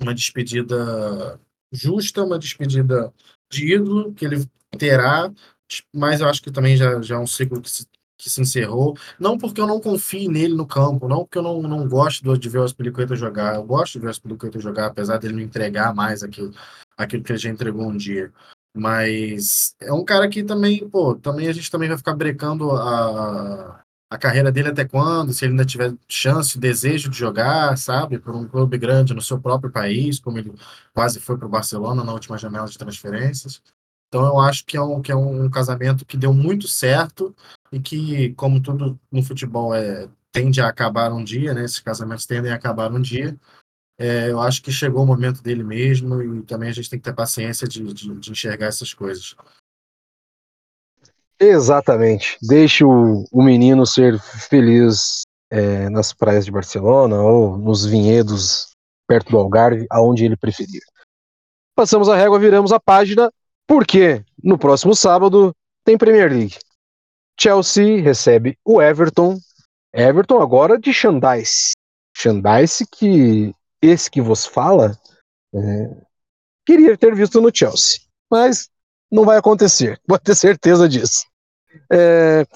uma 0.00 0.14
despedida 0.14 1.40
justa, 1.72 2.24
uma 2.24 2.38
despedida 2.38 3.12
de 3.50 3.74
ídolo 3.74 4.12
que 4.12 4.24
ele 4.24 4.44
terá, 4.78 5.32
mas 5.94 6.20
eu 6.20 6.28
acho 6.28 6.42
que 6.42 6.50
também 6.50 6.76
já, 6.76 7.00
já 7.00 7.14
é 7.14 7.18
um 7.18 7.26
ciclo 7.26 7.60
que 7.62 7.70
se, 7.70 7.86
que 8.18 8.28
se 8.28 8.40
encerrou. 8.40 8.96
Não 9.18 9.38
porque 9.38 9.60
eu 9.60 9.66
não 9.66 9.80
confie 9.80 10.28
nele 10.28 10.54
no 10.54 10.66
campo, 10.66 11.08
não 11.08 11.20
porque 11.20 11.38
eu 11.38 11.42
não, 11.42 11.62
não 11.62 11.88
gosto 11.88 12.36
de 12.36 12.48
ver 12.48 12.58
o 12.58 12.64
Aspilicueta 12.64 13.14
jogar. 13.14 13.54
Eu 13.54 13.64
gosto 13.64 13.94
de 13.94 14.00
ver 14.00 14.06
o 14.08 14.10
Aspilicueta 14.10 14.60
jogar, 14.60 14.86
apesar 14.86 15.18
dele 15.18 15.34
não 15.34 15.40
entregar 15.40 15.94
mais 15.94 16.22
aquilo, 16.22 16.52
aquilo 16.96 17.22
que 17.22 17.32
ele 17.32 17.38
já 17.38 17.50
entregou 17.50 17.86
um 17.88 17.96
dia. 17.96 18.32
Mas 18.74 19.74
é 19.80 19.92
um 19.92 20.04
cara 20.04 20.28
que 20.28 20.42
também, 20.42 20.88
pô, 20.88 21.14
também 21.14 21.48
a 21.48 21.52
gente 21.52 21.70
também 21.70 21.88
vai 21.88 21.98
ficar 21.98 22.14
brecando 22.14 22.70
a, 22.72 23.84
a 24.10 24.18
carreira 24.18 24.50
dele 24.50 24.68
até 24.70 24.84
quando, 24.84 25.32
se 25.32 25.44
ele 25.44 25.52
ainda 25.52 25.64
tiver 25.64 25.94
chance, 26.08 26.58
desejo 26.58 27.10
de 27.10 27.18
jogar, 27.18 27.76
sabe, 27.76 28.18
por 28.18 28.34
um 28.34 28.48
clube 28.48 28.78
grande 28.78 29.14
no 29.14 29.20
seu 29.20 29.38
próprio 29.40 29.70
país, 29.70 30.18
como 30.18 30.38
ele 30.38 30.54
quase 30.94 31.20
foi 31.20 31.36
para 31.36 31.46
o 31.46 31.50
Barcelona 31.50 32.02
na 32.02 32.12
última 32.12 32.38
janela 32.38 32.66
de 32.66 32.78
transferências. 32.78 33.62
Então 34.08 34.26
eu 34.26 34.38
acho 34.38 34.64
que 34.66 34.76
é 34.76 34.82
um, 34.82 35.00
que 35.00 35.10
é 35.10 35.16
um 35.16 35.48
casamento 35.50 36.04
que 36.04 36.16
deu 36.16 36.34
muito 36.34 36.68
certo 36.68 37.34
e 37.72 37.80
que, 37.80 38.34
como 38.34 38.60
tudo 38.60 39.00
no 39.10 39.22
futebol 39.22 39.74
é, 39.74 40.08
tende 40.30 40.60
a 40.60 40.68
acabar 40.68 41.12
um 41.12 41.24
dia, 41.24 41.54
né? 41.54 41.64
Esses 41.64 41.80
casamentos 41.80 42.26
tendem 42.26 42.52
a 42.52 42.54
acabar 42.56 42.92
um 42.92 43.00
dia. 43.00 43.38
É, 43.98 44.30
eu 44.30 44.40
acho 44.40 44.62
que 44.62 44.72
chegou 44.72 45.04
o 45.04 45.06
momento 45.06 45.42
dele 45.42 45.62
mesmo 45.62 46.22
e 46.22 46.42
também 46.42 46.68
a 46.68 46.72
gente 46.72 46.88
tem 46.88 46.98
que 46.98 47.04
ter 47.04 47.14
paciência 47.14 47.68
de, 47.68 47.82
de, 47.92 48.14
de 48.18 48.30
enxergar 48.30 48.66
essas 48.66 48.92
coisas. 48.92 49.34
Exatamente. 51.38 52.38
Deixe 52.40 52.84
o, 52.84 53.24
o 53.30 53.42
menino 53.42 53.84
ser 53.86 54.18
feliz 54.20 55.22
é, 55.50 55.88
nas 55.90 56.12
praias 56.12 56.44
de 56.44 56.52
Barcelona 56.52 57.20
ou 57.20 57.58
nos 57.58 57.84
vinhedos 57.84 58.70
perto 59.06 59.30
do 59.30 59.38
Algarve, 59.38 59.86
aonde 59.90 60.24
ele 60.24 60.36
preferir. 60.36 60.80
Passamos 61.74 62.08
a 62.08 62.16
régua, 62.16 62.38
viramos 62.38 62.72
a 62.72 62.80
página, 62.80 63.30
porque 63.66 64.24
no 64.42 64.56
próximo 64.56 64.94
sábado 64.94 65.54
tem 65.84 65.98
Premier 65.98 66.30
League. 66.30 66.56
Chelsea 67.38 68.00
recebe 68.00 68.56
o 68.64 68.80
Everton. 68.80 69.38
Everton 69.92 70.40
agora 70.40 70.78
de 70.78 70.92
Xandais. 70.92 71.72
Xandais 72.16 72.82
que 72.92 73.52
esse 73.82 74.10
que 74.10 74.20
vos 74.20 74.46
fala, 74.46 74.96
é, 75.54 75.96
queria 76.64 76.96
ter 76.96 77.14
visto 77.14 77.40
no 77.40 77.54
Chelsea, 77.54 78.00
mas 78.30 78.70
não 79.10 79.24
vai 79.24 79.36
acontecer, 79.36 80.00
pode 80.06 80.22
ter 80.22 80.34
certeza 80.34 80.88
disso. 80.88 81.26
É, 81.90 82.46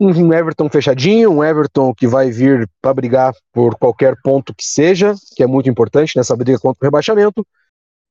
um 0.00 0.32
Everton 0.32 0.68
fechadinho, 0.68 1.30
um 1.30 1.44
Everton 1.44 1.94
que 1.94 2.08
vai 2.08 2.30
vir 2.30 2.68
para 2.80 2.94
brigar 2.94 3.34
por 3.52 3.76
qualquer 3.76 4.16
ponto 4.22 4.54
que 4.54 4.64
seja, 4.64 5.14
que 5.36 5.42
é 5.42 5.46
muito 5.46 5.70
importante 5.70 6.16
nessa 6.16 6.34
briga 6.34 6.58
contra 6.58 6.82
o 6.82 6.86
rebaixamento. 6.86 7.46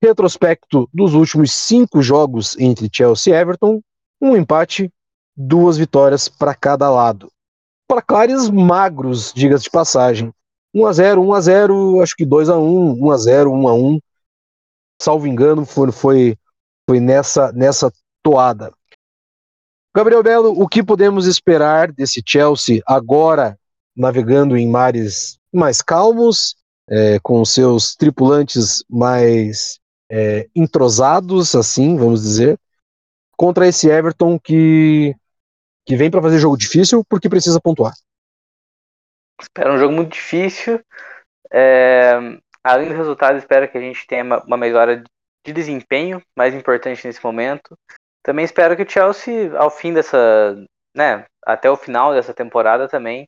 Retrospecto 0.01 0.89
dos 0.93 1.13
últimos 1.13 1.51
cinco 1.51 2.01
jogos 2.01 2.57
entre 2.57 2.89
Chelsea 2.91 3.33
e 3.33 3.37
Everton, 3.37 3.81
um 4.21 4.35
empate, 4.35 4.91
duas 5.35 5.77
vitórias 5.77 6.27
para 6.29 6.55
cada 6.55 6.89
lado. 6.89 7.31
Placares 7.87 8.49
magros, 8.49 9.33
diga-se 9.33 9.65
de 9.65 9.69
passagem. 9.69 10.33
1x0, 10.75 11.17
1x0, 11.17 12.01
acho 12.01 12.15
que 12.15 12.25
2x1, 12.25 12.97
1x0, 12.97 13.45
1x1. 13.47 13.99
Salvo 15.01 15.27
engano, 15.27 15.65
foi, 15.65 15.91
foi, 15.91 16.37
foi 16.87 16.99
nessa, 16.99 17.51
nessa 17.51 17.91
toada. 18.23 18.71
Gabriel 19.95 20.23
Belo, 20.23 20.61
o 20.61 20.67
que 20.69 20.81
podemos 20.81 21.27
esperar 21.27 21.91
desse 21.91 22.21
Chelsea 22.25 22.81
agora 22.85 23.59
navegando 23.95 24.55
em 24.55 24.67
mares 24.67 25.37
mais 25.53 25.81
calmos, 25.81 26.55
é, 26.89 27.19
com 27.19 27.43
seus 27.43 27.95
tripulantes 27.95 28.83
mais 28.89 29.79
é, 30.09 30.47
entrosados, 30.55 31.55
assim, 31.55 31.97
vamos 31.97 32.21
dizer, 32.21 32.57
contra 33.35 33.67
esse 33.67 33.89
Everton 33.89 34.39
que, 34.39 35.15
que 35.85 35.95
vem 35.95 36.09
para 36.09 36.21
fazer 36.21 36.39
jogo 36.39 36.57
difícil 36.57 37.03
porque 37.09 37.29
precisa 37.29 37.59
pontuar? 37.59 37.93
Espera 39.41 39.73
um 39.73 39.77
jogo 39.77 39.93
muito 39.93 40.13
difícil. 40.13 40.79
É, 41.51 42.13
além 42.63 42.87
do 42.87 42.95
resultado, 42.95 43.37
espero 43.37 43.69
que 43.69 43.77
a 43.77 43.81
gente 43.81 44.05
tenha 44.07 44.23
uma, 44.23 44.57
melhora 44.57 45.03
de 45.45 45.53
desempenho, 45.53 46.21
mais 46.35 46.53
importante 46.53 47.05
nesse 47.05 47.23
momento. 47.23 47.77
Também 48.23 48.45
espero 48.45 48.75
que 48.75 48.83
o 48.83 48.89
Chelsea, 48.89 49.57
ao 49.57 49.71
fim 49.71 49.93
dessa, 49.93 50.55
né, 50.95 51.25
até 51.43 51.69
o 51.69 51.75
final 51.75 52.13
dessa 52.13 52.33
temporada 52.33 52.87
também, 52.87 53.27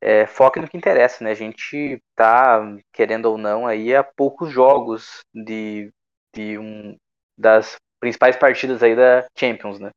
é, 0.00 0.26
foque 0.26 0.60
no 0.60 0.68
que 0.68 0.76
interessa, 0.76 1.24
né? 1.24 1.30
A 1.30 1.34
gente 1.34 2.02
tá, 2.14 2.60
querendo 2.92 3.26
ou 3.26 3.38
não, 3.38 3.66
aí 3.66 3.94
a 3.94 4.04
poucos 4.04 4.50
jogos 4.50 5.20
de, 5.34 5.90
de 6.34 6.58
um 6.58 6.96
das 7.38 7.76
principais 8.00 8.36
partidas 8.36 8.82
aí 8.82 8.94
da 8.94 9.26
Champions, 9.38 9.78
né? 9.78 9.90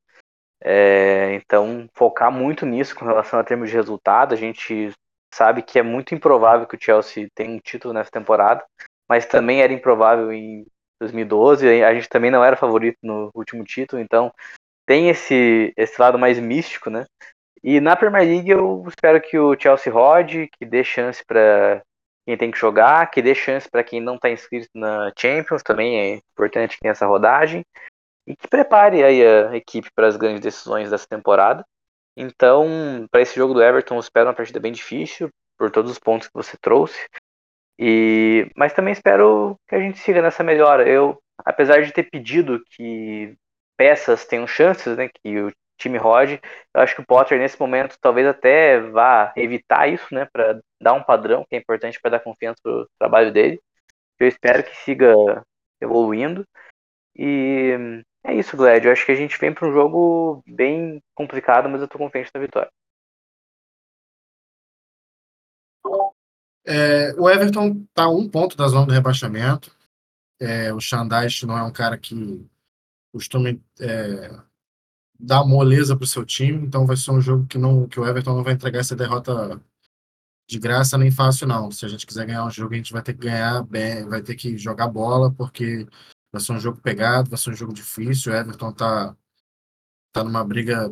É, 0.62 1.34
então, 1.36 1.88
focar 1.94 2.32
muito 2.32 2.66
nisso 2.66 2.96
com 2.96 3.06
relação 3.06 3.40
a 3.40 3.44
termos 3.44 3.70
de 3.70 3.76
resultado. 3.76 4.34
A 4.34 4.38
gente 4.38 4.92
sabe 5.34 5.62
que 5.62 5.80
é 5.80 5.84
muito 5.84 6.14
improvável 6.14 6.68
que 6.68 6.76
o 6.76 6.82
Chelsea 6.82 7.28
tenha 7.36 7.52
um 7.52 7.60
título 7.60 7.94
nessa 7.94 8.12
temporada, 8.12 8.64
mas 9.08 9.26
também 9.26 9.62
era 9.62 9.74
improvável 9.74 10.32
em 10.32 10.66
2012. 11.00 11.84
A 11.84 11.94
gente 11.94 12.10
também 12.10 12.32
não 12.32 12.44
era 12.44 12.56
favorito 12.56 12.98
no 13.04 13.30
último 13.34 13.64
título, 13.64 14.02
então 14.02 14.32
tem 14.86 15.10
esse, 15.10 15.74
esse 15.78 16.00
lado 16.02 16.18
mais 16.18 16.40
místico, 16.40 16.90
né? 16.90 17.06
E 17.64 17.80
na 17.80 17.96
Premier 17.96 18.28
League 18.28 18.50
eu 18.50 18.84
espero 18.88 19.22
que 19.22 19.38
o 19.38 19.60
Chelsea 19.60 19.92
rode, 19.92 20.50
que 20.58 20.66
dê 20.66 20.84
chance 20.84 21.24
para 21.26 21.82
quem 22.26 22.38
tem 22.38 22.52
que 22.52 22.58
jogar, 22.58 23.10
que 23.12 23.22
dê 23.22 23.36
chance 23.36 23.70
para 23.70 23.84
quem 23.84 24.00
não 24.00 24.16
está 24.16 24.30
inscrito 24.30 24.70
na 24.74 25.12
Champions, 25.18 25.64
também 25.64 26.00
é 26.00 26.16
importante 26.16 26.76
que 26.76 26.82
tenha 26.82 26.92
essa 26.92 27.06
rodagem, 27.06 27.66
e 28.28 28.36
que 28.36 28.48
prepare 28.48 29.04
aí 29.04 29.26
a 29.26 29.56
equipe 29.56 29.90
para 29.94 30.08
as 30.08 30.16
grandes 30.16 30.42
decisões 30.42 30.92
dessa 30.92 31.08
temporada. 31.08 31.66
Então, 32.22 33.08
para 33.10 33.22
esse 33.22 33.34
jogo 33.34 33.54
do 33.54 33.64
Everton, 33.64 33.96
eu 33.96 34.02
espero 34.02 34.28
uma 34.28 34.34
partida 34.34 34.60
bem 34.60 34.74
difícil, 34.74 35.30
por 35.58 35.72
todos 35.72 35.90
os 35.90 35.98
pontos 35.98 36.28
que 36.28 36.34
você 36.34 36.58
trouxe. 36.58 37.08
E, 37.80 38.52
mas 38.58 38.74
também 38.74 38.92
espero 38.92 39.58
que 39.66 39.74
a 39.74 39.80
gente 39.80 40.00
siga 40.00 40.22
nessa 40.22 40.44
melhora. 40.44 40.86
Eu, 40.86 41.18
apesar 41.46 41.82
de 41.82 41.94
ter 41.94 42.10
pedido 42.10 42.62
que 42.72 43.38
peças 43.78 44.26
tenham 44.26 44.46
chances, 44.46 44.98
né, 44.98 45.08
que 45.08 45.40
o 45.40 45.50
time 45.78 45.98
rode, 45.98 46.42
eu 46.74 46.82
acho 46.82 46.94
que 46.94 47.02
o 47.02 47.06
Potter 47.06 47.40
nesse 47.40 47.58
momento 47.58 47.98
talvez 48.02 48.28
até 48.28 48.82
vá 48.82 49.32
evitar 49.38 49.88
isso, 49.88 50.14
né, 50.14 50.28
para 50.34 50.60
dar 50.82 50.92
um 50.92 51.04
padrão 51.04 51.46
que 51.48 51.56
é 51.56 51.60
importante 51.60 52.02
para 52.02 52.12
dar 52.12 52.20
confiança 52.20 52.60
pro 52.62 52.86
trabalho 53.00 53.32
dele. 53.32 53.62
Eu 54.20 54.28
espero 54.28 54.62
que 54.62 54.76
siga 54.76 55.16
evoluindo. 55.80 56.46
E 57.16 58.04
é 58.24 58.36
isso, 58.36 58.56
Glad. 58.58 58.86
Eu 58.86 58.92
acho 58.92 59.06
que 59.06 59.12
a 59.12 59.16
gente 59.16 59.38
vem 59.40 59.54
para 59.54 59.68
um 59.68 59.72
jogo 59.72 60.44
bem 60.48 61.02
complicado, 61.16 61.70
mas 61.70 61.82
eu 61.82 61.88
tô 61.88 61.98
confiante 61.98 62.32
na 62.34 62.42
vitória. 62.42 62.72
É, 66.66 67.14
o 67.14 67.30
Everton 67.30 67.86
está 67.90 68.04
a 68.04 68.10
um 68.10 68.30
ponto 68.30 68.56
da 68.56 68.68
zona 68.68 68.86
do 68.86 68.94
rebaixamento. 68.94 69.76
É, 70.40 70.74
o 70.74 70.80
Xandais 70.80 71.42
não 71.44 71.58
é 71.58 71.64
um 71.64 71.72
cara 71.72 71.98
que 71.98 72.48
costuma 73.12 73.50
é, 73.80 74.40
dar 75.20 75.44
moleza 75.44 75.96
para 75.96 76.04
o 76.04 76.08
seu 76.08 76.26
time, 76.26 76.66
então 76.66 76.86
vai 76.86 76.96
ser 76.96 77.12
um 77.12 77.20
jogo 77.20 77.48
que, 77.48 77.58
não, 77.58 77.88
que 77.88 78.00
o 78.00 78.08
Everton 78.08 78.36
não 78.36 78.44
vai 78.44 78.54
entregar 78.54 78.80
essa 78.80 78.96
derrota 78.96 79.62
de 80.48 80.58
graça 80.60 80.98
nem 80.98 81.12
fácil, 81.12 81.48
não. 81.48 81.72
Se 81.72 81.86
a 81.86 81.90
gente 81.90 82.08
quiser 82.08 82.26
ganhar 82.26 82.46
um 82.46 82.52
jogo, 82.52 82.74
a 82.74 82.78
gente 82.78 82.94
vai 82.94 83.02
ter 83.02 83.14
que 83.14 83.20
ganhar 83.20 83.64
bem, 83.64 84.08
vai 84.08 84.22
ter 84.22 84.36
que 84.36 84.58
jogar 84.58 84.88
bola, 84.88 85.32
porque 85.32 85.88
vai 86.32 86.42
ser 86.42 86.52
um 86.52 86.60
jogo 86.60 86.82
pegado, 86.82 87.30
vai 87.30 87.40
ser 87.40 87.50
um 87.52 87.56
jogo 87.56 87.74
difícil. 87.74 88.32
O 88.32 88.36
Everton 88.36 88.70
está 88.70 89.16
tá 90.12 90.24
numa 90.24 90.44
briga 90.44 90.92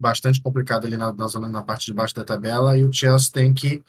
bastante 0.00 0.40
complicada 0.40 0.86
ali 0.86 0.96
na, 0.96 1.12
na, 1.12 1.26
zona, 1.28 1.48
na 1.48 1.62
parte 1.62 1.86
de 1.86 1.94
baixo 1.94 2.14
da 2.14 2.24
tabela, 2.24 2.76
e 2.76 2.84
o 2.84 2.92
Chelsea 2.92 3.32
tem 3.32 3.54
que 3.54 3.82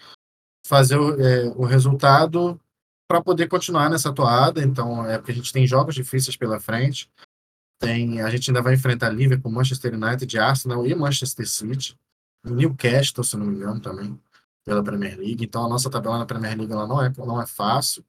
fazer 0.66 0.97
o, 0.97 1.20
é, 1.22 1.45
o 1.55 1.66
resultado 1.66 2.59
para 3.07 3.22
poder 3.22 3.47
continuar 3.47 3.89
nessa 3.89 4.13
toada. 4.13 4.63
Então, 4.63 5.05
é 5.05 5.18
porque 5.18 5.32
a 5.32 5.36
gente 5.36 5.53
tem 5.53 5.68
jogos 5.68 5.95
difíceis 5.95 6.36
pela 6.36 6.59
frente. 6.59 7.09
Tem, 7.80 8.22
a 8.22 8.30
gente 8.30 8.49
ainda 8.49 8.61
vai 8.61 8.74
enfrentar 8.74 9.09
Liverpool, 9.09 9.51
Manchester 9.51 9.93
United, 9.93 10.39
Arsenal 10.39 10.88
e 10.88 10.95
Manchester 10.95 11.47
City. 11.47 11.97
Newcastle, 12.43 13.24
se 13.24 13.36
não 13.38 13.47
me 13.47 13.55
engano, 13.55 13.80
também, 13.80 14.20
pela 14.63 14.84
Premier 14.84 15.18
League. 15.18 15.43
Então, 15.43 15.66
a 15.66 15.70
nossa 15.70 15.89
tabela 15.89 16.18
na 16.18 16.26
Premier 16.26 16.57
League 16.57 16.72
ela 16.72 16.88
não, 16.88 17.03
é, 17.03 17.11
não 17.18 17.41
é 17.41 17.45
fácil. 17.45 18.03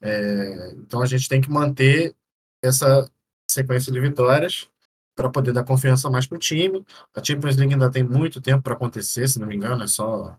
É, 0.00 0.72
então, 0.76 1.02
a 1.02 1.06
gente 1.06 1.28
tem 1.28 1.40
que 1.40 1.50
manter 1.50 2.14
essa 2.62 3.10
sequência 3.48 3.92
de 3.92 4.00
vitórias 4.00 4.68
para 5.14 5.30
poder 5.30 5.52
dar 5.52 5.64
confiança 5.64 6.10
mais 6.10 6.26
para 6.26 6.36
o 6.36 6.38
time. 6.38 6.84
A 7.14 7.22
Champions 7.22 7.56
League 7.56 7.72
ainda 7.72 7.90
tem 7.90 8.02
muito 8.02 8.40
tempo 8.40 8.62
para 8.62 8.74
acontecer, 8.74 9.28
se 9.28 9.38
não 9.38 9.46
me 9.46 9.54
engano, 9.54 9.84
é 9.84 9.86
só 9.86 10.36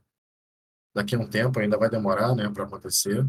daqui 0.93 1.15
a 1.15 1.19
um 1.19 1.27
tempo, 1.27 1.59
ainda 1.59 1.77
vai 1.77 1.89
demorar 1.89 2.35
né, 2.35 2.49
para 2.49 2.63
acontecer. 2.63 3.25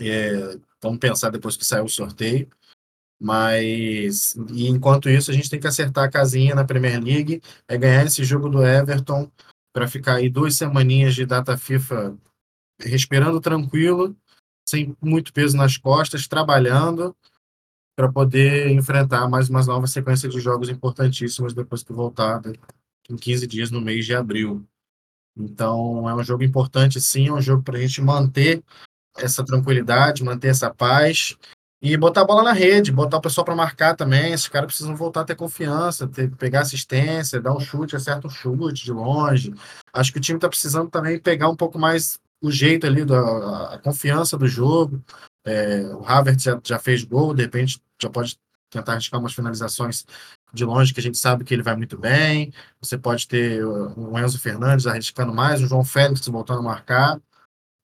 É, 0.00 0.58
vamos 0.80 0.98
pensar 0.98 1.30
depois 1.30 1.56
que 1.56 1.64
sair 1.64 1.82
o 1.82 1.88
sorteio. 1.88 2.48
Mas, 3.20 4.34
enquanto 4.50 5.08
isso, 5.08 5.30
a 5.30 5.34
gente 5.34 5.48
tem 5.48 5.60
que 5.60 5.66
acertar 5.66 6.04
a 6.04 6.10
casinha 6.10 6.56
na 6.56 6.64
Premier 6.64 7.00
League, 7.00 7.40
é 7.68 7.78
ganhar 7.78 8.04
esse 8.04 8.24
jogo 8.24 8.48
do 8.48 8.66
Everton 8.66 9.30
para 9.72 9.86
ficar 9.86 10.16
aí 10.16 10.28
duas 10.28 10.56
semaninhas 10.56 11.14
de 11.14 11.24
data 11.24 11.56
FIFA 11.56 12.16
respirando 12.80 13.40
tranquilo, 13.40 14.16
sem 14.72 14.96
muito 15.02 15.34
peso 15.34 15.54
nas 15.54 15.76
costas, 15.76 16.26
trabalhando 16.26 17.14
para 17.94 18.10
poder 18.10 18.70
enfrentar 18.70 19.28
mais 19.28 19.50
uma 19.50 19.62
nova 19.62 19.86
sequência 19.86 20.28
de 20.30 20.40
jogos 20.40 20.70
importantíssimos 20.70 21.52
depois 21.52 21.82
que 21.82 21.92
voltar 21.92 22.40
em 23.10 23.16
15 23.16 23.46
dias 23.46 23.70
no 23.70 23.82
mês 23.82 24.06
de 24.06 24.14
abril. 24.14 24.66
Então, 25.36 26.08
é 26.08 26.14
um 26.14 26.24
jogo 26.24 26.42
importante, 26.42 27.00
sim, 27.02 27.28
é 27.28 27.32
um 27.32 27.40
jogo 27.40 27.62
para 27.62 27.76
a 27.76 27.80
gente 27.80 28.00
manter 28.00 28.62
essa 29.18 29.44
tranquilidade, 29.44 30.24
manter 30.24 30.48
essa 30.48 30.72
paz 30.72 31.36
e 31.82 31.94
botar 31.98 32.22
a 32.22 32.26
bola 32.26 32.42
na 32.42 32.52
rede, 32.52 32.90
botar 32.90 33.18
o 33.18 33.20
pessoal 33.20 33.44
para 33.44 33.54
marcar 33.54 33.94
também. 33.94 34.32
Esses 34.32 34.48
caras 34.48 34.68
precisam 34.68 34.96
voltar 34.96 35.20
a 35.20 35.24
ter 35.24 35.34
confiança, 35.34 36.08
ter, 36.08 36.30
pegar 36.36 36.60
assistência, 36.60 37.42
dar 37.42 37.54
um 37.54 37.60
chute, 37.60 37.94
acerta 37.94 38.26
um 38.26 38.30
chute 38.30 38.84
de 38.84 38.92
longe. 38.92 39.52
Acho 39.92 40.12
que 40.12 40.18
o 40.18 40.22
time 40.22 40.38
está 40.38 40.48
precisando 40.48 40.88
também 40.88 41.18
pegar 41.18 41.50
um 41.50 41.56
pouco 41.56 41.78
mais 41.78 42.18
o 42.42 42.50
jeito 42.50 42.86
ali, 42.86 43.04
da, 43.04 43.74
a 43.74 43.78
confiança 43.78 44.36
do 44.36 44.48
jogo. 44.48 45.02
É, 45.44 45.82
o 45.94 46.04
Havertz 46.04 46.42
já, 46.42 46.60
já 46.64 46.78
fez 46.78 47.04
gol, 47.04 47.34
de 47.34 47.42
repente 47.42 47.80
já 48.00 48.10
pode 48.10 48.38
tentar 48.70 48.92
arriscar 48.92 49.20
umas 49.20 49.34
finalizações 49.34 50.04
de 50.52 50.64
longe 50.64 50.92
que 50.92 51.00
a 51.00 51.02
gente 51.02 51.18
sabe 51.18 51.44
que 51.44 51.54
ele 51.54 51.62
vai 51.62 51.76
muito 51.76 51.96
bem. 51.96 52.52
Você 52.80 52.98
pode 52.98 53.28
ter 53.28 53.64
o 53.64 54.18
Enzo 54.18 54.38
Fernandes 54.38 54.86
arriscando 54.86 55.32
mais, 55.32 55.62
o 55.62 55.66
João 55.66 55.84
Félix 55.84 56.26
voltando 56.26 56.60
a 56.60 56.62
marcar. 56.62 57.20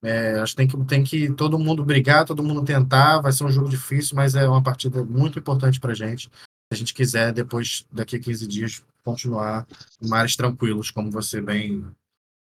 É, 0.03 0.39
acho 0.39 0.53
que 0.53 0.57
tem, 0.57 0.69
que 0.69 0.85
tem 0.85 1.05
que 1.05 1.33
todo 1.35 1.59
mundo 1.59 1.85
brigar, 1.85 2.25
todo 2.25 2.43
mundo 2.43 2.65
tentar. 2.65 3.21
Vai 3.21 3.33
ser 3.33 3.45
um 3.45 3.51
jogo 3.51 3.69
difícil, 3.69 4.17
mas 4.17 4.35
é 4.35 4.49
uma 4.49 4.63
partida 4.63 5.05
muito 5.05 5.39
importante 5.39 5.81
para 5.81 5.93
a 5.93 5.95
gente. 5.95 6.29
Se 6.29 6.73
a 6.73 6.77
gente 6.77 6.95
quiser, 6.95 7.33
depois, 7.33 7.87
daqui 7.91 8.17
a 8.17 8.21
15 8.21 8.47
dias, 8.47 8.83
continuar 9.05 9.67
em 10.03 10.09
mares 10.09 10.37
tranquilos, 10.37 10.91
como 10.91 11.11
você 11.11 11.41
bem 11.41 11.85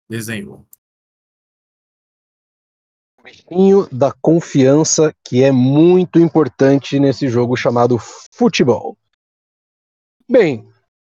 desenhou. 0.10 0.66
Bichinho 3.24 3.88
da 3.92 4.12
confiança 4.12 5.14
que 5.24 5.44
é 5.44 5.52
muito 5.52 6.20
importante 6.20 7.00
nesse 7.00 7.28
jogo 7.28 7.56
chamado 7.56 7.98
futebol. 8.32 8.98
Bem, 10.30 10.68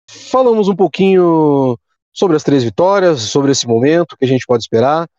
falamos 0.09 0.67
um 0.67 0.75
pouquinho 0.75 1.77
sobre 2.13 2.37
as 2.37 2.43
três 2.43 2.63
vitórias, 2.63 3.21
sobre 3.21 3.51
esse 3.51 3.67
momento 3.67 4.15
que 4.17 4.25
a 4.25 4.27
gente 4.27 4.45
pode 4.45 4.63
esperar. 4.63 5.09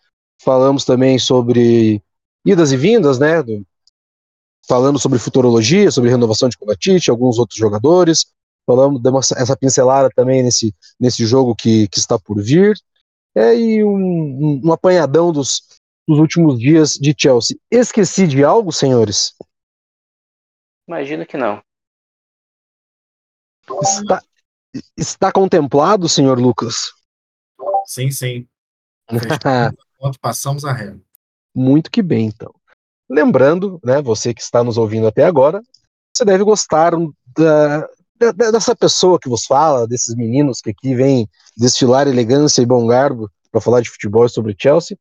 Falamos 0.43 0.85
também 0.85 1.19
sobre 1.19 2.03
idas 2.45 2.71
e 2.71 2.77
vindas, 2.77 3.19
né? 3.19 3.43
Do, 3.43 3.67
falando 4.67 4.99
sobre 4.99 5.19
futurologia, 5.19 5.91
sobre 5.91 6.11
renovação 6.11 6.49
de 6.49 6.57
Kovacic, 6.57 7.09
alguns 7.09 7.39
outros 7.39 7.59
jogadores. 7.59 8.27
Falamos, 8.67 9.03
demos 9.03 9.33
essa 9.33 9.57
pincelada 9.57 10.09
também 10.15 10.43
nesse, 10.43 10.75
nesse 10.99 11.27
jogo 11.27 11.55
que, 11.55 11.89
que 11.89 11.99
está 11.99 12.19
por 12.19 12.41
vir. 12.43 12.75
É, 13.35 13.55
e 13.55 13.85
um, 13.85 14.61
um 14.65 14.73
apanhadão 14.73 15.33
dos, 15.33 15.63
dos 16.07 16.19
últimos 16.19 16.59
dias 16.59 16.95
de 16.95 17.15
Chelsea. 17.17 17.57
Esqueci 17.71 18.27
de 18.27 18.45
algo, 18.45 18.73
senhores? 18.73 19.35
Imagino 20.87 21.25
que 21.25 21.37
não. 21.37 21.63
Está, 23.83 24.23
está 24.97 25.33
contemplado, 25.33 26.09
senhor 26.09 26.39
Lucas? 26.39 26.93
Sim, 27.87 28.11
sim. 28.11 28.47
passamos 30.21 30.65
a 30.65 30.73
régua. 30.73 31.01
Muito 31.55 31.91
que 31.91 32.03
bem, 32.03 32.27
então. 32.27 32.55
Lembrando, 33.09 33.81
né, 33.85 34.03
você 34.03 34.35
que 34.35 34.43
está 34.43 34.65
nos 34.65 34.77
ouvindo 34.77 35.07
até 35.07 35.25
agora, 35.25 35.63
você 36.15 36.25
deve 36.25 36.45
gostar 36.45 36.93
da, 37.37 37.89
da, 38.33 38.51
dessa 38.51 38.75
pessoa 38.75 39.19
que 39.19 39.29
vos 39.29 39.47
fala, 39.47 39.87
desses 39.87 40.15
meninos 40.15 40.61
que 40.61 40.71
aqui 40.71 40.95
vêm 40.95 41.29
destilar 41.57 42.09
elegância 42.09 42.63
e 42.63 42.67
bom 42.67 42.87
garbo 42.87 43.31
para 43.51 43.61
falar 43.61 43.81
de 43.81 43.91
futebol 43.91 44.29
sobre 44.29 44.57
Chelsea. 44.59 44.99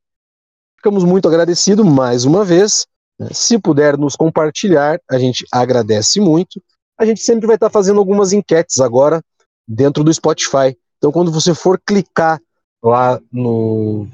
Ficamos 0.84 1.06
muito 1.06 1.30
agradecidos 1.30 1.86
mais 1.86 2.26
uma 2.26 2.44
vez. 2.44 2.86
Né, 3.18 3.30
se 3.32 3.58
puder 3.58 3.98
nos 3.98 4.18
compartilhar, 4.18 5.00
a 5.10 5.18
gente 5.18 5.46
agradece 5.50 6.20
muito. 6.20 6.62
A 7.00 7.06
gente 7.06 7.22
sempre 7.22 7.48
vai 7.48 7.56
estar 7.56 7.70
fazendo 7.70 8.00
algumas 8.00 8.34
enquetes 8.34 8.82
agora 8.82 9.24
dentro 9.66 10.04
do 10.04 10.14
Spotify. 10.14 10.78
Então, 10.98 11.10
quando 11.10 11.32
você 11.32 11.56
for 11.56 11.80
clicar 11.88 12.38
lá 12.84 13.18
no 13.32 14.10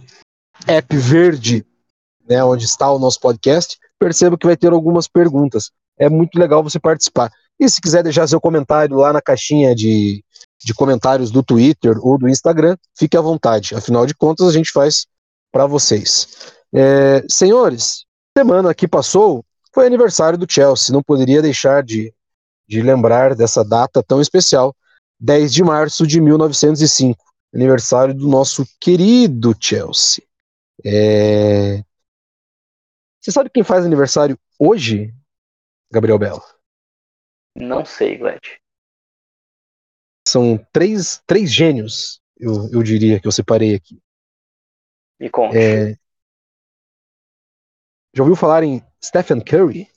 app 0.68 0.96
verde, 0.96 1.66
né, 2.30 2.44
onde 2.44 2.66
está 2.66 2.92
o 2.92 3.00
nosso 3.00 3.20
podcast, 3.20 3.80
perceba 3.98 4.38
que 4.38 4.46
vai 4.46 4.56
ter 4.56 4.72
algumas 4.72 5.08
perguntas. 5.08 5.72
É 5.98 6.08
muito 6.08 6.38
legal 6.38 6.62
você 6.62 6.80
participar. 6.80 7.32
E 7.60 7.68
se 7.68 7.82
quiser 7.82 8.04
deixar 8.04 8.28
seu 8.28 8.40
comentário 8.40 8.96
lá 8.96 9.12
na 9.12 9.24
caixinha 9.24 9.74
de, 9.74 10.24
de 10.64 10.74
comentários 10.76 11.32
do 11.32 11.42
Twitter 11.42 11.98
ou 12.00 12.16
do 12.16 12.30
Instagram, 12.30 12.78
fique 12.96 13.18
à 13.18 13.22
vontade. 13.22 13.74
Afinal 13.74 14.06
de 14.06 14.14
contas, 14.14 14.48
a 14.48 14.52
gente 14.52 14.72
faz 14.72 15.08
para 15.52 15.66
vocês. 15.66 16.59
É, 16.74 17.24
senhores, 17.30 18.06
semana 18.38 18.74
que 18.74 18.88
passou 18.88 19.44
foi 19.74 19.86
aniversário 19.86 20.38
do 20.38 20.52
Chelsea. 20.52 20.94
Não 20.94 21.02
poderia 21.02 21.42
deixar 21.42 21.84
de, 21.84 22.14
de 22.68 22.82
lembrar 22.82 23.36
dessa 23.36 23.64
data 23.64 24.04
tão 24.04 24.22
especial, 24.22 24.76
10 25.20 25.54
de 25.54 25.64
março 25.64 26.06
de 26.06 26.22
1905, 26.22 27.24
aniversário 27.54 28.14
do 28.14 28.28
nosso 28.28 28.66
querido 28.80 29.56
Chelsea. 29.60 30.24
É... 30.86 31.84
Você 33.20 33.32
sabe 33.32 33.50
quem 33.50 33.64
faz 33.64 33.86
aniversário 33.86 34.40
hoje, 34.58 35.14
Gabriel 35.92 36.18
Belo? 36.18 36.44
Não 37.56 37.84
sei, 37.84 38.18
Gled. 38.18 38.62
São 40.26 40.58
três, 40.72 41.22
três 41.26 41.52
gênios, 41.52 42.22
eu, 42.38 42.70
eu 42.72 42.84
diria, 42.84 43.20
que 43.20 43.28
eu 43.28 43.32
separei 43.32 43.76
aqui. 43.76 44.00
Me 45.20 45.30
conte. 45.30 45.58
É... 45.58 45.98
Já 48.14 48.24
ouviu 48.24 48.36
falar 48.36 48.64
em 48.64 48.84
Stephen 49.04 49.42
Curry? 49.42 49.88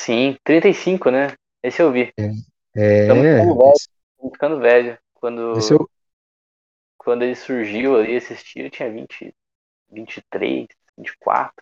Sim, 0.00 0.36
35, 0.44 1.10
né? 1.10 1.34
Esse 1.62 1.80
eu 1.80 1.90
vi. 1.90 2.12
É. 2.18 2.30
é... 2.76 3.02
Estamos 3.02 3.22
ficando 3.22 3.24
velho. 3.24 3.78
Estamos 4.12 4.32
ficando 4.32 4.60
velho. 4.60 4.98
Quando, 5.14 5.40
eu... 5.72 5.90
quando 6.98 7.22
ele 7.22 7.34
surgiu 7.34 7.96
ali, 7.96 8.16
assistiu, 8.16 8.64
eu 8.64 8.70
tinha 8.70 8.90
20, 8.90 9.34
23, 9.90 10.66
24. 10.98 11.54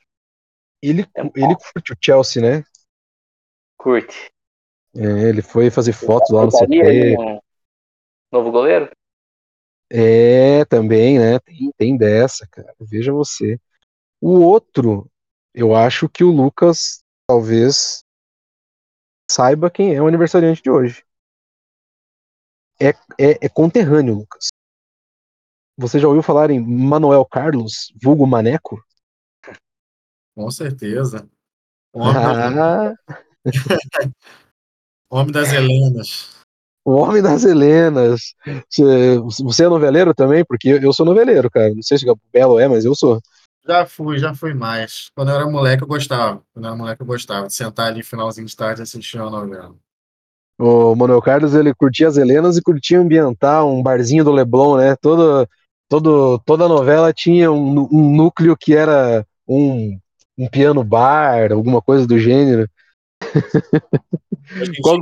Ele, 0.82 1.02
é 1.16 1.20
ele 1.20 1.56
curte 1.72 1.92
o 1.92 1.96
Chelsea, 2.00 2.42
né? 2.42 2.64
Curte. 3.76 4.32
É, 4.96 5.28
ele 5.28 5.40
foi 5.40 5.70
fazer 5.70 5.92
fotos 5.92 6.30
lá 6.30 6.44
no 6.44 6.50
CT. 6.50 7.16
Um 7.18 7.40
novo 8.32 8.50
goleiro? 8.50 8.90
É, 9.88 10.64
também, 10.64 11.18
né? 11.18 11.38
Tem, 11.38 11.70
tem 11.76 11.96
dessa, 11.96 12.48
cara. 12.50 12.74
Veja 12.80 13.12
você. 13.12 13.60
O 14.20 14.40
outro, 14.40 15.10
eu 15.55 15.74
acho 15.74 16.09
que 16.09 16.24
o 16.24 16.30
Lucas 16.30 17.03
talvez 17.26 18.03
saiba 19.30 19.70
quem 19.70 19.94
é 19.94 20.03
o 20.03 20.07
aniversariante 20.07 20.62
de 20.62 20.70
hoje. 20.70 21.05
É, 22.80 22.90
é, 23.18 23.46
é 23.46 23.48
conterrâneo, 23.48 24.14
Lucas. 24.14 24.48
você 25.76 25.98
já 25.98 26.09
ouviu 26.09 26.22
falar 26.22 26.50
em 26.50 26.61
Manuel 26.61 27.24
Carlos, 27.24 27.92
vulgo 28.03 28.26
Maneco? 28.26 28.82
Com 30.34 30.50
certeza. 30.50 31.28
Homem, 31.94 32.59
ah. 32.59 32.94
homem 35.11 35.32
das 35.32 35.53
Helenas. 35.53 36.42
O 36.84 36.94
Homem 36.94 37.22
das 37.22 37.44
Helenas. 37.44 38.34
Você, 38.68 39.18
você 39.44 39.64
é 39.64 39.68
noveleiro 39.68 40.12
também? 40.12 40.44
Porque 40.44 40.68
eu 40.68 40.92
sou 40.92 41.07
noveleiro, 41.07 41.48
cara. 41.50 41.72
Não 41.72 41.82
sei 41.82 41.96
se 41.98 42.11
o 42.11 42.18
Belo 42.32 42.59
é, 42.59 42.66
mas 42.66 42.84
eu 42.84 42.94
sou. 42.94 43.20
Já 43.66 43.86
fui, 43.86 44.18
já 44.18 44.34
fui 44.34 44.54
mais. 44.54 45.10
Quando 45.14 45.30
eu 45.30 45.36
era 45.36 45.46
moleque, 45.48 45.82
eu 45.82 45.88
gostava. 45.88 46.42
Quando 46.52 46.64
eu 46.64 46.68
era 46.70 46.76
moleque, 46.76 47.02
eu 47.02 47.06
gostava 47.06 47.46
de 47.46 47.54
sentar 47.54 47.88
ali 47.88 48.02
finalzinho 48.02 48.46
de 48.46 48.56
tarde 48.56 48.80
e 48.80 48.82
assistir 48.82 49.18
uma 49.18 49.30
novela. 49.30 49.74
O 50.58 50.94
Manuel 50.94 51.22
Carlos, 51.22 51.54
ele 51.54 51.74
curtia 51.74 52.08
as 52.08 52.16
Helenas 52.16 52.56
e 52.56 52.62
curtia 52.62 53.00
ambientar 53.00 53.64
um 53.64 53.82
barzinho 53.82 54.24
do 54.24 54.32
Leblon, 54.32 54.76
né? 54.76 54.96
Todo, 54.96 55.48
todo, 55.88 56.38
toda 56.40 56.68
novela 56.68 57.12
tinha 57.12 57.50
um, 57.50 57.88
um 57.90 58.14
núcleo 58.14 58.56
que 58.56 58.74
era 58.74 59.26
um, 59.46 59.98
um 60.36 60.48
piano 60.48 60.82
bar, 60.84 61.52
alguma 61.52 61.80
coisa 61.80 62.06
do 62.06 62.18
gênero. 62.18 62.68
Qual... 64.82 64.98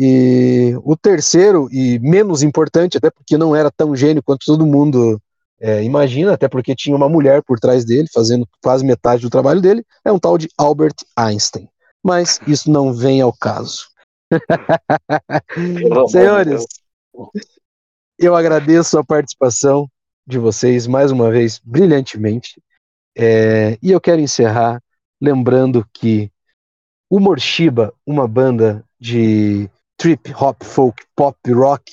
E 0.00 0.74
o 0.84 0.96
terceiro, 0.96 1.68
e 1.72 1.98
menos 1.98 2.44
importante, 2.44 2.96
até 2.96 3.10
porque 3.10 3.36
não 3.36 3.56
era 3.56 3.68
tão 3.68 3.96
gênio 3.96 4.22
quanto 4.22 4.46
todo 4.46 4.64
mundo 4.64 5.20
é, 5.60 5.82
imagina, 5.82 6.34
até 6.34 6.46
porque 6.46 6.76
tinha 6.76 6.94
uma 6.94 7.08
mulher 7.08 7.42
por 7.42 7.58
trás 7.58 7.84
dele, 7.84 8.06
fazendo 8.14 8.46
quase 8.62 8.84
metade 8.84 9.22
do 9.22 9.30
trabalho 9.30 9.60
dele, 9.60 9.84
é 10.04 10.12
um 10.12 10.18
tal 10.18 10.38
de 10.38 10.48
Albert 10.56 10.94
Einstein. 11.16 11.68
Mas 12.00 12.40
isso 12.46 12.70
não 12.70 12.94
vem 12.94 13.20
ao 13.20 13.32
caso. 13.32 13.88
Senhores, 16.08 16.64
eu 18.16 18.36
agradeço 18.36 18.98
a 18.98 19.04
participação 19.04 19.90
de 20.24 20.38
vocês 20.38 20.86
mais 20.86 21.10
uma 21.10 21.28
vez, 21.28 21.60
brilhantemente. 21.64 22.62
É, 23.16 23.76
e 23.82 23.90
eu 23.90 24.00
quero 24.00 24.20
encerrar 24.20 24.80
lembrando 25.20 25.84
que 25.92 26.30
o 27.10 27.18
Morshiba, 27.18 27.92
uma 28.06 28.28
banda 28.28 28.84
de 29.00 29.68
trip 29.98 30.32
hop, 30.32 30.62
folk, 30.62 31.04
pop, 31.14 31.36
rock, 31.52 31.92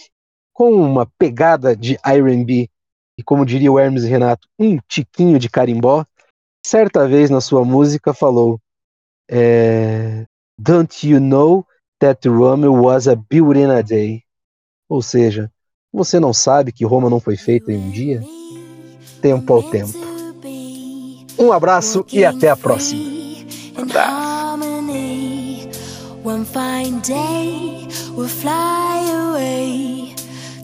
com 0.54 0.72
uma 0.72 1.06
pegada 1.18 1.76
de 1.76 1.98
R&B 2.06 2.70
e, 3.18 3.24
como 3.24 3.46
diria 3.46 3.72
o 3.72 3.80
Hermes 3.80 4.04
Renato, 4.04 4.48
um 4.60 4.78
tiquinho 4.88 5.40
de 5.40 5.50
carimbó, 5.50 6.06
certa 6.66 7.08
vez 7.08 7.30
na 7.30 7.42
sua 7.42 7.66
música 7.66 8.14
falou 8.14 8.60
é, 9.30 10.26
Don't 10.58 11.08
you 11.08 11.20
know 11.20 11.66
that 12.00 12.28
Rome 12.28 12.68
was 12.68 13.08
a 13.08 13.16
built 13.16 13.58
in 13.58 13.72
a 13.72 13.82
day? 13.82 14.24
Ou 14.88 15.02
seja, 15.02 15.52
você 15.92 16.20
não 16.20 16.34
sabe 16.34 16.72
que 16.72 16.86
Roma 16.86 17.10
não 17.10 17.20
foi 17.20 17.36
feita 17.36 17.72
em 17.72 17.78
um 17.78 17.90
dia? 17.90 18.22
Tempo 19.22 19.54
ao 19.54 19.64
tempo. 19.64 19.98
Um 21.40 21.52
abraço 21.52 22.06
e 22.12 22.24
até 22.24 22.50
a 22.50 22.56
próxima. 22.56 23.04
One 26.26 26.44
fine 26.44 27.02
day 27.02 27.88
we'll 28.16 28.28
fly 28.28 28.96
away. 29.12 30.16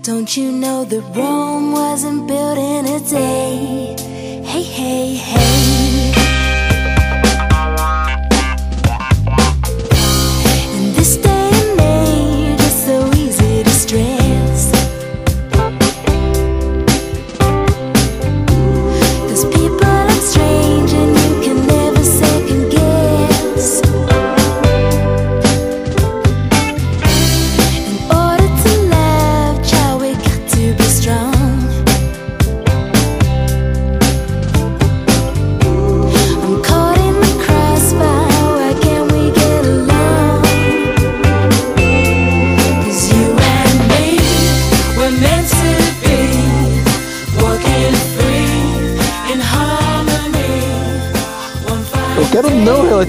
Don't 0.01 0.35
you 0.35 0.51
know 0.51 0.83
that 0.85 1.01
Rome 1.15 1.73
wasn't 1.73 2.27
built 2.27 2.57
in 2.57 2.80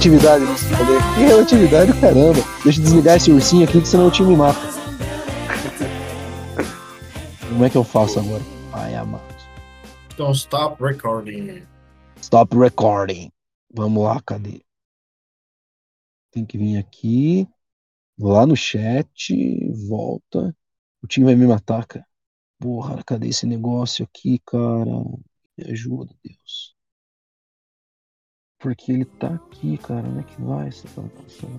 relatividade 0.02 0.44
rolê. 0.44 0.98
Que 1.14 1.20
relatividade, 1.20 2.00
caramba. 2.00 2.40
Deixa 2.64 2.80
eu 2.80 2.84
desligar 2.84 3.16
esse 3.16 3.30
ursinho 3.30 3.64
aqui, 3.64 3.80
que 3.80 3.86
senão 3.86 4.08
o 4.08 4.10
time 4.10 4.30
me 4.30 4.36
mata. 4.36 4.58
Como 7.48 7.64
é 7.64 7.70
que 7.70 7.76
eu 7.76 7.84
faço 7.84 8.18
agora? 8.18 8.42
Ai, 8.72 8.94
amado. 8.96 9.22
Então, 10.12 10.32
stop 10.32 10.82
recording. 10.82 11.62
Stop 12.20 12.56
recording. 12.56 13.30
Vamos 13.72 14.02
lá, 14.02 14.20
cadê? 14.22 14.64
Tem 16.32 16.44
que 16.44 16.58
vir 16.58 16.78
aqui. 16.78 17.46
Vou 18.18 18.32
lá 18.32 18.44
no 18.44 18.56
chat. 18.56 19.32
Volta. 19.88 20.56
O 21.02 21.06
time 21.06 21.26
vai 21.26 21.36
me 21.36 21.46
matar, 21.46 21.86
cara. 21.86 22.06
Porra, 22.58 23.02
cadê 23.04 23.28
esse 23.28 23.46
negócio 23.46 24.04
aqui, 24.04 24.40
cara? 24.44 24.90
Me 25.56 25.70
ajuda, 25.70 26.12
Deus. 26.24 26.71
Porque 28.62 28.92
ele 28.92 29.04
tá 29.04 29.26
aqui, 29.26 29.76
cara. 29.78 30.06
Onde 30.08 30.20
é 30.20 30.22
que 30.22 30.40
vai 30.40 30.68
essa 30.68 30.86
gravação? 30.94 31.50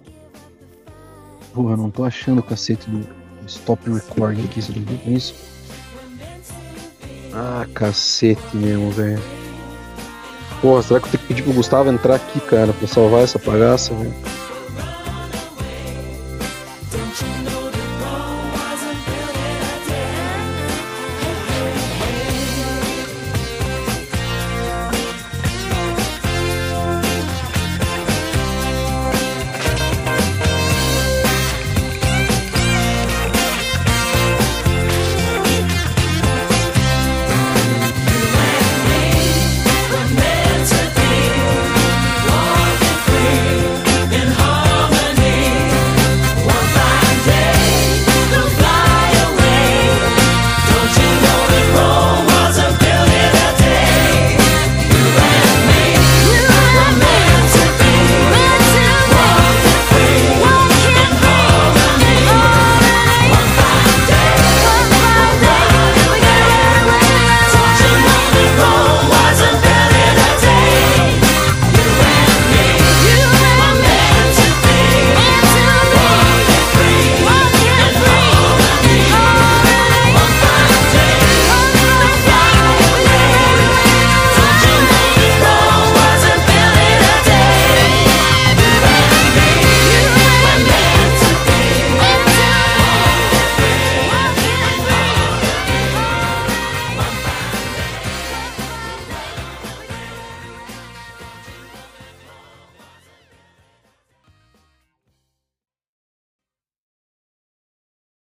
Porra, 1.53 1.77
não 1.77 1.91
tô 1.91 2.03
achando 2.03 2.39
o 2.39 2.43
cacete 2.43 2.89
do 2.89 3.05
stop 3.45 3.89
recording 3.91 4.45
aqui, 4.45 4.61
você 4.61 4.71
viu 4.71 4.97
com 4.97 5.11
isso? 5.11 5.35
Ah, 7.33 7.67
cacete 7.73 8.55
mesmo, 8.55 8.89
velho. 8.91 9.21
Porra, 10.61 10.81
será 10.81 10.99
que 10.99 11.07
eu 11.07 11.11
tenho 11.11 11.21
que 11.21 11.27
pedir 11.27 11.43
pro 11.43 11.53
Gustavo 11.53 11.91
entrar 11.91 12.15
aqui, 12.15 12.39
cara, 12.39 12.71
pra 12.71 12.87
salvar 12.87 13.23
essa 13.23 13.37
bagaça, 13.37 13.93
velho? 13.93 14.13